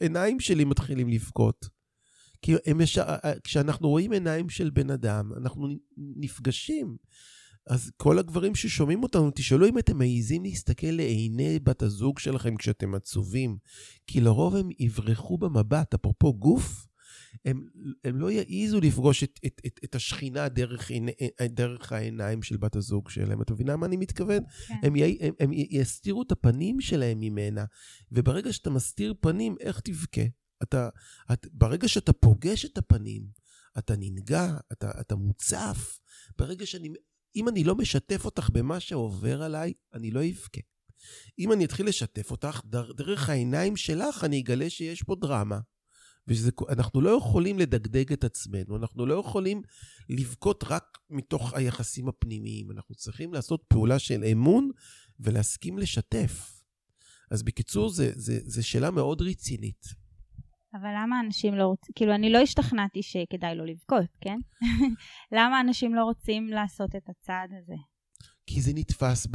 העיניים 0.00 0.40
שלי 0.40 0.64
מתחילים 0.64 1.08
לבכות. 1.08 1.68
כי 2.42 2.54
הם 2.66 2.80
יש... 2.80 2.98
כשאנחנו 3.44 3.88
רואים 3.88 4.12
עיניים 4.12 4.48
של 4.48 4.70
בן 4.70 4.90
אדם, 4.90 5.32
אנחנו 5.36 5.68
נפגשים. 5.96 6.96
אז 7.66 7.90
כל 7.96 8.18
הגברים 8.18 8.54
ששומעים 8.54 9.02
אותנו, 9.02 9.30
תשאלו 9.34 9.68
אם 9.68 9.78
אתם 9.78 9.98
מעיזים 9.98 10.42
להסתכל 10.42 10.86
לעיני 10.86 11.58
בת 11.58 11.82
הזוג 11.82 12.18
שלכם 12.18 12.56
כשאתם 12.56 12.94
עצובים. 12.94 13.56
כי 14.06 14.20
לרוב 14.20 14.56
הם 14.56 14.68
יברחו 14.78 15.38
במבט, 15.38 15.94
אפרופו 15.94 16.34
גוף, 16.34 16.86
הם, 17.44 17.66
הם 18.04 18.20
לא 18.20 18.30
יעיזו 18.30 18.80
לפגוש 18.80 19.24
את, 19.24 19.40
את, 19.46 19.60
את, 19.66 19.80
את 19.84 19.94
השכינה 19.94 20.48
דרך, 20.48 20.90
דרך 21.42 21.92
העיניים 21.92 22.42
של 22.42 22.56
בת 22.56 22.76
הזוג 22.76 23.10
שלהם. 23.10 23.42
את 23.42 23.50
מבינה 23.50 23.76
מה 23.76 23.86
אני 23.86 23.96
מתכוון? 23.96 24.42
כן. 24.68 24.74
הם, 24.82 24.94
הם, 25.20 25.34
הם 25.40 25.50
יסתירו 25.52 26.22
את 26.22 26.32
הפנים 26.32 26.80
שלהם 26.80 27.20
ממנה, 27.20 27.64
וברגע 28.12 28.52
שאתה 28.52 28.70
מסתיר 28.70 29.14
פנים, 29.20 29.56
איך 29.60 29.80
תבכה? 29.80 30.22
אתה, 30.62 30.88
את, 31.32 31.46
ברגע 31.52 31.88
שאתה 31.88 32.12
פוגש 32.12 32.64
את 32.64 32.78
הפנים, 32.78 33.26
אתה 33.78 33.94
ננגע, 33.96 34.56
אתה, 34.72 34.90
אתה 35.00 35.16
מוצף. 35.16 35.98
ברגע 36.38 36.66
שאני, 36.66 36.88
אם 37.36 37.48
אני 37.48 37.64
לא 37.64 37.74
משתף 37.74 38.24
אותך 38.24 38.50
במה 38.52 38.80
שעובר 38.80 39.42
עליי, 39.42 39.72
אני 39.94 40.10
לא 40.10 40.20
אבכה. 40.30 40.60
אם 41.38 41.52
אני 41.52 41.64
אתחיל 41.64 41.86
לשתף 41.86 42.30
אותך, 42.30 42.60
דרך 42.96 43.28
העיניים 43.28 43.76
שלך 43.76 44.24
אני 44.24 44.40
אגלה 44.40 44.70
שיש 44.70 45.02
פה 45.02 45.16
דרמה. 45.20 45.58
ואנחנו 46.28 47.00
לא 47.00 47.10
יכולים 47.10 47.58
לדגדג 47.58 48.12
את 48.12 48.24
עצמנו, 48.24 48.76
אנחנו 48.76 49.06
לא 49.06 49.14
יכולים 49.14 49.62
לבכות 50.08 50.64
רק 50.66 50.98
מתוך 51.10 51.54
היחסים 51.54 52.08
הפנימיים, 52.08 52.70
אנחנו 52.70 52.94
צריכים 52.94 53.34
לעשות 53.34 53.64
פעולה 53.68 53.98
של 53.98 54.24
אמון 54.24 54.70
ולהסכים 55.20 55.78
לשתף. 55.78 56.62
אז 57.30 57.42
בקיצור, 57.42 57.90
זו 58.46 58.66
שאלה 58.68 58.90
מאוד 58.90 59.22
רצינית. 59.22 60.04
אבל 60.74 60.90
למה 61.02 61.20
אנשים 61.20 61.54
לא 61.54 61.64
רוצים, 61.64 61.92
כאילו 61.94 62.14
אני 62.14 62.32
לא 62.32 62.38
השתכנעתי 62.38 63.02
שכדאי 63.02 63.54
לא 63.56 63.66
לבכות, 63.66 64.10
כן? 64.20 64.38
למה 65.36 65.60
אנשים 65.60 65.94
לא 65.94 66.04
רוצים 66.04 66.48
לעשות 66.48 66.90
את 66.96 67.08
הצעד 67.08 67.50
הזה? 67.62 67.74
כי 68.46 68.60
זה 68.60 68.72
נתפס, 68.74 69.26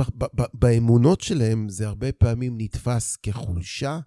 באמונות 0.54 1.22
שלהם 1.22 1.70
זה 1.70 1.88
הרבה 1.88 2.12
פעמים 2.12 2.54
נתפס 2.58 3.16
כחולשה, 3.16 4.00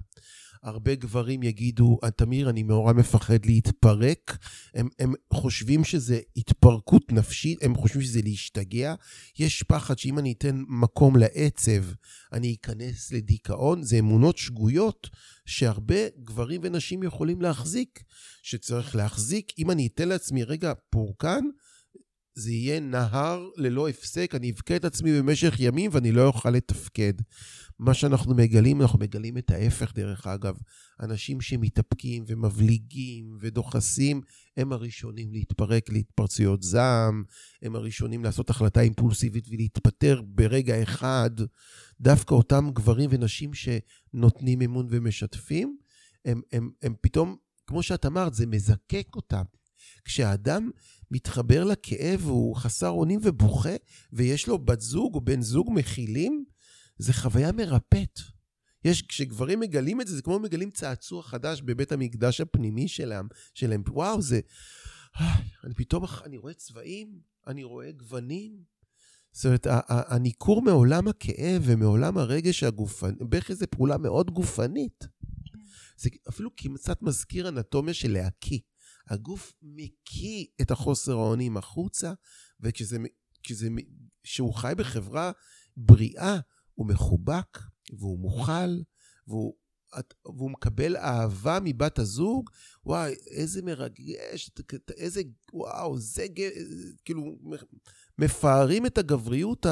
הרבה 0.63 0.95
גברים 0.95 1.43
יגידו, 1.43 1.99
תמיר, 2.17 2.51
אני 2.51 2.63
מאורע 2.63 2.93
מפחד 2.93 3.47
להתפרק. 3.47 4.39
הם, 4.75 4.89
הם 4.99 5.13
חושבים 5.33 5.85
שזה 5.85 6.21
התפרקות 6.37 7.13
נפשית, 7.13 7.63
הם 7.63 7.75
חושבים 7.75 8.03
שזה 8.03 8.21
להשתגע. 8.25 8.95
יש 9.39 9.63
פחד 9.63 9.99
שאם 9.99 10.19
אני 10.19 10.33
אתן 10.33 10.63
מקום 10.69 11.17
לעצב, 11.17 11.85
אני 12.33 12.57
אכנס 12.61 13.13
לדיכאון. 13.13 13.83
זה 13.83 13.99
אמונות 13.99 14.39
שגויות 14.39 15.11
שהרבה 15.47 16.09
גברים 16.23 16.61
ונשים 16.65 17.03
יכולים 17.03 17.43
להחזיק. 17.43 18.03
שצריך 18.43 18.97
להחזיק, 18.97 19.53
אם 19.59 19.71
אני 19.71 19.87
אתן 19.87 20.09
לעצמי 20.09 20.45
רגע 20.45 20.73
פורקן, 20.91 21.45
זה 22.35 22.51
יהיה 22.51 22.81
נהר 22.81 23.49
ללא 23.57 23.89
הפסק, 23.89 24.35
אני 24.35 24.51
אבכה 24.51 24.77
את 24.77 24.85
עצמי 24.85 25.19
במשך 25.19 25.55
ימים 25.59 25.91
ואני 25.95 26.13
לא 26.13 26.27
אוכל 26.27 26.51
לתפקד. 26.51 27.13
מה 27.83 27.95
שאנחנו 27.95 28.35
מגלים, 28.35 28.83
אנחנו 28.83 28.99
מגלים 28.99 29.39
את 29.39 29.51
ההפך, 29.51 29.93
דרך 29.95 30.26
אגב. 30.26 30.59
אנשים 31.01 31.41
שמתאפקים 31.41 32.24
ומבליגים 32.26 33.37
ודוחסים, 33.41 34.20
הם 34.57 34.72
הראשונים 34.72 35.33
להתפרק 35.33 35.91
להתפרצויות 35.91 36.62
זעם, 36.62 37.24
הם 37.62 37.76
הראשונים 37.76 38.24
לעשות 38.24 38.51
החלטה 38.51 38.80
אימפולסיבית 38.80 39.49
ולהתפטר 39.49 40.22
ברגע 40.24 40.83
אחד. 40.83 41.30
דווקא 42.01 42.35
אותם 42.35 42.70
גברים 42.72 43.11
ונשים 43.12 43.51
שנותנים 43.55 44.62
אמון 44.62 44.87
ומשתפים, 44.91 45.76
הם, 46.24 46.41
הם, 46.53 46.70
הם 46.83 46.95
פתאום, 47.01 47.37
כמו 47.66 47.83
שאת 47.83 48.07
אמרת, 48.07 48.35
זה 48.35 48.47
מזקק 48.47 49.07
אותם. 49.16 49.45
כשאדם 50.05 50.70
מתחבר 51.11 51.64
לכאב 51.64 52.26
והוא 52.26 52.57
חסר 52.57 52.89
אונים 52.89 53.20
ובוכה, 53.22 53.76
ויש 54.12 54.47
לו 54.47 54.59
בת 54.59 54.80
זוג 54.80 55.14
או 55.14 55.20
בן 55.20 55.43
זוג 55.43 55.70
מכילים, 55.74 56.41
זה 56.99 57.12
חוויה 57.12 57.53
מרפאת. 57.53 58.20
יש, 58.84 59.03
כשגברים 59.03 59.61
מגלים 59.61 60.01
את 60.01 60.07
זה, 60.07 60.16
זה 60.16 60.22
כמו 60.22 60.38
מגלים 60.38 60.70
צעצוע 60.70 61.22
חדש 61.22 61.61
בבית 61.61 61.93
המקדש 61.93 62.40
הפנימי 62.40 62.88
שלהם. 62.88 63.28
שלהם. 63.55 63.82
וואו, 63.88 64.22
זה... 64.22 64.40
אני 65.64 65.74
פתאום, 65.74 66.05
אני 66.24 66.36
רואה 66.36 66.55
צבעים, 66.55 67.20
אני 67.47 67.64
רואה 67.64 67.93
גוונים. 67.93 68.64
זאת 69.32 69.45
אומרת, 69.45 69.66
הניכור 69.88 70.62
מעולם 70.62 71.09
הכאב 71.09 71.62
ומעולם 71.64 72.18
הרגש 72.18 72.62
הגופני, 72.62 73.16
בערך 73.20 73.51
איזו 73.51 73.66
פעולה 73.70 73.99
מאוד 73.99 74.30
גופנית. 74.30 75.05
זה 75.97 76.11
אפילו 76.28 76.51
קצת 76.51 77.03
מזכיר 77.03 77.49
אנטומיה 77.49 77.95
של 77.95 78.12
להקיא. 78.12 78.59
הגוף 79.09 79.53
מקיא 79.62 80.47
את 80.61 80.70
החוסר 80.70 81.12
האונים 81.12 81.57
החוצה, 81.57 82.12
וכשזה, 82.61 82.99
כשזה, 83.43 83.68
כשהוא 84.22 84.55
חי 84.55 84.72
בחברה 84.76 85.32
בריאה, 85.76 86.38
הוא 86.75 86.87
מחובק, 86.87 87.59
והוא 87.99 88.18
מוכל, 88.18 88.83
והוא, 89.27 89.55
והוא 90.25 90.51
מקבל 90.51 90.97
אהבה 90.97 91.59
מבת 91.64 91.99
הזוג, 91.99 92.51
וואי, 92.87 93.14
איזה 93.31 93.62
מרגש, 93.62 94.51
איזה, 94.97 95.23
וואו, 95.53 95.99
זה, 95.99 96.27
כאילו, 97.05 97.39
מפארים 98.18 98.87
את 98.87 98.99
הגבריות 98.99 99.66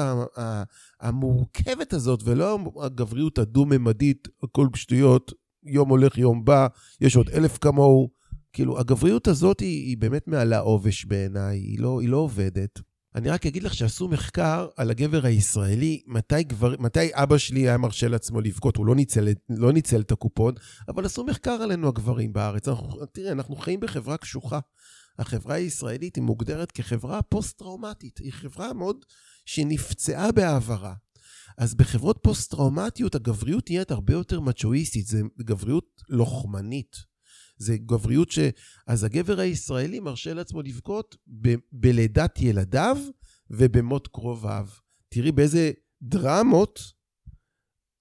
המורכבת 0.99 1.93
הזאת, 1.93 2.19
ולא 2.23 2.59
הגבריות 2.83 3.37
הדו-ממדית, 3.37 4.27
הכל 4.43 4.67
שטויות, 4.75 5.31
יום 5.63 5.89
הולך, 5.89 6.17
יום 6.17 6.45
בא, 6.45 6.67
יש 7.01 7.15
עוד 7.15 7.29
אלף 7.29 7.57
כמוהו. 7.57 8.09
כאילו, 8.53 8.79
הגבריות 8.79 9.27
הזאת 9.27 9.59
היא, 9.59 9.87
היא 9.87 9.97
באמת 9.97 10.27
מעלה 10.27 10.59
עובש 10.59 11.05
בעיניי, 11.05 11.57
היא 11.59 11.79
לא, 11.79 12.01
היא 12.01 12.09
לא 12.09 12.17
עובדת. 12.17 12.79
אני 13.15 13.29
רק 13.29 13.45
אגיד 13.45 13.63
לך 13.63 13.73
שעשו 13.73 14.07
מחקר 14.07 14.67
על 14.77 14.89
הגבר 14.89 15.25
הישראלי, 15.25 16.01
מתי, 16.07 16.43
גבר, 16.43 16.75
מתי 16.79 17.09
אבא 17.13 17.37
שלי 17.37 17.59
היה 17.59 17.77
מרשה 17.77 18.07
לעצמו 18.07 18.41
לבכות, 18.41 18.75
הוא 18.75 18.85
לא 18.85 18.95
ניצל, 18.95 19.27
לא 19.49 19.73
ניצל 19.73 20.01
את 20.01 20.11
הקופון, 20.11 20.53
אבל 20.87 21.05
עשו 21.05 21.23
מחקר 21.23 21.51
עלינו 21.51 21.87
הגברים 21.87 22.33
בארץ. 22.33 22.67
אנחנו, 22.67 23.05
תראה, 23.05 23.31
אנחנו 23.31 23.55
חיים 23.55 23.79
בחברה 23.79 24.17
קשוחה. 24.17 24.59
החברה 25.19 25.55
הישראלית 25.55 26.15
היא 26.15 26.23
מוגדרת 26.23 26.71
כחברה 26.71 27.21
פוסט-טראומטית. 27.21 28.17
היא 28.17 28.33
חברה 28.33 28.73
מאוד 28.73 29.05
שנפצעה 29.45 30.31
בעברה. 30.31 30.93
אז 31.57 31.75
בחברות 31.75 32.19
פוסט-טראומטיות 32.23 33.15
הגבריות 33.15 33.69
נהיית 33.69 33.91
הרבה 33.91 34.13
יותר 34.13 34.39
מצ'ואיסטית, 34.39 35.07
זה 35.07 35.21
גבריות 35.39 36.01
לוחמנית. 36.09 37.10
זה 37.61 37.77
גבריות 37.77 38.31
ש... 38.31 38.39
אז 38.87 39.03
הגבר 39.03 39.39
הישראלי 39.39 39.99
מרשה 39.99 40.33
לעצמו 40.33 40.61
לבכות 40.61 41.17
ב... 41.41 41.55
בלידת 41.71 42.41
ילדיו 42.41 42.97
ובמות 43.49 44.07
קרוביו. 44.07 44.67
תראי 45.09 45.31
באיזה 45.31 45.71
דרמות 46.01 46.79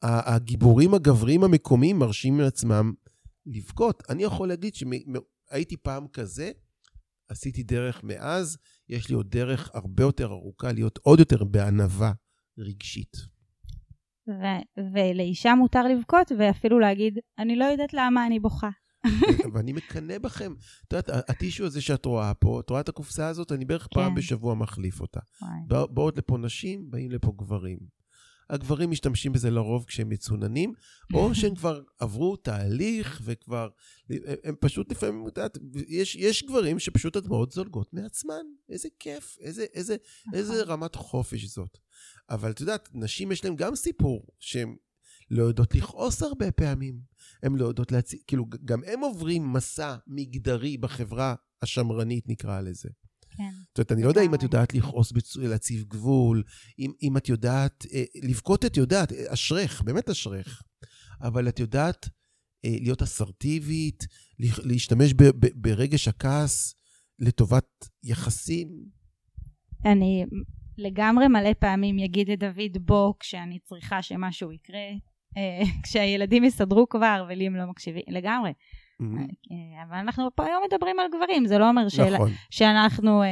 הגיבורים 0.02 0.94
הגבריים 0.94 1.44
המקומיים 1.44 1.98
מרשים 1.98 2.40
לעצמם 2.40 2.92
לבכות. 3.46 4.02
אני 4.08 4.22
יכול 4.22 4.48
להגיד 4.48 4.74
שהייתי 4.74 5.76
פעם 5.76 6.08
כזה, 6.08 6.50
עשיתי 7.28 7.62
דרך 7.62 8.04
מאז, 8.04 8.58
יש 8.88 9.08
לי 9.08 9.14
עוד 9.14 9.30
דרך 9.30 9.70
הרבה 9.74 10.02
יותר 10.02 10.26
ארוכה 10.26 10.72
להיות 10.72 10.98
עוד 11.02 11.18
יותר 11.18 11.44
בענווה 11.44 12.12
רגשית. 12.58 13.16
ו- 14.28 14.82
ולאישה 14.94 15.54
מותר 15.54 15.82
לבכות 15.82 16.32
ואפילו 16.38 16.78
להגיד, 16.78 17.18
אני 17.38 17.56
לא 17.56 17.64
יודעת 17.64 17.94
למה 17.94 18.26
אני 18.26 18.40
בוכה. 18.40 18.70
ואני 19.52 19.72
מקנא 19.72 20.18
בכם. 20.18 20.54
את 20.88 20.92
יודעת, 20.92 21.30
הטישו 21.30 21.66
הזה 21.66 21.80
שאת 21.80 22.04
רואה 22.04 22.34
פה, 22.34 22.60
את 22.60 22.70
רואה 22.70 22.80
את 22.80 22.88
הקופסה 22.88 23.28
הזאת? 23.28 23.52
אני 23.52 23.64
בערך 23.64 23.88
פעם 23.94 24.10
כן. 24.10 24.14
בשבוע 24.14 24.54
מחליף 24.54 25.00
אותה. 25.00 25.20
באות 25.68 26.18
לפה 26.18 26.38
נשים, 26.38 26.90
באים 26.90 27.10
לפה 27.10 27.32
גברים. 27.38 27.78
הגברים 28.50 28.90
משתמשים 28.90 29.32
בזה 29.32 29.50
לרוב 29.50 29.84
כשהם 29.84 30.08
מצוננים, 30.08 30.72
או 31.14 31.34
שהם 31.34 31.54
כבר 31.54 31.82
עברו 31.98 32.36
תהליך 32.36 33.20
וכבר... 33.24 33.68
הם 34.44 34.54
פשוט 34.60 34.92
לפעמים, 34.92 35.28
את 35.28 35.38
יודעת, 35.38 35.58
יש, 35.88 36.16
יש 36.16 36.42
גברים 36.42 36.78
שפשוט 36.78 37.16
הדמעות 37.16 37.52
זולגות 37.52 37.94
מעצמן. 37.94 38.44
איזה 38.68 38.88
כיף, 38.98 39.36
איזה, 39.40 39.64
איזה, 39.74 39.96
איזה 40.34 40.52
נכון. 40.52 40.68
רמת 40.68 40.94
חופש 40.94 41.44
זאת. 41.44 41.78
אבל 42.30 42.50
את 42.50 42.60
יודעת, 42.60 42.88
נשים 42.94 43.32
יש 43.32 43.44
להן 43.44 43.56
גם 43.56 43.74
סיפור, 43.74 44.26
שהן 44.38 44.76
לא 45.30 45.42
יודעות 45.42 45.74
לכעוס 45.74 46.22
הרבה 46.22 46.52
פעמים. 46.52 47.09
הן 47.42 47.56
לא 47.56 47.64
יודעות 47.64 47.92
להציג, 47.92 48.20
כאילו, 48.26 48.46
גם 48.64 48.80
הם 48.86 49.00
עוברים 49.00 49.52
מסע 49.52 49.96
מגדרי 50.06 50.76
בחברה 50.76 51.34
השמרנית, 51.62 52.28
נקרא 52.28 52.60
לזה. 52.60 52.88
כן. 53.36 53.50
זאת 53.68 53.78
אומרת, 53.78 53.92
אני 53.92 54.02
לא 54.02 54.08
יודע 54.08 54.22
אם 54.22 54.34
את 54.34 54.42
יודעת 54.42 54.74
לכעוס, 54.74 55.12
להציב 55.36 55.84
גבול, 55.88 56.42
אם, 56.78 56.92
אם 57.02 57.16
את 57.16 57.28
יודעת, 57.28 57.86
אה, 57.92 58.04
לבכות 58.22 58.64
את 58.64 58.76
יודעת, 58.76 59.12
אה, 59.12 59.32
אשרך, 59.32 59.82
באמת 59.82 60.08
אשרך, 60.08 60.62
אבל 61.20 61.48
את 61.48 61.60
יודעת 61.60 62.08
אה, 62.64 62.76
להיות 62.80 63.02
אסרטיבית, 63.02 64.06
להשתמש 64.38 65.14
ב, 65.14 65.22
ב, 65.22 65.46
ברגש 65.54 66.08
הכעס 66.08 66.74
לטובת 67.18 67.88
יחסים. 68.04 68.68
אני 69.84 70.24
לגמרי 70.78 71.28
מלא 71.28 71.52
פעמים 71.58 71.98
אגיד 71.98 72.28
לדוד 72.30 72.86
בוא 72.86 73.14
כשאני 73.20 73.58
צריכה 73.58 74.02
שמשהו 74.02 74.52
יקרה, 74.52 74.88
כשהילדים 75.84 76.44
יסדרו 76.44 76.88
כבר 76.88 77.26
ולי 77.28 77.46
הם 77.46 77.56
לא 77.56 77.66
מקשיבים, 77.66 78.02
לגמרי. 78.08 78.52
Mm-hmm. 79.00 79.82
אבל 79.88 79.96
אנחנו 79.96 80.28
פה 80.34 80.44
היום 80.44 80.62
מדברים 80.66 81.00
על 81.00 81.06
גברים, 81.16 81.46
זה 81.46 81.58
לא 81.58 81.68
אומר 81.68 81.82
נכון. 82.14 82.30
שאנחנו 82.50 83.22
אה, 83.22 83.28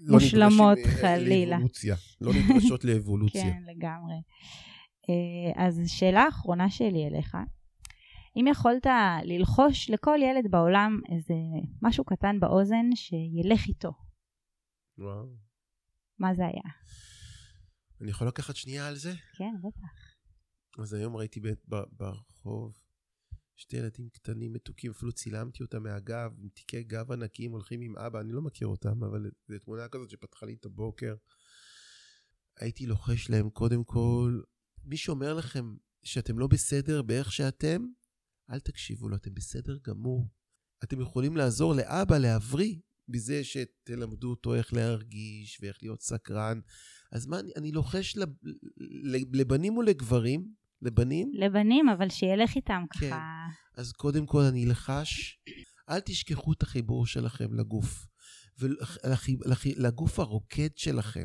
לא 0.00 0.14
מושלמות 0.14 0.78
אה, 0.78 0.90
חלילה. 0.90 1.50
לאבולוציה, 1.50 1.96
לא 2.20 2.32
נדרשות 2.34 2.84
לאבולוציה. 2.84 3.42
כן, 3.52 3.62
לגמרי. 3.66 4.14
אז 5.56 5.82
שאלה 5.86 6.28
אחרונה 6.28 6.70
שלי 6.70 7.06
אליך, 7.06 7.36
אם 8.36 8.46
יכולת 8.46 8.86
ללחוש 9.24 9.90
לכל 9.90 10.18
ילד 10.22 10.50
בעולם 10.50 11.00
איזה 11.12 11.34
משהו 11.82 12.04
קטן 12.04 12.40
באוזן 12.40 12.86
שילך 12.94 13.66
איתו. 13.68 13.92
וואו. 14.98 15.26
מה 16.18 16.34
זה 16.34 16.42
היה? 16.46 16.74
אני 18.00 18.10
יכול 18.10 18.26
לקחת 18.26 18.56
שנייה 18.56 18.88
על 18.88 18.94
זה? 18.94 19.12
כן, 19.38 19.54
בטח. 19.58 20.07
אז 20.78 20.92
היום 20.92 21.16
ראיתי 21.16 21.40
ברחוב 21.92 22.78
שתי 23.56 23.76
ילדים 23.76 24.08
קטנים 24.08 24.52
מתוקים, 24.52 24.90
אפילו 24.90 25.12
צילמתי 25.12 25.62
אותם 25.62 25.82
מהגב, 25.82 26.32
עם 26.38 26.48
תיקי 26.48 26.82
גב 26.82 27.12
ענקיים, 27.12 27.50
הולכים 27.50 27.80
עם 27.80 27.96
אבא, 27.96 28.20
אני 28.20 28.32
לא 28.32 28.42
מכיר 28.42 28.68
אותם, 28.68 29.04
אבל 29.04 29.30
זו 29.48 29.58
תמונה 29.58 29.88
כזאת 29.88 30.10
שפתחה 30.10 30.46
לי 30.46 30.54
את 30.54 30.64
הבוקר. 30.64 31.14
הייתי 32.56 32.86
לוחש 32.86 33.30
להם, 33.30 33.50
קודם 33.50 33.84
כל, 33.84 34.40
מי 34.84 34.96
שאומר 34.96 35.34
לכם 35.34 35.76
שאתם 36.02 36.38
לא 36.38 36.46
בסדר 36.46 37.02
באיך 37.02 37.32
שאתם, 37.32 37.86
אל 38.50 38.60
תקשיבו 38.60 39.08
לו, 39.08 39.16
אתם 39.16 39.34
בסדר 39.34 39.78
גמור. 39.82 40.28
אתם 40.84 41.00
יכולים 41.00 41.36
לעזור 41.36 41.74
לאבא 41.74 42.18
להבריא 42.18 42.76
בזה 43.08 43.44
שתלמדו 43.44 44.30
אותו 44.30 44.54
איך 44.54 44.74
להרגיש 44.74 45.58
ואיך 45.62 45.78
להיות 45.82 46.02
סקרן. 46.02 46.60
אז 47.12 47.26
מה, 47.26 47.40
אני, 47.40 47.52
אני 47.56 47.72
לוחש 47.72 48.16
לב, 48.16 48.28
לבנים 49.32 49.76
ולגברים, 49.76 50.54
לבנים? 50.82 51.30
לבנים, 51.34 51.88
אבל 51.88 52.08
שילך 52.08 52.56
איתם 52.56 52.84
כן. 52.90 53.10
ככה. 53.10 53.46
אז 53.76 53.92
קודם 53.92 54.26
כל 54.26 54.40
אני 54.40 54.64
אלחש, 54.64 55.38
אל 55.88 56.00
תשכחו 56.00 56.52
את 56.52 56.62
החיבור 56.62 57.06
שלכם 57.06 57.54
לגוף, 57.54 58.06
ולגוף 58.58 60.18
הרוקד 60.18 60.68
שלכם. 60.76 61.24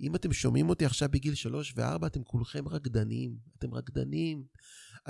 אם 0.00 0.14
אתם 0.14 0.32
שומעים 0.32 0.68
אותי 0.68 0.84
עכשיו 0.84 1.08
בגיל 1.08 1.34
שלוש 1.34 1.72
וארבע, 1.76 2.06
אתם 2.06 2.22
כולכם 2.24 2.68
רקדנים. 2.68 3.36
אתם 3.58 3.74
רקדנים. 3.74 4.44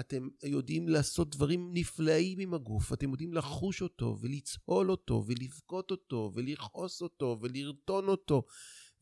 אתם 0.01 0.29
יודעים 0.45 0.89
לעשות 0.89 1.37
דברים 1.37 1.71
נפלאים 1.75 2.39
עם 2.41 2.55
הגוף. 2.55 2.93
אתם 2.93 3.11
יודעים 3.11 3.33
לחוש 3.33 3.83
אותו, 3.83 4.19
ולצהול 4.21 4.91
אותו, 4.91 5.25
ולבכות 5.27 5.91
אותו, 5.91 6.33
ולכעוס 6.35 7.03
אותו, 7.03 7.39
ולרטון 7.43 8.09
אותו. 8.09 8.43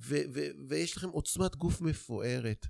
ו- 0.00 0.22
ו- 0.34 0.50
ויש 0.68 0.96
לכם 0.96 1.08
עוצמת 1.08 1.56
גוף 1.56 1.80
מפוארת. 1.80 2.66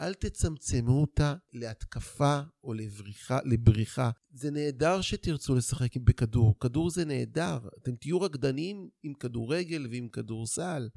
אל 0.00 0.14
תצמצמו 0.14 1.00
אותה 1.00 1.34
להתקפה 1.52 2.40
או 2.64 2.74
לבריחה, 2.74 3.38
לבריחה. 3.44 4.10
זה 4.30 4.50
נהדר 4.50 5.00
שתרצו 5.00 5.54
לשחק 5.54 5.96
בכדור. 5.96 6.58
כדור 6.60 6.90
זה 6.90 7.04
נהדר. 7.04 7.58
אתם 7.82 7.96
תהיו 7.96 8.20
רקדנים 8.20 8.88
עם 9.02 9.14
כדורגל 9.14 9.86
ועם 9.90 10.08
כדורסל, 10.08 10.88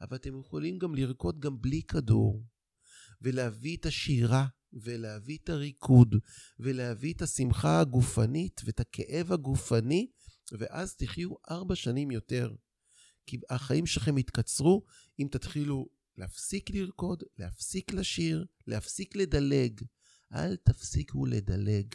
אבל 0.00 0.16
אתם 0.16 0.40
יכולים 0.40 0.78
גם 0.78 0.94
לרקוד 0.94 1.40
גם 1.40 1.60
בלי 1.60 1.82
כדור, 1.82 2.44
ולהביא 3.22 3.76
את 3.76 3.86
השירה, 3.86 4.46
ולהביא 4.72 5.38
את 5.44 5.48
הריקוד, 5.48 6.16
ולהביא 6.58 7.14
את 7.14 7.22
השמחה 7.22 7.80
הגופנית 7.80 8.60
ואת 8.64 8.80
הכאב 8.80 9.32
הגופני, 9.32 10.10
ואז 10.58 10.94
תחיו 10.94 11.30
ארבע 11.50 11.74
שנים 11.74 12.10
יותר. 12.10 12.54
כי 13.26 13.36
החיים 13.50 13.86
שלכם 13.86 14.18
יתקצרו 14.18 14.82
אם 15.20 15.28
תתחילו 15.30 15.86
להפסיק 16.18 16.70
לרקוד, 16.70 17.22
להפסיק 17.38 17.92
לשיר, 17.92 18.46
להפסיק 18.66 19.16
לדלג. 19.16 19.80
אל 20.34 20.56
תפסיקו 20.56 21.26
לדלג. 21.26 21.94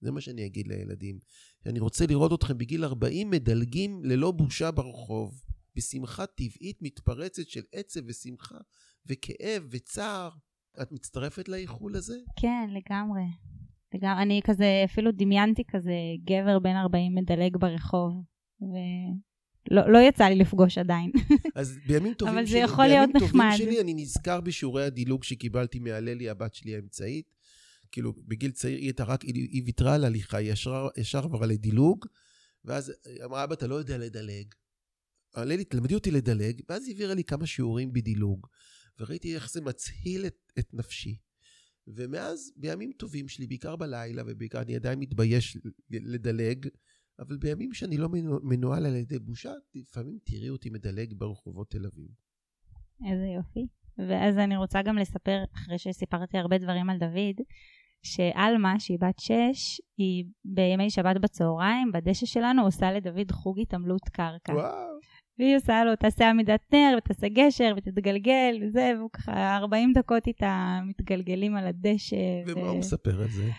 זה 0.00 0.10
מה 0.10 0.20
שאני 0.20 0.46
אגיד 0.46 0.68
לילדים. 0.68 1.18
אני 1.66 1.80
רוצה 1.80 2.06
לראות 2.06 2.32
אתכם 2.32 2.58
בגיל 2.58 2.84
40 2.84 3.30
מדלגים 3.30 4.04
ללא 4.04 4.30
בושה 4.30 4.70
ברחוב, 4.70 5.42
בשמחה 5.76 6.26
טבעית 6.26 6.82
מתפרצת 6.82 7.48
של 7.48 7.62
עצב 7.72 8.00
ושמחה 8.06 8.58
וכאב 9.06 9.66
וצער. 9.70 10.30
את 10.82 10.92
מצטרפת 10.92 11.48
לאיחול 11.48 11.96
הזה? 11.96 12.18
כן, 12.40 12.70
לגמרי. 12.70 13.22
לגמרי. 13.94 14.22
אני 14.22 14.40
כזה, 14.44 14.82
אפילו 14.84 15.12
דמיינתי 15.12 15.62
כזה 15.70 15.92
גבר 16.24 16.58
בן 16.58 16.76
40 16.76 17.14
מדלג 17.14 17.56
ברחוב, 17.56 18.22
ו... 18.62 18.74
לא, 19.70 19.92
לא 19.92 19.98
יצא 19.98 20.24
לי 20.24 20.36
לפגוש 20.36 20.78
עדיין. 20.78 21.10
אז 21.54 21.78
בימים 21.86 22.14
טובים 22.14 22.34
אבל 22.34 22.44
זה 22.44 22.50
שלי, 22.50 22.58
יכול 22.58 22.86
להיות 22.86 23.10
בימים 23.12 23.28
טובים 23.28 23.40
נחמד. 23.40 23.56
שלי, 23.56 23.80
אני 23.80 23.94
נזכר 23.94 24.40
בשיעורי 24.40 24.84
הדילוג 24.84 25.24
שקיבלתי 25.24 25.78
מהללי, 25.78 26.28
הבת 26.28 26.54
שלי 26.54 26.74
האמצעית. 26.74 27.30
כאילו, 27.92 28.12
בגיל 28.12 28.50
צעיר 28.50 28.76
היא 28.76 28.86
הייתה 28.86 29.04
רק, 29.04 29.22
היא, 29.22 29.34
היא 29.34 29.62
ויתרה 29.66 29.94
על 29.94 30.04
הליכה, 30.04 30.36
היא 30.36 30.52
ישר, 30.52 30.88
ישר 30.96 31.24
עברה 31.24 31.46
לדילוג, 31.46 32.06
ואז 32.64 32.92
היא 33.04 33.24
אמרה, 33.24 33.44
אבא, 33.44 33.54
אתה 33.54 33.66
לא 33.66 33.74
יודע 33.74 33.98
לדלג. 33.98 34.46
הללי, 35.34 35.64
תלמדי 35.64 35.94
אותי 35.94 36.10
לדלג, 36.10 36.60
ואז 36.68 36.86
היא 36.86 36.92
העבירה 36.92 37.14
לי 37.14 37.24
כמה 37.24 37.46
שיעורים 37.46 37.92
בדילוג, 37.92 38.46
וראיתי 39.00 39.34
איך 39.34 39.50
זה 39.50 39.60
מצהיל 39.60 40.26
את, 40.26 40.52
את 40.58 40.74
נפשי. 40.74 41.16
ומאז, 41.86 42.52
בימים 42.56 42.92
טובים 42.92 43.28
שלי, 43.28 43.46
בעיקר 43.46 43.76
בלילה, 43.76 44.22
ובעיקר 44.26 44.62
אני 44.62 44.76
עדיין 44.76 44.98
מתבייש 44.98 45.58
לדלג, 45.90 46.68
אבל 47.18 47.36
בימים 47.36 47.72
שאני 47.72 47.96
לא 47.96 48.08
מנוהל 48.42 48.86
על 48.86 48.96
ידי 48.96 49.18
בושה, 49.18 49.52
לפעמים 49.74 50.18
תראי 50.24 50.50
אותי 50.50 50.70
מדלג 50.70 51.14
ברחובות 51.14 51.70
תל 51.70 51.86
אביב. 51.86 52.08
איזה 53.10 53.26
יופי. 53.26 53.66
ואז 53.98 54.38
אני 54.38 54.56
רוצה 54.56 54.82
גם 54.82 54.98
לספר, 54.98 55.44
אחרי 55.54 55.78
שסיפרתי 55.78 56.38
הרבה 56.38 56.58
דברים 56.58 56.90
על 56.90 56.98
דוד, 56.98 57.40
שעלמה, 58.02 58.80
שהיא 58.80 58.98
בת 59.00 59.18
שש, 59.18 59.80
היא 59.96 60.24
בימי 60.44 60.90
שבת 60.90 61.16
בצהריים, 61.20 61.92
בדשא 61.92 62.26
שלנו, 62.26 62.62
עושה 62.64 62.92
לדוד 62.92 63.30
חוג 63.30 63.60
התעמלות 63.60 64.08
קרקע. 64.08 64.52
וואו. 64.52 64.98
והיא 65.38 65.56
עושה 65.56 65.84
לו, 65.84 65.96
תעשה 65.96 66.30
עמידת 66.30 66.60
נר, 66.72 66.98
ותעשה 66.98 67.28
גשר, 67.28 67.74
ותתגלגל, 67.76 68.58
וזה, 68.62 68.92
והוא 68.98 69.10
ככה 69.12 69.56
40 69.56 69.92
דקות 69.92 70.26
איתה 70.26 70.80
מתגלגלים 70.86 71.56
על 71.56 71.66
הדשא. 71.66 72.16
ומה 72.46 72.62
ו- 72.62 72.68
הוא 72.68 72.78
מספר 72.78 73.22
על 73.22 73.28
זה? 73.28 73.50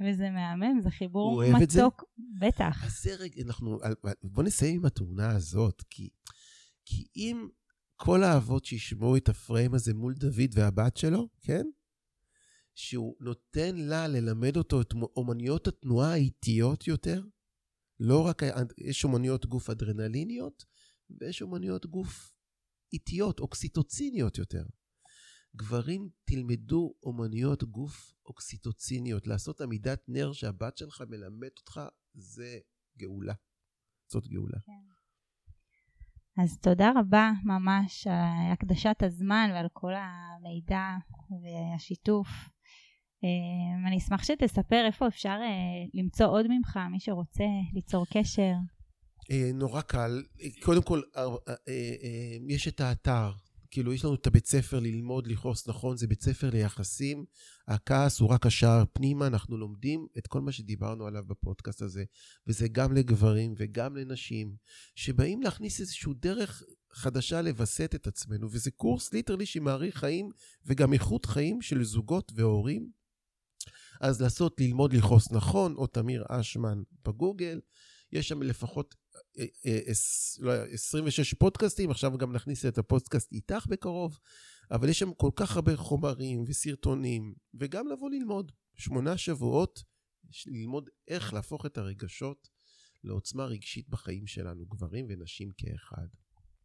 וזה 0.00 0.30
מהמם, 0.30 0.80
זה 0.80 0.90
חיבור? 0.90 1.42
מתוק. 1.62 2.04
בטח. 2.40 2.84
אז 2.84 3.02
זה 3.02 3.14
רגע, 3.14 3.42
אנחנו, 3.42 3.78
בוא 4.22 4.42
נסיים 4.42 4.76
עם 4.76 4.84
התאונה 4.84 5.30
הזאת, 5.36 5.82
כי, 5.90 6.08
כי 6.84 7.06
אם 7.16 7.48
כל 7.96 8.22
האבות 8.22 8.64
שישמעו 8.64 9.16
את 9.16 9.28
הפריים 9.28 9.74
הזה 9.74 9.94
מול 9.94 10.14
דוד 10.14 10.50
והבת 10.54 10.96
שלו, 10.96 11.28
כן? 11.40 11.66
שהוא 12.74 13.16
נותן 13.20 13.76
לה 13.76 14.08
ללמד 14.08 14.56
אותו 14.56 14.80
את 14.80 14.92
אומנויות 15.16 15.68
התנועה 15.68 16.12
האיטיות 16.12 16.86
יותר, 16.86 17.22
לא 18.00 18.26
רק, 18.26 18.42
יש 18.78 19.04
אומנויות 19.04 19.46
גוף 19.46 19.70
אדרנליניות, 19.70 20.64
ויש 21.20 21.42
אומנויות 21.42 21.86
גוף 21.86 22.32
איטיות, 22.92 23.40
אוקסיטוציניות 23.40 24.38
יותר. 24.38 24.64
גברים, 25.56 26.08
תלמדו 26.24 26.94
אומנויות 27.02 27.64
גוף 27.64 28.12
אוקסיטוציניות. 28.26 29.26
לעשות 29.26 29.60
עמידת 29.60 30.00
נר 30.08 30.32
שהבת 30.32 30.76
שלך 30.76 31.02
מלמד 31.08 31.50
אותך, 31.58 31.80
זה 32.14 32.58
גאולה. 32.98 33.34
זאת 34.12 34.28
גאולה. 34.28 34.58
אז 36.42 36.58
תודה 36.58 36.92
רבה 36.96 37.30
ממש 37.44 38.06
על 38.06 38.52
הקדשת 38.52 38.96
הזמן 39.02 39.50
ועל 39.52 39.66
כל 39.72 39.92
המידע 39.94 40.96
והשיתוף. 41.42 42.28
אה, 43.24 43.88
אני 43.88 43.98
אשמח 43.98 44.24
שתספר 44.24 44.86
איפה 44.86 45.06
אפשר 45.08 45.36
אה, 45.42 45.88
למצוא 45.94 46.26
עוד 46.26 46.46
ממך, 46.48 46.78
מי 46.90 47.00
שרוצה 47.00 47.44
ליצור 47.72 48.06
קשר. 48.12 48.54
אה, 49.30 49.50
נורא 49.54 49.80
קל. 49.80 50.22
קודם 50.62 50.82
כל, 50.82 51.00
אה, 51.16 51.24
יש 52.48 52.68
את 52.68 52.80
האתר. 52.80 53.32
כאילו, 53.70 53.92
יש 53.92 54.04
לנו 54.04 54.14
את 54.14 54.26
הבית 54.26 54.46
ספר 54.46 54.80
ללמוד, 54.80 55.26
לכעוס 55.26 55.68
נכון, 55.68 55.96
זה 55.96 56.06
בית 56.06 56.22
ספר 56.22 56.50
ליחסים. 56.50 57.24
הכעס 57.68 58.20
הוא 58.20 58.28
רק 58.28 58.46
השער 58.46 58.84
פנימה, 58.92 59.26
אנחנו 59.26 59.56
לומדים 59.56 60.06
את 60.18 60.26
כל 60.26 60.40
מה 60.40 60.52
שדיברנו 60.52 61.06
עליו 61.06 61.24
בפודקאסט 61.26 61.82
הזה. 61.82 62.04
וזה 62.46 62.68
גם 62.68 62.92
לגברים 62.92 63.54
וגם 63.58 63.96
לנשים, 63.96 64.56
שבאים 64.94 65.42
להכניס 65.42 65.80
איזושהי 65.80 66.12
דרך 66.16 66.62
חדשה 66.92 67.42
לווסת 67.42 67.94
את 67.94 68.06
עצמנו, 68.06 68.48
וזה 68.50 68.70
קורס 68.70 69.12
ליטרלי 69.12 69.46
שמאריך 69.46 69.98
חיים 69.98 70.28
וגם 70.66 70.92
איכות 70.92 71.26
חיים 71.26 71.62
של 71.62 71.84
זוגות 71.84 72.32
והורים. 72.34 72.90
אז 74.00 74.22
לעשות 74.22 74.60
ללמוד 74.60 74.92
לכעוס 74.92 75.32
נכון, 75.32 75.74
או 75.74 75.86
תמיר 75.86 76.24
אשמן 76.28 76.82
בגוגל. 77.04 77.60
יש 78.12 78.28
שם 78.28 78.42
לפחות 78.42 78.94
לא, 80.38 80.52
26 80.52 81.34
פודקאסטים, 81.34 81.90
עכשיו 81.90 82.18
גם 82.18 82.32
נכניס 82.32 82.66
את 82.66 82.78
הפודקאסט 82.78 83.32
איתך 83.32 83.66
בקרוב, 83.66 84.18
אבל 84.70 84.88
יש 84.88 84.98
שם 84.98 85.14
כל 85.14 85.30
כך 85.36 85.56
הרבה 85.56 85.76
חומרים 85.76 86.44
וסרטונים, 86.46 87.34
וגם 87.54 87.88
לבוא 87.88 88.10
ללמוד. 88.10 88.52
שמונה 88.76 89.18
שבועות, 89.18 89.82
ללמוד 90.46 90.88
איך 91.08 91.34
להפוך 91.34 91.66
את 91.66 91.78
הרגשות 91.78 92.48
לעוצמה 93.04 93.44
רגשית 93.44 93.88
בחיים 93.88 94.26
שלנו, 94.26 94.66
גברים 94.66 95.06
ונשים 95.08 95.50
כאחד. 95.56 96.06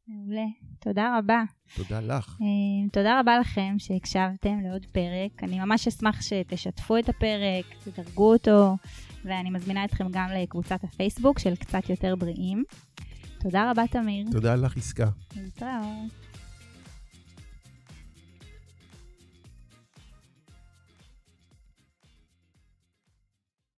מעולה. 0.08 0.46
תודה 0.80 1.18
רבה. 1.18 1.44
תודה 1.76 2.00
לך. 2.00 2.38
אה, 2.42 2.90
תודה 2.92 3.20
רבה 3.20 3.40
לכם 3.40 3.76
שהקשבתם 3.78 4.60
לעוד 4.64 4.86
פרק. 4.86 5.44
אני 5.44 5.60
ממש 5.60 5.88
אשמח 5.88 6.22
שתשתפו 6.22 6.98
את 6.98 7.10
הפרק, 7.10 7.66
תדרגו 7.84 8.34
אותו, 8.34 8.78
ואני 9.26 9.50
מזמינה 9.50 9.86
אתכם 9.86 10.08
גם 10.12 10.30
לקבוצת 10.30 10.84
הפייסבוק 10.84 11.40
של 11.40 11.56
קצת 11.56 11.90
יותר 11.90 12.16
בריאים. 12.16 12.64
תודה 13.40 13.72
רבה, 13.72 13.84
תמיר. 13.92 14.28
תודה 14.32 14.56
לך, 14.56 14.78
עסקה. 14.78 15.10
להתראות. 15.36 16.25